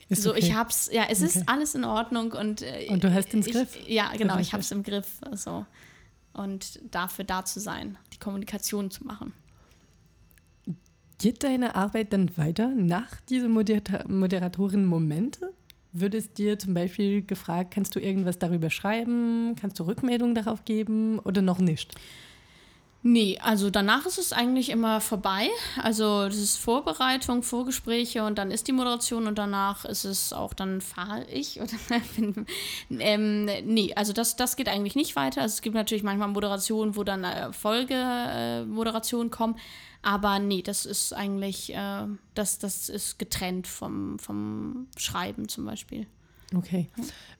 ist 0.09 0.23
so, 0.23 0.31
okay. 0.31 0.39
ich 0.39 0.55
hab's, 0.55 0.89
ja, 0.91 1.03
es 1.09 1.21
okay. 1.21 1.39
ist 1.39 1.49
alles 1.49 1.75
in 1.75 1.85
Ordnung 1.85 2.33
und. 2.33 2.61
Äh, 2.61 2.87
und 2.89 3.03
du 3.03 3.13
hast 3.13 3.31
den 3.31 3.41
Griff? 3.41 3.77
Ja, 3.87 4.11
genau, 4.17 4.37
ich 4.39 4.53
hab's 4.53 4.71
im 4.71 4.83
Griff. 4.83 5.07
Also, 5.21 5.65
und 6.33 6.79
dafür 6.91 7.25
da 7.25 7.45
zu 7.45 7.59
sein, 7.59 7.97
die 8.13 8.17
Kommunikation 8.17 8.91
zu 8.91 9.05
machen. 9.05 9.33
Geht 11.19 11.43
deine 11.43 11.75
Arbeit 11.75 12.13
dann 12.13 12.35
weiter 12.37 12.69
nach 12.69 13.19
diesen 13.29 13.51
Moderatoren-Momente? 13.51 15.53
Würdest 15.91 16.37
dir 16.37 16.57
zum 16.57 16.73
Beispiel 16.73 17.25
gefragt, 17.25 17.73
kannst 17.73 17.95
du 17.95 17.99
irgendwas 17.99 18.39
darüber 18.39 18.69
schreiben? 18.69 19.55
Kannst 19.59 19.79
du 19.79 19.83
Rückmeldungen 19.83 20.35
darauf 20.35 20.63
geben 20.63 21.19
oder 21.19 21.41
noch 21.41 21.59
nicht? 21.59 21.93
Nee, 23.01 23.37
also 23.41 23.69
danach 23.69 24.05
ist 24.05 24.17
es 24.17 24.33
eigentlich 24.33 24.69
immer 24.69 24.99
vorbei. 24.99 25.47
Also 25.81 26.25
das 26.25 26.35
ist 26.35 26.57
Vorbereitung, 26.57 27.43
Vorgespräche 27.43 28.25
und 28.25 28.37
dann 28.37 28.51
ist 28.51 28.67
die 28.67 28.73
Moderation 28.73 29.25
und 29.25 29.37
danach 29.37 29.85
ist 29.85 30.03
es 30.03 30.33
auch, 30.33 30.53
dann 30.53 30.81
fahre 30.81 31.25
ich. 31.31 31.61
Oder, 31.61 31.71
ähm, 32.89 33.45
nee, 33.63 33.93
also 33.95 34.11
das, 34.11 34.35
das 34.35 34.57
geht 34.57 34.67
eigentlich 34.67 34.95
nicht 34.95 35.15
weiter. 35.15 35.41
Also 35.41 35.53
es 35.53 35.61
gibt 35.61 35.75
natürlich 35.75 36.03
manchmal 36.03 36.27
Moderationen, 36.27 36.97
wo 36.97 37.05
dann 37.05 37.23
äh, 37.23 37.53
Folgemoderationen 37.53 39.27
äh, 39.27 39.31
kommen. 39.31 39.55
Aber 40.01 40.39
nee, 40.39 40.61
das 40.61 40.85
ist 40.85 41.13
eigentlich, 41.13 41.73
äh, 41.73 42.05
das, 42.33 42.59
das 42.59 42.89
ist 42.89 43.17
getrennt 43.17 43.67
vom, 43.67 44.19
vom 44.19 44.87
Schreiben 44.97 45.47
zum 45.47 45.65
Beispiel. 45.65 46.05
Okay, 46.53 46.89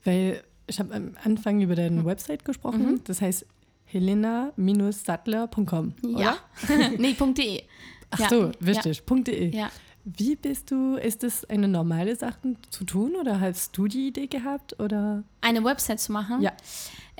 weil 0.04 0.42
ich 0.66 0.78
habe 0.78 0.94
am 0.94 1.16
Anfang 1.22 1.60
über 1.60 1.74
deine 1.74 2.04
Website 2.04 2.46
gesprochen. 2.46 2.92
Mhm. 2.92 3.04
Das 3.04 3.20
heißt 3.20 3.44
helena-sattler.com. 3.92 5.94
Ja. 6.16 6.36
nee, 6.98 7.16
.de. 7.34 7.62
Ach 8.10 8.18
ja. 8.18 8.28
so, 8.28 8.50
wichtig. 8.60 9.02
Ja. 9.08 9.16
.de. 9.16 9.56
Ja. 9.56 9.70
Wie 10.04 10.34
bist 10.34 10.70
du, 10.70 10.96
ist 10.96 11.22
das 11.22 11.44
eine 11.44 11.68
normale 11.68 12.16
Sache 12.16 12.56
zu 12.70 12.84
tun 12.84 13.16
oder 13.16 13.38
hast 13.38 13.76
du 13.76 13.86
die 13.86 14.08
Idee 14.08 14.28
gehabt 14.28 14.80
oder? 14.80 15.24
Eine 15.42 15.62
Website 15.62 16.00
zu 16.00 16.12
machen? 16.12 16.40
Ja. 16.40 16.52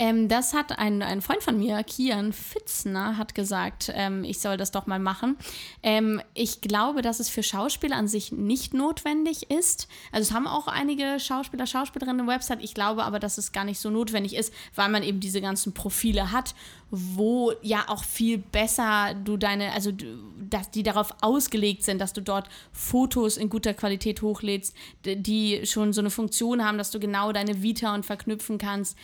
Ähm, 0.01 0.29
das 0.29 0.55
hat 0.55 0.79
ein, 0.79 1.03
ein 1.03 1.21
Freund 1.21 1.43
von 1.43 1.59
mir, 1.59 1.85
Kian 1.85 2.33
Fitzner, 2.33 3.19
hat 3.19 3.35
gesagt, 3.35 3.93
ähm, 3.95 4.25
ich 4.25 4.41
soll 4.41 4.57
das 4.57 4.71
doch 4.71 4.87
mal 4.87 4.99
machen. 4.99 5.37
Ähm, 5.83 6.23
ich 6.33 6.63
glaube, 6.63 7.03
dass 7.03 7.21
es 7.21 7.29
für 7.29 7.43
Schauspieler 7.43 7.97
an 7.97 8.09
sich 8.09 8.33
nicht 8.33 8.73
notwendig 8.73 9.51
ist. 9.51 9.89
Also 10.11 10.31
es 10.31 10.35
haben 10.35 10.47
auch 10.47 10.69
einige 10.69 11.21
Schauspieler, 11.21 11.67
Schauspielerinnen 11.67 12.23
eine 12.23 12.31
Website. 12.31 12.65
Ich 12.65 12.73
glaube 12.73 13.05
aber, 13.05 13.19
dass 13.19 13.37
es 13.37 13.53
gar 13.53 13.65
nicht 13.65 13.79
so 13.79 13.91
notwendig 13.91 14.35
ist, 14.37 14.55
weil 14.75 14.89
man 14.89 15.03
eben 15.03 15.21
diese 15.21 15.43
ganzen 15.43 15.75
Profile 15.75 16.33
hat, 16.33 16.55
wo 16.91 17.53
ja 17.61 17.85
auch 17.89 18.03
viel 18.03 18.39
besser 18.39 19.15
du 19.23 19.37
deine, 19.37 19.73
also 19.73 19.93
dass 20.49 20.71
die 20.71 20.83
darauf 20.83 21.15
ausgelegt 21.21 21.85
sind, 21.85 22.01
dass 22.01 22.15
du 22.15 22.23
dort 22.23 22.49
Fotos 22.73 23.37
in 23.37 23.51
guter 23.51 23.75
Qualität 23.75 24.23
hochlädst, 24.23 24.75
die 25.05 25.67
schon 25.67 25.93
so 25.93 26.01
eine 26.01 26.11
Funktion 26.11 26.65
haben, 26.65 26.79
dass 26.79 26.91
du 26.91 26.99
genau 26.99 27.33
deine 27.33 27.61
Vita 27.61 27.95
und 27.95 28.07
verknüpfen 28.07 28.57
kannst 28.57 28.97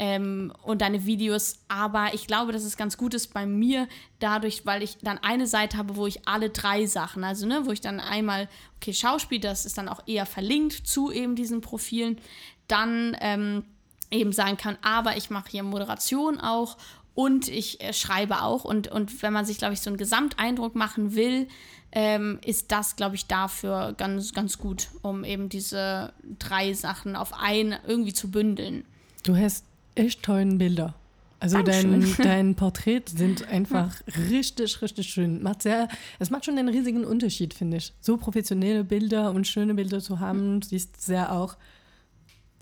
ähm, 0.00 0.50
und 0.62 0.80
deine 0.80 1.04
Videos. 1.04 1.60
Aber 1.68 2.14
ich 2.14 2.26
glaube, 2.26 2.52
dass 2.52 2.64
es 2.64 2.78
ganz 2.78 2.96
gut 2.96 3.12
ist 3.12 3.34
bei 3.34 3.44
mir, 3.44 3.86
dadurch, 4.18 4.64
weil 4.64 4.82
ich 4.82 4.96
dann 5.02 5.18
eine 5.18 5.46
Seite 5.46 5.76
habe, 5.76 5.94
wo 5.94 6.06
ich 6.06 6.26
alle 6.26 6.48
drei 6.48 6.86
Sachen, 6.86 7.22
also 7.22 7.46
ne, 7.46 7.66
wo 7.66 7.70
ich 7.70 7.82
dann 7.82 8.00
einmal, 8.00 8.48
okay, 8.76 8.94
Schauspiel, 8.94 9.40
das 9.40 9.66
ist 9.66 9.76
dann 9.76 9.90
auch 9.90 10.02
eher 10.06 10.24
verlinkt 10.24 10.72
zu 10.72 11.12
eben 11.12 11.36
diesen 11.36 11.60
Profilen, 11.60 12.18
dann 12.66 13.14
ähm, 13.20 13.64
eben 14.10 14.32
sagen 14.32 14.56
kann, 14.56 14.78
aber 14.80 15.18
ich 15.18 15.28
mache 15.28 15.50
hier 15.50 15.62
Moderation 15.62 16.40
auch 16.40 16.78
und 17.14 17.48
ich 17.48 17.82
äh, 17.82 17.92
schreibe 17.92 18.40
auch. 18.40 18.64
Und, 18.64 18.88
und 18.88 19.22
wenn 19.22 19.34
man 19.34 19.44
sich, 19.44 19.58
glaube 19.58 19.74
ich, 19.74 19.82
so 19.82 19.90
einen 19.90 19.98
Gesamteindruck 19.98 20.76
machen 20.76 21.14
will, 21.14 21.46
ähm, 21.92 22.38
ist 22.42 22.72
das, 22.72 22.96
glaube 22.96 23.16
ich, 23.16 23.26
dafür 23.26 23.92
ganz, 23.98 24.32
ganz 24.32 24.56
gut, 24.56 24.88
um 25.02 25.24
eben 25.24 25.50
diese 25.50 26.14
drei 26.38 26.72
Sachen 26.72 27.16
auf 27.16 27.34
ein 27.34 27.76
irgendwie 27.86 28.14
zu 28.14 28.30
bündeln. 28.30 28.86
Du 29.24 29.36
hast 29.36 29.66
echt 29.94 30.22
tollen 30.22 30.58
Bilder. 30.58 30.94
Also 31.40 31.62
dein, 31.62 32.06
dein 32.22 32.54
Porträt 32.54 33.02
sind 33.06 33.48
einfach 33.48 33.94
richtig, 34.30 34.82
richtig 34.82 35.08
schön. 35.08 35.42
Macht 35.42 35.62
sehr, 35.62 35.88
es 36.18 36.30
macht 36.30 36.44
schon 36.44 36.58
einen 36.58 36.68
riesigen 36.68 37.04
Unterschied, 37.04 37.54
finde 37.54 37.78
ich. 37.78 37.94
So 38.00 38.18
professionelle 38.18 38.84
Bilder 38.84 39.32
und 39.32 39.46
schöne 39.46 39.74
Bilder 39.74 40.00
zu 40.00 40.20
haben, 40.20 40.60
siehst 40.60 41.00
sehr 41.00 41.32
auch, 41.32 41.56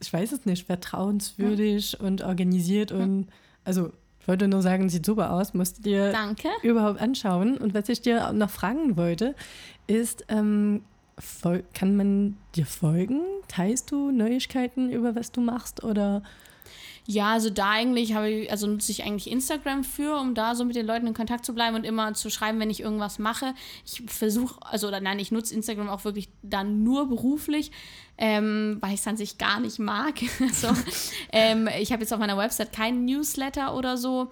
ich 0.00 0.12
weiß 0.12 0.30
es 0.30 0.46
nicht, 0.46 0.66
vertrauenswürdig 0.66 1.92
ja. 1.92 2.06
und 2.06 2.22
organisiert 2.22 2.92
und 2.92 3.26
also 3.64 3.92
ich 4.20 4.28
wollte 4.28 4.46
nur 4.46 4.62
sagen, 4.62 4.88
sieht 4.90 5.06
super 5.06 5.32
aus, 5.32 5.54
musst 5.54 5.84
dir 5.84 6.12
Danke. 6.12 6.48
überhaupt 6.62 7.00
anschauen. 7.00 7.56
Und 7.56 7.72
was 7.72 7.88
ich 7.88 8.02
dir 8.02 8.30
noch 8.34 8.50
fragen 8.50 8.98
wollte, 8.98 9.34
ist, 9.86 10.26
ähm, 10.28 10.82
kann 11.72 11.96
man 11.96 12.36
dir 12.54 12.66
folgen? 12.66 13.22
Teilst 13.48 13.90
du 13.90 14.10
Neuigkeiten 14.10 14.90
über 14.90 15.16
was 15.16 15.32
du 15.32 15.40
machst 15.40 15.82
oder 15.82 16.22
ja, 17.10 17.32
also 17.32 17.48
da 17.48 17.70
eigentlich 17.70 18.12
habe 18.12 18.28
ich, 18.28 18.50
also 18.50 18.66
nutze 18.66 18.92
ich 18.92 19.02
eigentlich 19.02 19.30
Instagram 19.30 19.82
für, 19.82 20.20
um 20.20 20.34
da 20.34 20.54
so 20.54 20.66
mit 20.66 20.76
den 20.76 20.84
Leuten 20.84 21.06
in 21.06 21.14
Kontakt 21.14 21.42
zu 21.46 21.54
bleiben 21.54 21.74
und 21.74 21.84
immer 21.84 22.12
zu 22.12 22.28
schreiben, 22.28 22.60
wenn 22.60 22.68
ich 22.68 22.80
irgendwas 22.80 23.18
mache. 23.18 23.54
Ich 23.86 24.02
versuche, 24.06 24.60
also 24.60 24.88
oder 24.88 25.00
nein, 25.00 25.18
ich 25.18 25.32
nutze 25.32 25.54
Instagram 25.54 25.88
auch 25.88 26.04
wirklich 26.04 26.28
dann 26.42 26.84
nur 26.84 27.08
beruflich, 27.08 27.72
ähm, 28.18 28.76
weil 28.82 28.92
ich 28.92 29.00
es 29.00 29.06
an 29.06 29.16
sich 29.16 29.38
gar 29.38 29.58
nicht 29.58 29.78
mag. 29.78 30.16
so, 30.52 30.68
ähm, 31.32 31.66
ich 31.80 31.92
habe 31.92 32.02
jetzt 32.02 32.12
auf 32.12 32.18
meiner 32.18 32.36
Website 32.36 32.74
keinen 32.74 33.06
Newsletter 33.06 33.74
oder 33.74 33.96
so. 33.96 34.28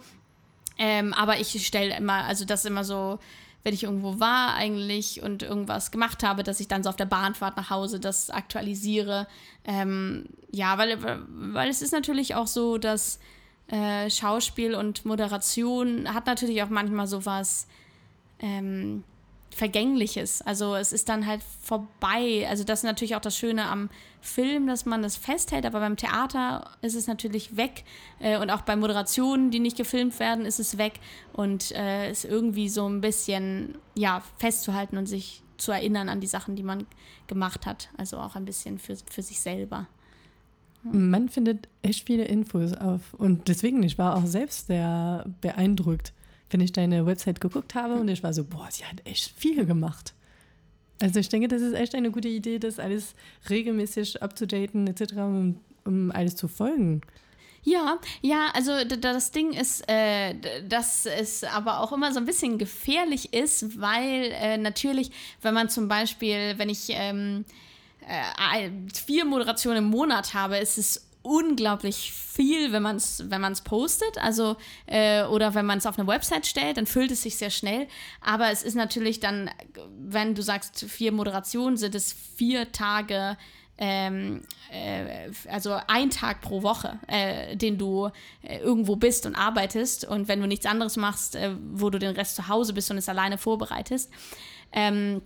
Ähm, 0.77 1.15
aber 1.15 1.41
ich 1.41 1.67
stelle 1.67 1.97
immer, 1.97 2.25
also 2.25 2.45
das 2.45 2.61
ist 2.61 2.67
immer 2.67 2.85
so, 2.85 3.19
wenn 3.67 3.75
ich 3.75 3.83
irgendwo 3.83 4.21
war 4.21 4.55
eigentlich 4.55 5.25
und 5.25 5.43
irgendwas 5.43 5.91
gemacht 5.91 6.23
habe, 6.23 6.45
dass 6.45 6.61
ich 6.61 6.69
dann 6.69 6.85
so 6.85 6.89
auf 6.89 6.95
der 6.95 7.05
Bahnfahrt 7.05 7.57
nach 7.57 7.69
Hause 7.69 7.99
das 7.99 8.31
aktualisiere. 8.31 9.27
Ähm, 9.65 10.27
ja, 10.53 10.79
weil, 10.79 10.97
weil 11.03 11.69
es 11.69 11.83
ist 11.83 11.91
natürlich 11.91 12.37
auch 12.37 12.47
so, 12.47 12.79
dass 12.79 13.19
äh, 13.67 14.09
Schauspiel 14.09 14.77
und 14.77 15.05
Moderation 15.05 16.15
hat 16.15 16.27
natürlich 16.27 16.63
auch 16.63 16.69
manchmal 16.69 17.09
sowas 17.09 17.67
ähm, 18.39 19.03
Vergängliches. 19.57 20.43
Also 20.43 20.75
es 20.75 20.93
ist 20.93 21.09
dann 21.09 21.27
halt 21.27 21.41
vorbei. 21.63 22.47
Also 22.47 22.63
das 22.63 22.81
ist 22.81 22.85
natürlich 22.85 23.17
auch 23.17 23.23
das 23.23 23.39
Schöne 23.39 23.65
am 23.65 23.89
Film, 24.21 24.67
dass 24.67 24.85
man 24.85 25.01
das 25.01 25.17
festhält, 25.17 25.65
aber 25.65 25.81
beim 25.81 25.97
Theater 25.97 26.73
ist 26.83 26.95
es 26.95 27.07
natürlich 27.07 27.57
weg. 27.57 27.85
Äh, 28.21 28.39
und 28.39 28.51
auch 28.51 28.61
bei 28.61 28.77
Moderationen, 28.77 29.51
die 29.51 29.59
nicht 29.59 29.79
gefilmt 29.79 30.21
werden, 30.21 30.45
ist 30.45 30.61
es 30.61 30.77
weg. 30.77 31.01
Und 31.33 31.73
äh, 31.73 32.11
ist 32.11 32.27
irgendwie 32.27 32.69
so 32.69 32.87
ein 32.87 33.01
bisschen 33.01 33.79
ja, 33.95 34.23
festzuhalten 34.37 34.99
und 34.99 35.07
sich 35.07 35.43
zu 35.57 35.73
erinnern 35.73 36.11
an 36.11 36.21
die 36.21 36.27
Sachen, 36.27 36.55
die 36.55 36.63
man 36.63 36.87
gemacht 37.27 37.65
hat. 37.65 37.89
Also 37.97 38.19
auch 38.19 38.37
ein 38.37 38.45
bisschen 38.45 38.79
für, 38.79 38.95
für 39.11 39.23
sich 39.23 39.41
selber. 39.41 39.87
Man 40.83 41.31
findet 41.31 41.67
echt 41.81 42.07
viele 42.07 42.27
Infos 42.27 42.75
auf. 42.75 43.15
Und 43.15 43.49
deswegen, 43.49 43.83
ich 43.83 43.97
war 43.97 44.17
auch 44.17 44.27
selbst 44.27 44.67
sehr 44.67 45.25
beeindruckt 45.41 46.13
wenn 46.51 46.61
ich 46.61 46.73
deine 46.73 47.07
Website 47.07 47.41
geguckt 47.41 47.75
habe 47.75 47.95
und 47.95 48.09
ich 48.09 48.23
war 48.23 48.33
so, 48.33 48.45
boah, 48.45 48.69
sie 48.71 48.85
hat 48.85 49.05
echt 49.05 49.33
viel 49.37 49.67
gemacht. 49.67 50.15
Also 51.01 51.21
ich 51.21 51.29
denke, 51.29 51.49
das 51.49 51.61
ist 51.61 51.75
echt 51.75 51.95
eine 51.95 52.11
gute 52.11 52.29
Idee, 52.29 52.59
das 52.59 52.79
alles 52.79 53.15
regelmäßig 53.51 54.23
abzudaten 54.23 54.87
etc., 54.87 55.15
um, 55.17 55.61
um 55.85 56.11
alles 56.11 56.37
zu 56.37 56.49
folgen. 56.49 57.03
Ja, 57.63 57.99
ja, 58.23 58.51
also 58.55 58.73
das 58.85 59.33
Ding 59.33 59.53
ist, 59.53 59.83
äh, 59.91 60.35
dass 60.69 61.05
es 61.05 61.43
aber 61.43 61.81
auch 61.81 61.93
immer 61.93 62.13
so 62.13 62.21
ein 62.21 62.25
bisschen 62.25 62.59
gefährlich 62.59 63.35
ist, 63.35 63.81
weil 63.81 64.31
äh, 64.33 64.57
natürlich, 64.57 65.11
wenn 65.43 65.53
man 65.53 65.69
zum 65.69 65.89
Beispiel, 65.89 66.55
wenn 66.59 66.69
ich 66.69 66.87
ähm, 66.91 67.45
äh, 68.07 68.71
vier 68.95 69.25
Moderationen 69.25 69.79
im 69.79 69.91
Monat 69.91 70.33
habe, 70.33 70.59
ist 70.59 70.79
es 70.79 71.06
unglaublich 71.27 72.13
viel, 72.13 72.73
wenn 72.73 72.83
man 72.83 72.97
es 72.97 73.25
wenn 73.29 73.53
postet, 73.65 74.19
also 74.19 74.57
äh, 74.87 75.25
oder 75.25 75.55
wenn 75.55 75.67
man 75.67 75.79
es 75.79 75.87
auf 75.87 75.99
eine 75.99 76.07
Website 76.07 76.47
stellt, 76.47 76.77
dann 76.77 76.87
füllt 76.87 77.11
es 77.11 77.23
sich 77.23 77.37
sehr 77.37 77.51
schnell. 77.51 77.89
Aber 78.21 78.51
es 78.51 78.63
ist 78.63 78.75
natürlich 78.75 79.19
dann, 79.19 79.51
wenn 79.99 80.35
du 80.35 80.43
sagst, 80.43 80.85
vier 80.89 81.11
Moderationen, 81.11 81.77
sind 81.77 81.95
es 81.95 82.13
vier 82.13 82.71
Tage 82.71 83.37
ähm, 83.79 84.43
äh, 84.73 85.31
also 85.51 85.79
ein 85.89 86.11
Tag 86.11 86.41
pro 86.41 86.63
Woche, 86.63 86.99
äh, 87.09 87.57
den 87.57 87.77
du 87.77 88.11
äh, 88.43 88.59
irgendwo 88.59 88.97
bist 88.97 89.27
und 89.27 89.35
arbeitest 89.35 90.07
und 90.07 90.29
wenn 90.29 90.41
du 90.41 90.47
nichts 90.47 90.65
anderes 90.65 90.97
machst, 90.97 91.35
äh, 91.35 91.51
wo 91.73 91.91
du 91.91 91.99
den 91.99 92.15
Rest 92.15 92.37
zu 92.37 92.49
Hause 92.49 92.73
bist 92.73 92.91
und 92.91 92.97
es 92.97 93.09
alleine 93.09 93.37
vorbereitest. 93.37 94.11
Ähm, 94.73 95.21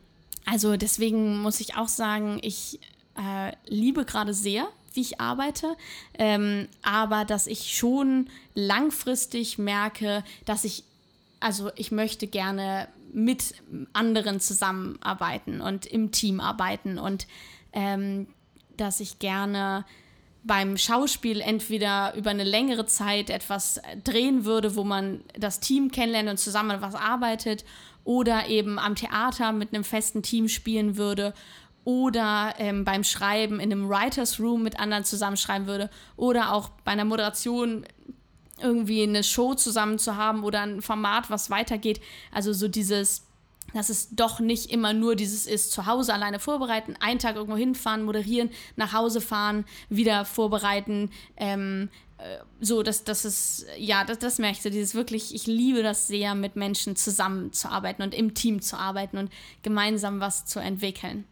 also 0.47 0.77
deswegen 0.77 1.39
muss 1.39 1.61
ich 1.61 1.77
auch 1.77 1.87
sagen, 1.87 2.41
ich 2.43 2.81
äh, 3.17 3.53
liebe 3.67 4.05
gerade 4.05 4.35
sehr, 4.35 4.69
wie 4.93 5.01
ich 5.01 5.21
arbeite, 5.21 5.77
ähm, 6.19 6.69
aber 6.83 7.25
dass 7.25 7.47
ich 7.47 7.77
schon 7.77 8.29
langfristig 8.55 9.59
merke, 9.59 10.25
dass 10.45 10.65
ich, 10.65 10.85
also 11.39 11.71
ich 11.77 11.93
möchte 11.93 12.27
gerne 12.27 12.89
mit 13.13 13.55
anderen 13.93 14.41
zusammenarbeiten 14.41 15.61
und 15.61 15.87
im 15.87 16.13
Team 16.13 16.41
arbeiten 16.41 16.99
und 16.99 17.27
ähm, 17.73 18.27
dass 18.77 19.01
ich 19.01 19.19
gerne 19.19 19.85
beim 20.43 20.79
Schauspiel 20.79 21.41
entweder 21.41 22.15
über 22.15 22.31
eine 22.31 22.45
längere 22.45 22.87
Zeit 22.87 23.29
etwas 23.29 23.81
drehen 24.05 24.45
würde, 24.45 24.75
wo 24.75 24.85
man 24.85 25.23
das 25.39 25.61
Team 25.61 25.91
kennenlernt 25.91 26.31
und 26.31 26.39
zusammen 26.39 26.81
was 26.81 26.95
arbeitet, 26.95 27.65
oder 28.05 28.49
eben 28.49 28.79
am 28.79 28.95
Theater 28.95 29.53
mit 29.53 29.75
einem 29.75 29.85
festen 29.85 30.23
Team 30.23 30.49
spielen 30.49 30.97
würde, 30.97 31.35
oder 31.85 32.55
ähm, 32.59 32.85
beim 32.85 33.05
Schreiben 33.05 33.61
in 33.61 33.73
einem 33.73 33.89
Writers 33.89 34.39
Room 34.39 34.63
mit 34.63 34.79
anderen 34.79 35.05
zusammenschreiben 35.05 35.67
würde, 35.67 35.91
oder 36.17 36.53
auch 36.53 36.69
bei 36.85 36.93
einer 36.93 37.05
Moderation 37.05 37.87
irgendwie 38.61 39.03
eine 39.03 39.25
Show 39.25 39.55
zusammen 39.55 39.99
zu 39.99 40.17
haben 40.17 40.45
oder 40.45 40.61
ein 40.61 40.83
Format, 40.83 41.31
was 41.31 41.51
weitergeht. 41.51 42.01
Also 42.31 42.53
so 42.53 42.69
dieses 42.69 43.27
dass 43.75 43.89
es 43.89 44.11
doch 44.11 44.41
nicht 44.41 44.71
immer 44.73 44.93
nur 44.93 45.17
dieses 45.17 45.47
ist, 45.47 45.73
zu 45.73 45.87
Hause 45.87 46.13
alleine 46.13 46.41
vorbereiten, 46.41 46.97
einen 47.01 47.19
Tag 47.19 47.37
irgendwo 47.37 47.57
hinfahren, 47.57 48.03
moderieren, 48.03 48.51
nach 48.77 48.93
Hause 48.93 49.21
fahren, 49.21 49.65
wieder 49.89 50.25
vorbereiten. 50.25 51.11
Ähm, 51.37 51.89
äh, 52.19 52.39
so, 52.61 52.83
dass 52.83 53.05
das 53.05 53.25
ist, 53.25 53.67
ja, 53.79 54.05
das, 54.05 54.19
das 54.19 54.39
merkst 54.39 54.65
du, 54.65 54.71
dieses 54.71 54.95
wirklich, 54.95 55.35
ich 55.35 55.47
liebe 55.47 55.83
das 55.83 56.07
sehr, 56.07 56.35
mit 56.35 56.57
Menschen 56.57 56.97
zusammenzuarbeiten 56.97 58.03
und 58.03 58.15
im 58.15 58.35
Team 58.35 58.61
zu 58.61 58.77
arbeiten 58.77 59.19
und 59.19 59.33
gemeinsam 59.63 60.21
was 60.21 60.47
zu 60.47 60.59
entwickeln. 60.59 61.25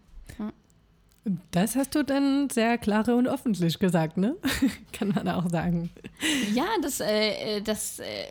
Das 1.51 1.77
hast 1.77 1.95
du 1.95 2.03
dann 2.05 2.49
sehr 2.51 2.79
klar 2.79 3.07
und 3.09 3.29
öffentlich 3.29 3.79
gesagt, 3.79 4.17
ne? 4.17 4.37
Kann 4.93 5.09
man 5.09 5.29
auch 5.29 5.49
sagen. 5.51 5.91
Ja, 6.55 6.67
das, 6.83 7.01
äh, 7.01 7.57
äh 7.57 7.61
das 7.61 7.99
äh, 7.99 8.25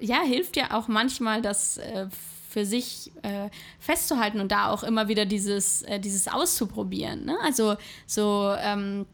ja, 0.00 0.22
hilft 0.22 0.56
ja 0.56 0.72
auch 0.72 0.88
manchmal, 0.88 1.40
dass 1.40 1.78
äh, 1.78 2.08
für 2.50 2.66
sich 2.66 3.10
äh, 3.22 3.48
festzuhalten 3.78 4.40
und 4.40 4.52
da 4.52 4.70
auch 4.70 4.82
immer 4.82 5.08
wieder 5.08 5.24
dieses, 5.24 5.82
äh, 5.82 5.98
dieses 5.98 6.28
auszuprobieren. 6.28 7.24
Ne? 7.24 7.38
Also 7.42 7.76
so, 8.06 8.54
ähm, 8.58 9.06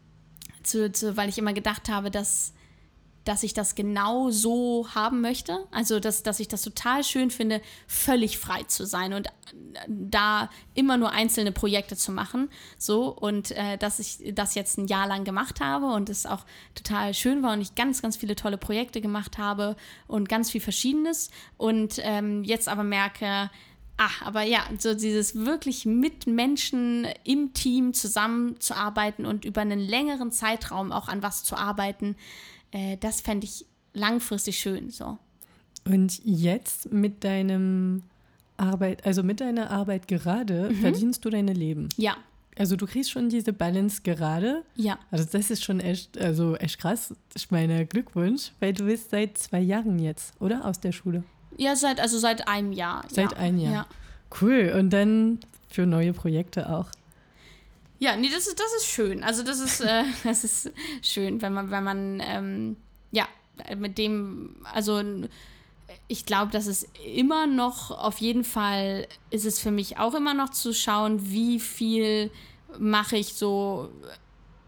zu, 0.63 0.91
zu, 0.91 1.15
weil 1.15 1.29
ich 1.29 1.37
immer 1.37 1.53
gedacht 1.53 1.87
habe, 1.89 2.11
dass 2.11 2.53
dass 3.29 3.43
ich 3.43 3.53
das 3.53 3.75
genau 3.75 4.31
so 4.31 4.87
haben 4.95 5.21
möchte. 5.21 5.67
Also, 5.69 5.99
dass, 5.99 6.23
dass 6.23 6.39
ich 6.39 6.47
das 6.47 6.63
total 6.63 7.03
schön 7.03 7.29
finde, 7.29 7.61
völlig 7.85 8.39
frei 8.39 8.63
zu 8.63 8.87
sein 8.87 9.13
und 9.13 9.27
äh, 9.27 9.29
da 9.87 10.49
immer 10.73 10.97
nur 10.97 11.11
einzelne 11.11 11.51
Projekte 11.51 11.95
zu 11.95 12.11
machen. 12.11 12.49
So, 12.79 13.15
und 13.15 13.51
äh, 13.51 13.77
dass 13.77 13.99
ich 13.99 14.33
das 14.33 14.55
jetzt 14.55 14.79
ein 14.79 14.87
Jahr 14.87 15.05
lang 15.05 15.25
gemacht 15.25 15.61
habe 15.61 15.93
und 15.93 16.09
es 16.09 16.25
auch 16.25 16.43
total 16.73 17.13
schön 17.13 17.43
war 17.43 17.53
und 17.53 17.61
ich 17.61 17.75
ganz, 17.75 18.01
ganz 18.01 18.17
viele 18.17 18.35
tolle 18.35 18.57
Projekte 18.57 18.99
gemacht 18.99 19.37
habe 19.37 19.75
und 20.07 20.27
ganz 20.27 20.49
viel 20.49 20.61
Verschiedenes. 20.61 21.29
Und 21.55 21.99
ähm, 22.01 22.43
jetzt 22.43 22.67
aber 22.67 22.83
merke, 22.83 23.51
Ach, 24.01 24.21
aber 24.21 24.43
ja, 24.43 24.61
so 24.77 24.93
dieses 24.93 25.35
wirklich 25.35 25.85
mit 25.85 26.25
Menschen 26.25 27.05
im 27.25 27.53
Team 27.53 27.93
zusammenzuarbeiten 27.93 29.25
und 29.25 29.43
über 29.43 29.59
einen 29.59 29.81
längeren 29.81 30.31
Zeitraum 30.31 30.93
auch 30.93 31.09
an 31.09 31.21
was 31.21 31.43
zu 31.43 31.57
arbeiten, 31.57 32.15
äh, 32.71 32.97
das 32.97 33.21
fände 33.21 33.45
ich 33.45 33.65
langfristig 33.93 34.59
schön. 34.59 34.89
So. 34.89 35.17
Und 35.85 36.21
jetzt 36.23 36.91
mit 36.91 37.23
deinem 37.23 38.03
Arbeit, 38.57 39.05
also 39.05 39.23
mit 39.23 39.41
deiner 39.41 39.71
Arbeit 39.71 40.07
gerade, 40.07 40.69
mhm. 40.69 40.75
verdienst 40.75 41.23
du 41.25 41.29
deine 41.29 41.53
Leben. 41.53 41.89
Ja. 41.97 42.17
Also 42.57 42.75
du 42.75 42.85
kriegst 42.85 43.11
schon 43.11 43.29
diese 43.29 43.53
Balance 43.53 44.01
gerade. 44.03 44.63
Ja. 44.75 44.99
Also 45.11 45.25
das 45.31 45.49
ist 45.49 45.63
schon 45.63 45.79
echt, 45.79 46.17
also 46.17 46.55
echt 46.57 46.77
krass. 46.77 47.13
Ich 47.33 47.51
meine 47.51 47.85
Glückwunsch, 47.85 48.51
weil 48.59 48.73
du 48.73 48.85
bist 48.85 49.11
seit 49.11 49.37
zwei 49.37 49.61
Jahren 49.61 49.97
jetzt, 49.97 50.33
oder? 50.41 50.65
Aus 50.65 50.79
der 50.79 50.91
Schule. 50.91 51.23
Ja, 51.57 51.75
seit, 51.75 51.99
also 52.01 52.19
seit 52.19 52.47
einem 52.47 52.73
Jahr. 52.73 53.05
Seit 53.09 53.31
ja. 53.31 53.37
einem 53.37 53.59
Jahr. 53.59 53.73
Ja. 53.73 53.87
Cool. 54.41 54.73
Und 54.77 54.89
dann 54.91 55.39
für 55.69 55.85
neue 55.85 56.13
Projekte 56.13 56.69
auch. 56.69 56.87
Ja, 57.99 58.15
nee, 58.15 58.29
das 58.29 58.47
ist, 58.47 58.59
das 58.59 58.73
ist 58.77 58.87
schön. 58.87 59.23
Also 59.23 59.43
das 59.43 59.59
ist, 59.59 59.81
äh, 59.81 60.03
das 60.23 60.43
ist 60.43 60.71
schön, 61.01 61.41
wenn 61.41 61.53
man, 61.53 61.69
wenn 61.69 61.83
man, 61.83 62.21
ähm, 62.25 62.77
ja, 63.11 63.27
mit 63.77 63.97
dem, 63.97 64.55
also 64.73 65.01
ich 66.07 66.25
glaube, 66.25 66.51
dass 66.51 66.65
es 66.65 66.87
immer 67.13 67.45
noch, 67.45 67.91
auf 67.91 68.19
jeden 68.19 68.43
Fall 68.43 69.07
ist 69.29 69.45
es 69.45 69.59
für 69.59 69.71
mich 69.71 69.97
auch 69.97 70.15
immer 70.15 70.33
noch 70.33 70.49
zu 70.49 70.73
schauen, 70.73 71.29
wie 71.29 71.59
viel 71.59 72.31
mache 72.77 73.17
ich 73.17 73.33
so 73.33 73.91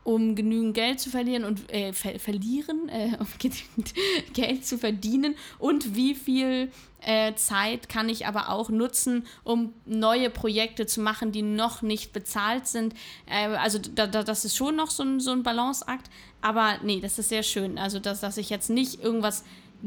um 0.03 0.35
genügend 0.35 0.73
Geld 0.73 0.99
zu 0.99 1.09
verlieren 1.09 1.43
und 1.43 1.71
äh, 1.71 1.93
ver 1.93 2.19
verlieren, 2.19 2.89
äh, 2.89 3.17
um 3.19 3.27
genügend 3.39 3.93
Geld 4.33 4.65
zu 4.65 4.77
verdienen 4.77 5.35
und 5.59 5.95
wie 5.95 6.15
viel 6.15 6.71
äh, 7.01 7.33
Zeit 7.35 7.89
kann 7.89 8.09
ich 8.09 8.27
aber 8.27 8.49
auch 8.49 8.69
nutzen, 8.69 9.25
um 9.43 9.73
neue 9.85 10.29
Projekte 10.29 10.85
zu 10.85 11.01
machen, 11.01 11.31
die 11.31 11.41
noch 11.41 11.81
nicht 11.81 12.13
bezahlt 12.13 12.67
sind. 12.67 12.93
Äh, 13.27 13.47
also 13.47 13.79
da, 13.79 14.07
da, 14.07 14.23
das 14.23 14.45
ist 14.45 14.55
schon 14.55 14.75
noch 14.75 14.91
so 14.91 15.03
ein, 15.03 15.19
so 15.19 15.31
ein 15.31 15.43
Balanceakt, 15.43 16.09
aber 16.41 16.77
nee, 16.83 16.99
das 16.99 17.17
ist 17.19 17.29
sehr 17.29 17.43
schön. 17.43 17.77
Also 17.77 17.99
dass, 17.99 18.21
dass 18.21 18.37
ich 18.37 18.49
jetzt 18.49 18.69
nicht 18.69 19.01
irgendwas 19.03 19.43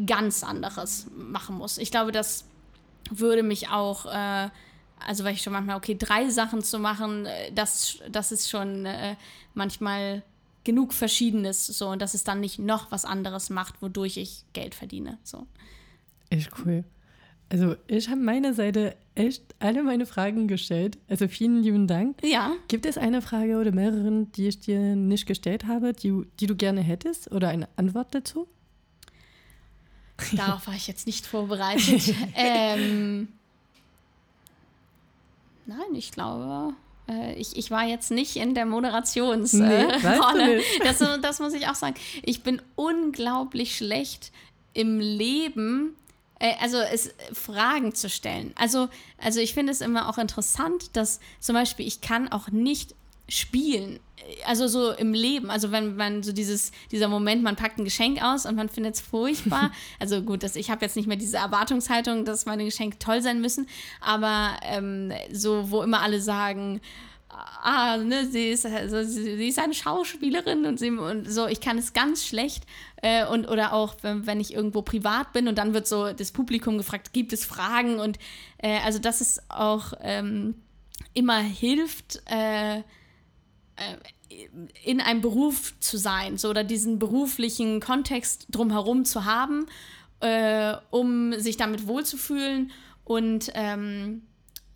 ganz 0.06 0.42
anderes 0.42 1.06
machen 1.16 1.56
muss. 1.56 1.78
Ich 1.78 1.90
glaube, 1.90 2.10
das 2.10 2.46
würde 3.10 3.42
mich 3.42 3.68
auch 3.68 4.06
äh, 4.06 4.48
also 5.06 5.24
weil 5.24 5.34
ich 5.34 5.42
schon 5.42 5.52
manchmal, 5.52 5.76
okay, 5.76 5.96
drei 5.98 6.28
Sachen 6.30 6.62
zu 6.62 6.78
machen, 6.78 7.26
äh, 7.26 7.52
das, 7.52 7.98
das 8.10 8.32
ist 8.32 8.50
schon 8.50 8.86
äh, 8.86 9.16
manchmal 9.54 10.22
genug 10.64 10.92
Verschiedenes 10.94 11.66
so 11.66 11.88
und 11.88 12.00
dass 12.00 12.14
es 12.14 12.24
dann 12.24 12.40
nicht 12.40 12.58
noch 12.58 12.90
was 12.90 13.04
anderes 13.04 13.50
macht, 13.50 13.80
wodurch 13.82 14.16
ich 14.16 14.44
Geld 14.54 14.74
verdiene. 14.74 15.18
So. 15.22 15.46
Echt 16.30 16.50
cool. 16.64 16.84
Also 17.50 17.76
ich 17.86 18.08
habe 18.08 18.20
meiner 18.20 18.54
Seite 18.54 18.96
echt 19.14 19.54
alle 19.58 19.82
meine 19.82 20.06
Fragen 20.06 20.48
gestellt. 20.48 20.98
Also 21.08 21.28
vielen 21.28 21.62
lieben 21.62 21.86
Dank. 21.86 22.16
Ja. 22.24 22.52
Gibt 22.68 22.86
es 22.86 22.98
eine 22.98 23.22
Frage 23.22 23.58
oder 23.58 23.70
mehrere, 23.70 24.26
die 24.34 24.48
ich 24.48 24.60
dir 24.60 24.96
nicht 24.96 25.26
gestellt 25.26 25.66
habe, 25.66 25.92
die, 25.92 26.22
die 26.40 26.46
du 26.46 26.56
gerne 26.56 26.80
hättest 26.80 27.30
oder 27.30 27.48
eine 27.48 27.68
Antwort 27.76 28.14
dazu? 28.14 28.48
Darauf 30.32 30.66
war 30.66 30.74
ich 30.74 30.86
jetzt 30.86 31.06
nicht 31.06 31.26
vorbereitet. 31.26 32.14
ähm, 32.34 33.28
Nein, 35.66 35.94
ich 35.94 36.12
glaube, 36.12 36.74
äh, 37.08 37.34
ich, 37.34 37.56
ich 37.56 37.70
war 37.70 37.84
jetzt 37.84 38.10
nicht 38.10 38.36
in 38.36 38.54
der 38.54 38.66
Moderationsrolle. 38.66 40.56
Nee, 40.56 40.62
das, 40.82 40.98
das 41.20 41.40
muss 41.40 41.54
ich 41.54 41.68
auch 41.68 41.74
sagen. 41.74 41.94
Ich 42.22 42.42
bin 42.42 42.60
unglaublich 42.76 43.76
schlecht 43.76 44.32
im 44.72 45.00
Leben, 45.00 45.96
äh, 46.38 46.54
also 46.60 46.78
es, 46.78 47.14
Fragen 47.32 47.94
zu 47.94 48.08
stellen. 48.08 48.52
Also, 48.56 48.88
also 49.18 49.40
ich 49.40 49.54
finde 49.54 49.72
es 49.72 49.80
immer 49.80 50.08
auch 50.08 50.18
interessant, 50.18 50.96
dass 50.96 51.20
zum 51.40 51.54
Beispiel 51.54 51.86
ich 51.86 52.00
kann 52.00 52.28
auch 52.30 52.48
nicht 52.48 52.94
spielen. 53.28 54.00
Also 54.46 54.68
so 54.68 54.92
im 54.92 55.12
Leben, 55.12 55.50
also 55.50 55.70
wenn 55.70 55.96
man 55.96 56.22
so 56.22 56.32
dieses, 56.32 56.72
dieser 56.90 57.08
Moment, 57.08 57.42
man 57.42 57.56
packt 57.56 57.78
ein 57.78 57.84
Geschenk 57.84 58.22
aus 58.22 58.46
und 58.46 58.56
man 58.56 58.68
findet 58.68 58.94
es 58.94 59.00
furchtbar. 59.00 59.70
Also 60.00 60.22
gut, 60.22 60.42
dass 60.42 60.56
ich 60.56 60.70
habe 60.70 60.84
jetzt 60.84 60.96
nicht 60.96 61.06
mehr 61.06 61.16
diese 61.16 61.36
Erwartungshaltung, 61.36 62.24
dass 62.24 62.46
meine 62.46 62.64
Geschenke 62.64 62.98
toll 62.98 63.22
sein 63.22 63.40
müssen, 63.40 63.66
aber 64.00 64.56
ähm, 64.62 65.12
so, 65.32 65.70
wo 65.70 65.82
immer 65.82 66.00
alle 66.00 66.20
sagen, 66.20 66.80
ah, 67.62 67.96
ne, 67.96 68.26
sie 68.26 68.50
ist, 68.50 68.66
also, 68.66 69.02
sie 69.02 69.48
ist 69.48 69.58
eine 69.58 69.74
Schauspielerin 69.74 70.66
und, 70.66 70.78
sie, 70.78 70.90
und 70.90 71.30
so, 71.30 71.46
ich 71.46 71.60
kann 71.60 71.78
es 71.78 71.92
ganz 71.92 72.24
schlecht. 72.24 72.64
Äh, 73.02 73.26
und, 73.26 73.48
oder 73.48 73.72
auch, 73.72 73.96
wenn, 74.02 74.26
wenn 74.26 74.40
ich 74.40 74.54
irgendwo 74.54 74.82
privat 74.82 75.32
bin 75.32 75.48
und 75.48 75.58
dann 75.58 75.74
wird 75.74 75.86
so 75.86 76.12
das 76.12 76.32
Publikum 76.32 76.78
gefragt, 76.78 77.12
gibt 77.12 77.32
es 77.32 77.44
Fragen? 77.44 77.98
Und 77.98 78.18
äh, 78.58 78.78
also 78.84 78.98
das 78.98 79.20
ist 79.20 79.42
auch 79.50 79.92
ähm, 80.00 80.54
immer 81.12 81.38
hilft, 81.38 82.22
äh, 82.26 82.82
in 84.84 85.00
einem 85.00 85.20
Beruf 85.20 85.78
zu 85.80 85.96
sein, 85.96 86.38
so 86.38 86.50
oder 86.50 86.64
diesen 86.64 86.98
beruflichen 86.98 87.80
Kontext 87.80 88.46
drumherum 88.50 89.04
zu 89.04 89.24
haben, 89.24 89.66
äh, 90.20 90.74
um 90.90 91.32
sich 91.38 91.56
damit 91.56 91.86
wohlzufühlen 91.86 92.70
und 93.04 93.50
ähm, 93.54 94.22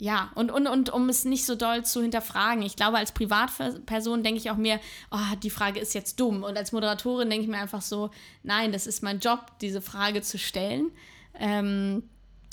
ja, 0.01 0.31
und, 0.37 0.53
und, 0.53 0.69
und 0.69 0.91
um 0.91 1.09
es 1.09 1.25
nicht 1.25 1.45
so 1.45 1.57
doll 1.57 1.85
zu 1.85 2.01
hinterfragen. 2.03 2.63
Ich 2.63 2.77
glaube, 2.77 2.99
als 2.99 3.11
Privatperson 3.11 4.23
denke 4.23 4.39
ich 4.39 4.49
auch 4.49 4.57
mir, 4.57 4.79
oh, 5.11 5.35
die 5.43 5.51
Frage 5.51 5.81
ist 5.81 5.93
jetzt 5.93 6.21
dumm. 6.21 6.45
Und 6.45 6.57
als 6.57 6.71
Moderatorin 6.71 7.29
denke 7.29 7.45
ich 7.45 7.51
mir 7.51 7.59
einfach 7.59 7.83
so, 7.83 8.11
nein, 8.45 8.71
das 8.71 8.87
ist 8.87 9.03
mein 9.03 9.19
Job, 9.19 9.59
diese 9.61 9.83
Frage 9.83 10.23
zu 10.23 10.39
stellen. 10.39 10.93
Ähm, 11.35 12.05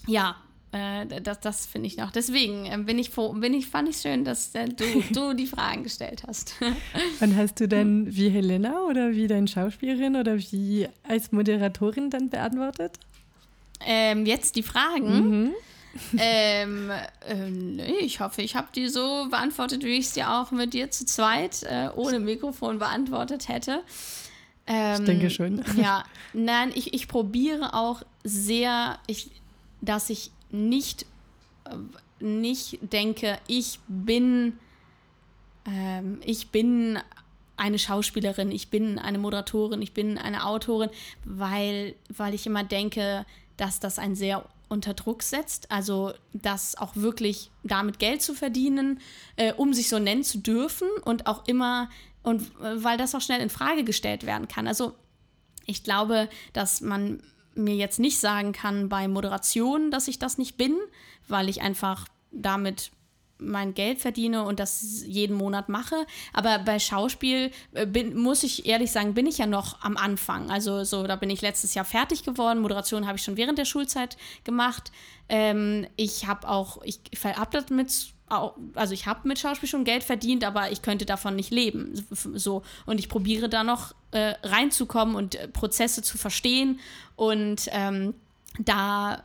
ja, 0.07 0.37
äh, 0.71 1.21
das, 1.21 1.39
das 1.39 1.65
finde 1.65 1.87
ich 1.87 1.97
noch. 1.97 2.11
Deswegen 2.11 2.65
äh, 2.65 2.77
bin 2.77 2.99
ich 2.99 3.09
froh, 3.09 3.33
bin 3.33 3.53
ich, 3.53 3.67
fand 3.67 3.89
ich 3.89 3.97
schön, 3.97 4.25
dass 4.25 4.53
äh, 4.55 4.67
du, 4.67 4.85
du 5.13 5.33
die 5.33 5.47
Fragen 5.47 5.83
gestellt 5.83 6.23
hast. 6.27 6.55
Und 7.21 7.35
hast 7.35 7.59
du 7.59 7.67
dann 7.67 8.13
wie 8.13 8.29
Helena 8.29 8.81
oder 8.81 9.11
wie 9.11 9.27
deine 9.27 9.47
Schauspielerin 9.47 10.15
oder 10.15 10.37
wie 10.37 10.87
als 11.07 11.31
Moderatorin 11.31 12.09
dann 12.09 12.29
beantwortet? 12.29 12.99
Ähm, 13.85 14.25
jetzt 14.25 14.55
die 14.55 14.63
Fragen. 14.63 15.29
Mhm. 15.29 15.51
ähm, 16.17 16.91
äh, 17.25 17.49
nee, 17.49 17.95
ich 18.01 18.19
hoffe, 18.19 18.41
ich 18.41 18.55
habe 18.55 18.67
die 18.75 18.89
so 18.89 19.27
beantwortet, 19.29 19.83
wie 19.83 19.97
ich 19.97 20.09
sie 20.09 20.23
auch 20.23 20.51
mit 20.51 20.73
dir 20.73 20.91
zu 20.91 21.05
zweit 21.05 21.63
äh, 21.63 21.89
ohne 21.95 22.19
Mikrofon 22.19 22.79
beantwortet 22.79 23.47
hätte. 23.47 23.81
Ähm, 24.67 24.99
ich 24.99 25.05
denke 25.05 25.29
schon. 25.29 25.63
Ja, 25.77 26.03
nein, 26.33 26.71
ich, 26.75 26.93
ich 26.93 27.07
probiere 27.07 27.73
auch 27.73 28.01
sehr, 28.23 28.99
ich, 29.07 29.29
dass 29.81 30.09
ich 30.09 30.31
nicht, 30.49 31.05
nicht 32.19 32.79
denke, 32.81 33.39
ich 33.47 33.79
bin, 33.87 34.57
ähm, 35.65 36.19
ich 36.23 36.49
bin 36.49 36.99
eine 37.57 37.79
Schauspielerin, 37.79 38.51
ich 38.51 38.69
bin 38.69 38.99
eine 38.99 39.17
Moderatorin, 39.17 39.81
ich 39.81 39.93
bin 39.93 40.17
eine 40.17 40.45
Autorin, 40.45 40.89
weil, 41.23 41.95
weil 42.09 42.33
ich 42.33 42.45
immer 42.45 42.63
denke, 42.63 43.25
dass 43.57 43.79
das 43.79 43.99
ein 43.99 44.15
sehr 44.15 44.45
unter 44.67 44.93
Druck 44.93 45.23
setzt, 45.23 45.71
also 45.71 46.13
das 46.33 46.75
auch 46.75 46.95
wirklich 46.95 47.51
damit 47.63 47.99
Geld 47.99 48.21
zu 48.21 48.33
verdienen, 48.33 48.99
äh, 49.35 49.53
um 49.53 49.73
sich 49.73 49.89
so 49.89 49.99
nennen 49.99 50.23
zu 50.23 50.39
dürfen 50.39 50.87
und 51.03 51.27
auch 51.27 51.47
immer 51.47 51.89
und 52.23 52.41
äh, 52.61 52.83
weil 52.83 52.97
das 52.97 53.13
auch 53.13 53.21
schnell 53.21 53.41
in 53.41 53.49
Frage 53.49 53.83
gestellt 53.83 54.25
werden 54.25 54.47
kann. 54.47 54.67
Also 54.67 54.95
ich 55.65 55.83
glaube, 55.83 56.29
dass 56.53 56.81
man 56.81 57.21
mir 57.55 57.75
jetzt 57.75 57.99
nicht 57.99 58.19
sagen 58.19 58.51
kann 58.51 58.89
bei 58.89 59.07
Moderation, 59.07 59.91
dass 59.91 60.07
ich 60.07 60.19
das 60.19 60.37
nicht 60.37 60.57
bin, 60.57 60.75
weil 61.27 61.49
ich 61.49 61.61
einfach 61.61 62.07
damit 62.31 62.91
mein 63.37 63.73
Geld 63.73 63.99
verdiene 63.99 64.43
und 64.43 64.59
das 64.59 65.03
jeden 65.05 65.35
Monat 65.35 65.67
mache. 65.67 66.05
Aber 66.33 66.59
bei 66.59 66.79
Schauspiel 66.79 67.51
äh, 67.73 67.85
bin, 67.85 68.17
muss 68.17 68.43
ich 68.43 68.65
ehrlich 68.65 68.91
sagen, 68.91 69.13
bin 69.13 69.27
ich 69.27 69.37
ja 69.37 69.45
noch 69.45 69.81
am 69.81 69.97
Anfang. 69.97 70.49
Also 70.49 70.83
so, 70.83 71.05
da 71.05 71.15
bin 71.15 71.29
ich 71.29 71.41
letztes 71.41 71.73
Jahr 71.73 71.85
fertig 71.85 72.23
geworden. 72.23 72.61
Moderation 72.61 73.07
habe 73.07 73.17
ich 73.17 73.23
schon 73.23 73.37
während 73.37 73.57
der 73.57 73.65
Schulzeit 73.65 74.17
gemacht. 74.43 74.91
Ähm, 75.27 75.85
ich 75.97 76.27
habe 76.27 76.47
auch, 76.47 76.81
ich 76.83 76.99
das 77.51 77.69
mit 77.69 78.14
also 78.73 78.93
ich 78.93 79.05
habe 79.05 79.27
mit 79.27 79.39
Schauspiel 79.39 79.69
schon 79.69 79.83
Geld 79.83 80.03
verdient, 80.03 80.43
aber 80.43 80.71
ich 80.71 80.81
könnte 80.81 81.05
davon 81.05 81.35
nicht 81.35 81.51
leben. 81.51 81.93
So 82.11 82.63
und 82.85 82.99
ich 82.99 83.09
probiere 83.09 83.49
da 83.49 83.63
noch 83.63 83.93
äh, 84.11 84.33
reinzukommen 84.43 85.15
und 85.15 85.35
äh, 85.35 85.47
Prozesse 85.47 86.01
zu 86.01 86.17
verstehen 86.17 86.79
und 87.15 87.67
ähm, 87.71 88.13
da 88.59 89.21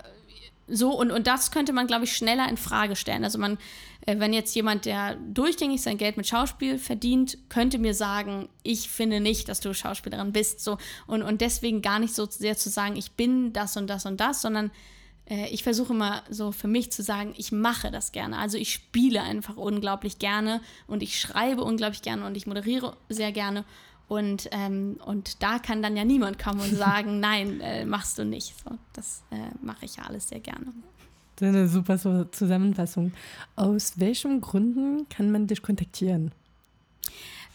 so 0.66 0.92
und, 0.92 1.10
und 1.10 1.26
das 1.26 1.50
könnte 1.50 1.72
man 1.72 1.86
glaube 1.86 2.04
ich 2.04 2.16
schneller 2.16 2.48
in 2.48 2.56
Frage 2.56 2.96
stellen. 2.96 3.24
Also 3.24 3.38
man, 3.38 3.58
äh, 4.06 4.18
wenn 4.18 4.32
jetzt 4.32 4.54
jemand, 4.54 4.84
der 4.84 5.16
durchgängig 5.16 5.82
sein 5.82 5.98
Geld 5.98 6.16
mit 6.16 6.26
Schauspiel 6.26 6.78
verdient, 6.78 7.38
könnte 7.48 7.78
mir 7.78 7.94
sagen, 7.94 8.48
ich 8.62 8.88
finde 8.88 9.20
nicht, 9.20 9.48
dass 9.48 9.60
du 9.60 9.74
Schauspielerin 9.74 10.32
bist, 10.32 10.60
so 10.60 10.78
und 11.06 11.22
und 11.22 11.40
deswegen 11.40 11.82
gar 11.82 11.98
nicht 11.98 12.14
so 12.14 12.26
sehr 12.26 12.56
zu 12.56 12.68
sagen, 12.68 12.96
ich 12.96 13.12
bin 13.12 13.52
das 13.52 13.76
und 13.76 13.88
das 13.88 14.06
und 14.06 14.20
das, 14.20 14.42
sondern 14.42 14.70
äh, 15.30 15.48
ich 15.48 15.62
versuche 15.62 15.92
immer 15.92 16.22
so 16.28 16.52
für 16.52 16.68
mich 16.68 16.92
zu 16.92 17.02
sagen, 17.02 17.32
ich 17.36 17.52
mache 17.52 17.90
das 17.90 18.12
gerne. 18.12 18.36
Also 18.38 18.58
ich 18.58 18.72
spiele 18.72 19.22
einfach 19.22 19.56
unglaublich 19.56 20.18
gerne 20.18 20.60
und 20.86 21.02
ich 21.02 21.18
schreibe 21.18 21.62
unglaublich 21.62 22.02
gerne 22.02 22.26
und 22.26 22.36
ich 22.36 22.46
moderiere 22.46 22.96
sehr 23.08 23.32
gerne. 23.32 23.64
Und, 24.08 24.48
ähm, 24.50 24.98
und 25.06 25.40
da 25.40 25.60
kann 25.60 25.82
dann 25.82 25.96
ja 25.96 26.04
niemand 26.04 26.38
kommen 26.38 26.60
und 26.60 26.74
sagen, 26.76 27.20
nein, 27.20 27.60
äh, 27.60 27.84
machst 27.84 28.18
du 28.18 28.24
nicht. 28.24 28.54
So, 28.64 28.76
das 28.92 29.22
äh, 29.30 29.36
mache 29.62 29.84
ich 29.84 29.96
ja 29.96 30.02
alles 30.02 30.28
sehr 30.28 30.40
gerne. 30.40 30.66
Das 31.36 31.48
ist 31.48 31.54
eine 31.54 31.68
super 31.68 32.30
Zusammenfassung. 32.32 33.12
Aus 33.56 33.98
welchen 33.98 34.40
Gründen 34.40 35.08
kann 35.08 35.30
man 35.30 35.46
dich 35.46 35.62
kontaktieren? 35.62 36.32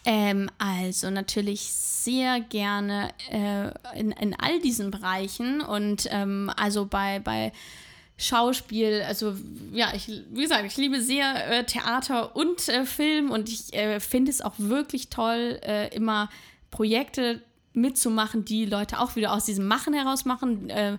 Ähm, 0.08 0.48
also 0.58 1.10
natürlich 1.10 1.62
sehr 1.62 2.38
gerne 2.38 3.10
äh, 3.28 3.98
in, 3.98 4.12
in 4.12 4.34
all 4.38 4.60
diesen 4.60 4.92
Bereichen 4.92 5.60
und 5.60 6.06
ähm, 6.12 6.48
also 6.56 6.86
bei, 6.86 7.18
bei 7.18 7.50
Schauspiel, 8.16 9.02
also 9.02 9.34
ja, 9.72 9.92
ich, 9.94 10.08
wie 10.30 10.42
gesagt, 10.42 10.64
ich 10.64 10.76
liebe 10.76 11.00
sehr 11.00 11.50
äh, 11.50 11.64
Theater 11.64 12.36
und 12.36 12.68
äh, 12.68 12.86
Film 12.86 13.32
und 13.32 13.48
ich 13.48 13.74
äh, 13.74 13.98
finde 13.98 14.30
es 14.30 14.40
auch 14.40 14.54
wirklich 14.58 15.08
toll, 15.10 15.58
äh, 15.64 15.92
immer 15.92 16.30
Projekte 16.70 17.42
mitzumachen, 17.72 18.44
die 18.44 18.64
Leute 18.64 19.00
auch 19.00 19.16
wieder 19.16 19.32
aus 19.32 19.44
diesem 19.44 19.66
Machen 19.66 19.92
heraus 19.92 20.24
machen 20.24 20.70
äh, 20.70 20.96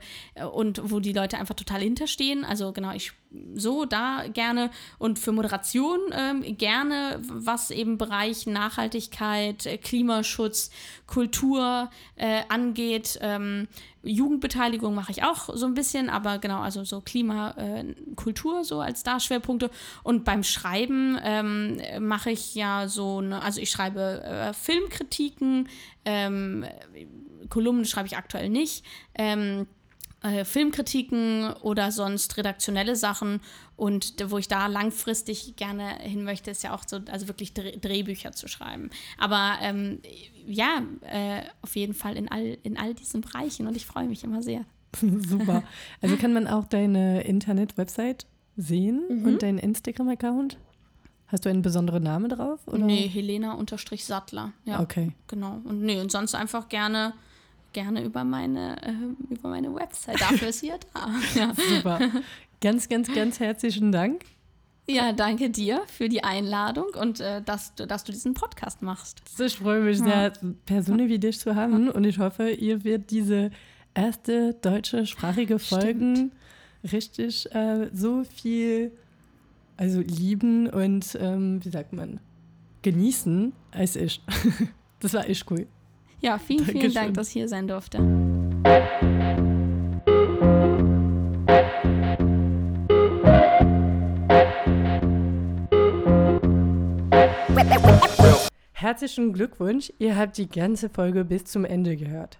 und 0.53 0.91
wo 0.91 0.99
die 0.99 1.13
Leute 1.13 1.37
einfach 1.37 1.55
total 1.55 1.79
hinterstehen. 1.79 2.43
Also 2.43 2.73
genau, 2.73 2.91
ich 2.91 3.13
so 3.53 3.85
da 3.85 4.25
gerne 4.33 4.71
und 4.99 5.19
für 5.19 5.31
Moderation 5.31 5.99
ähm, 6.11 6.57
gerne, 6.57 7.19
was 7.21 7.71
eben 7.71 7.97
Bereich 7.97 8.47
Nachhaltigkeit, 8.47 9.65
äh, 9.65 9.77
Klimaschutz, 9.77 10.69
Kultur 11.05 11.89
äh, 12.15 12.43
angeht. 12.49 13.19
Ähm, 13.21 13.67
Jugendbeteiligung 14.03 14.95
mache 14.95 15.11
ich 15.11 15.23
auch 15.23 15.49
so 15.53 15.65
ein 15.65 15.73
bisschen, 15.73 16.09
aber 16.09 16.37
genau, 16.37 16.61
also 16.61 16.83
so 16.83 17.01
Klima, 17.01 17.51
äh, 17.57 17.93
Kultur 18.15 18.63
so 18.63 18.79
als 18.79 19.03
da 19.03 19.19
Schwerpunkte. 19.19 19.69
Und 20.03 20.23
beim 20.23 20.43
Schreiben 20.43 21.17
ähm, 21.21 21.81
mache 21.99 22.31
ich 22.31 22.55
ja 22.55 22.87
so, 22.87 23.17
eine, 23.17 23.41
also 23.41 23.59
ich 23.59 23.69
schreibe 23.69 24.23
äh, 24.23 24.53
Filmkritiken, 24.53 25.67
ähm, 26.05 26.65
Kolumnen 27.49 27.85
schreibe 27.85 28.07
ich 28.07 28.17
aktuell 28.17 28.49
nicht. 28.49 28.85
Ähm, 29.15 29.67
äh, 30.23 30.45
Filmkritiken 30.45 31.53
oder 31.61 31.91
sonst 31.91 32.37
redaktionelle 32.37 32.95
Sachen. 32.95 33.39
Und 33.75 34.15
wo 34.31 34.37
ich 34.37 34.47
da 34.47 34.67
langfristig 34.67 35.55
gerne 35.55 35.99
hin 35.99 36.23
möchte, 36.23 36.49
ist 36.51 36.63
ja 36.63 36.73
auch 36.73 36.83
so, 36.87 36.99
also 37.11 37.27
wirklich 37.27 37.53
Drehbücher 37.53 38.31
zu 38.31 38.47
schreiben. 38.47 38.89
Aber 39.17 39.57
ähm, 39.61 39.99
ja, 40.47 40.81
äh, 41.01 41.41
auf 41.61 41.75
jeden 41.75 41.93
Fall 41.93 42.17
in 42.17 42.29
all, 42.29 42.57
in 42.63 42.77
all 42.77 42.93
diesen 42.93 43.21
Bereichen 43.21 43.67
und 43.67 43.75
ich 43.75 43.85
freue 43.85 44.07
mich 44.07 44.23
immer 44.23 44.41
sehr. 44.41 44.65
Super. 44.99 45.63
Also 46.01 46.17
kann 46.17 46.33
man 46.33 46.47
auch 46.47 46.65
deine 46.65 47.21
Internet-Website 47.21 48.25
sehen 48.55 49.03
mhm. 49.09 49.25
und 49.25 49.43
deinen 49.43 49.59
Instagram-Account? 49.59 50.57
Hast 51.27 51.45
du 51.45 51.49
einen 51.49 51.61
besonderen 51.61 52.03
Namen 52.03 52.29
drauf? 52.29 52.61
Oder? 52.67 52.79
Nee, 52.79 53.07
Helena-Sattler. 53.07 54.53
Ja, 54.63 54.79
okay. 54.79 55.11
Genau. 55.27 55.61
Und 55.65 55.81
nee, 55.81 55.99
und 55.99 56.09
sonst 56.09 56.33
einfach 56.33 56.69
gerne 56.69 57.13
gerne 57.73 58.03
über 58.03 58.23
meine, 58.23 58.81
äh, 58.81 59.33
über 59.33 59.49
meine 59.49 59.73
Website. 59.73 60.19
Dafür 60.19 60.49
ist 60.49 60.59
sie 60.59 60.67
ja 60.67 60.75
da. 60.93 61.09
Ja. 61.35 61.53
Super. 61.53 61.99
Ganz, 62.61 62.89
ganz, 62.89 63.13
ganz 63.13 63.39
herzlichen 63.39 63.91
Dank. 63.91 64.23
Ja, 64.89 65.11
danke 65.11 65.49
dir 65.49 65.81
für 65.87 66.07
die 66.07 66.23
Einladung 66.23 66.87
und 66.99 67.19
äh, 67.19 67.41
dass, 67.41 67.75
du, 67.75 67.85
dass 67.85 68.05
du 68.05 68.13
diesen 68.13 68.33
Podcast 68.33 68.81
machst. 68.81 69.21
Ich 69.37 69.57
freue 69.57 69.81
mich 69.81 69.99
sehr, 69.99 70.31
Personen 70.65 71.09
wie 71.09 71.19
dich 71.19 71.39
zu 71.39 71.55
haben 71.55 71.89
und 71.89 72.05
ich 72.05 72.19
hoffe, 72.19 72.49
ihr 72.49 72.85
wird 72.85 73.11
diese 73.11 73.51
erste 73.93 74.53
deutsche 74.53 75.05
sprachige 75.05 75.59
Folgen 75.59 76.15
Stimmt. 76.15 76.93
richtig 76.93 77.53
äh, 77.53 77.89
so 77.93 78.23
viel 78.23 78.91
also 79.75 79.99
lieben 79.99 80.69
und 80.69 81.17
ähm, 81.19 81.63
wie 81.63 81.69
sagt 81.69 81.93
man 81.93 82.19
genießen 82.81 83.53
als 83.71 83.95
ich. 83.95 84.21
Das 84.99 85.13
war 85.13 85.29
echt 85.29 85.45
cool. 85.51 85.67
Ja, 86.19 86.39
vielen, 86.39 86.65
Dankeschön. 86.65 86.81
vielen 86.81 86.93
Dank, 86.93 87.13
dass 87.13 87.27
ich 87.27 87.33
hier 87.33 87.47
sein 87.47 87.67
durfte. 87.67 87.99
Herzlichen 98.73 99.33
Glückwunsch, 99.33 99.93
ihr 99.99 100.17
habt 100.17 100.37
die 100.37 100.47
ganze 100.47 100.89
Folge 100.89 101.25
bis 101.25 101.43
zum 101.45 101.65
Ende 101.65 101.97
gehört. 101.97 102.39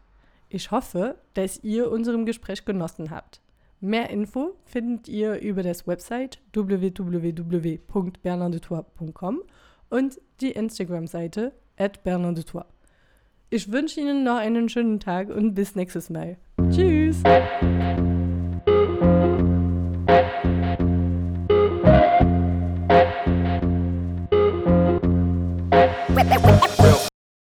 Ich 0.49 0.71
hoffe, 0.71 1.17
dass 1.33 1.61
ihr 1.63 1.91
unserem 1.91 2.25
Gespräch 2.25 2.63
genossen 2.63 3.11
habt. 3.11 3.41
Mehr 3.79 4.09
Info 4.09 4.55
findet 4.65 5.07
ihr 5.07 5.39
über 5.39 5.61
das 5.61 5.85
Website 5.87 6.39
www.bernardetour.com 6.53 9.43
und 9.89 10.19
die 10.41 10.51
Instagram-Seite 10.51 11.53
at 11.77 12.03
bernardetour. 12.03 12.65
Ich 13.49 13.71
wünsche 13.71 14.01
Ihnen 14.01 14.25
noch 14.25 14.35
einen 14.35 14.67
schönen 14.67 14.99
Tag 14.99 15.29
und 15.29 15.53
bis 15.53 15.73
nächstes 15.75 16.09
Mal. 16.09 16.35
Tschüss! 16.69 17.23
Wait, 17.23 17.43
wait, 26.29 26.43
wait. 26.43 26.86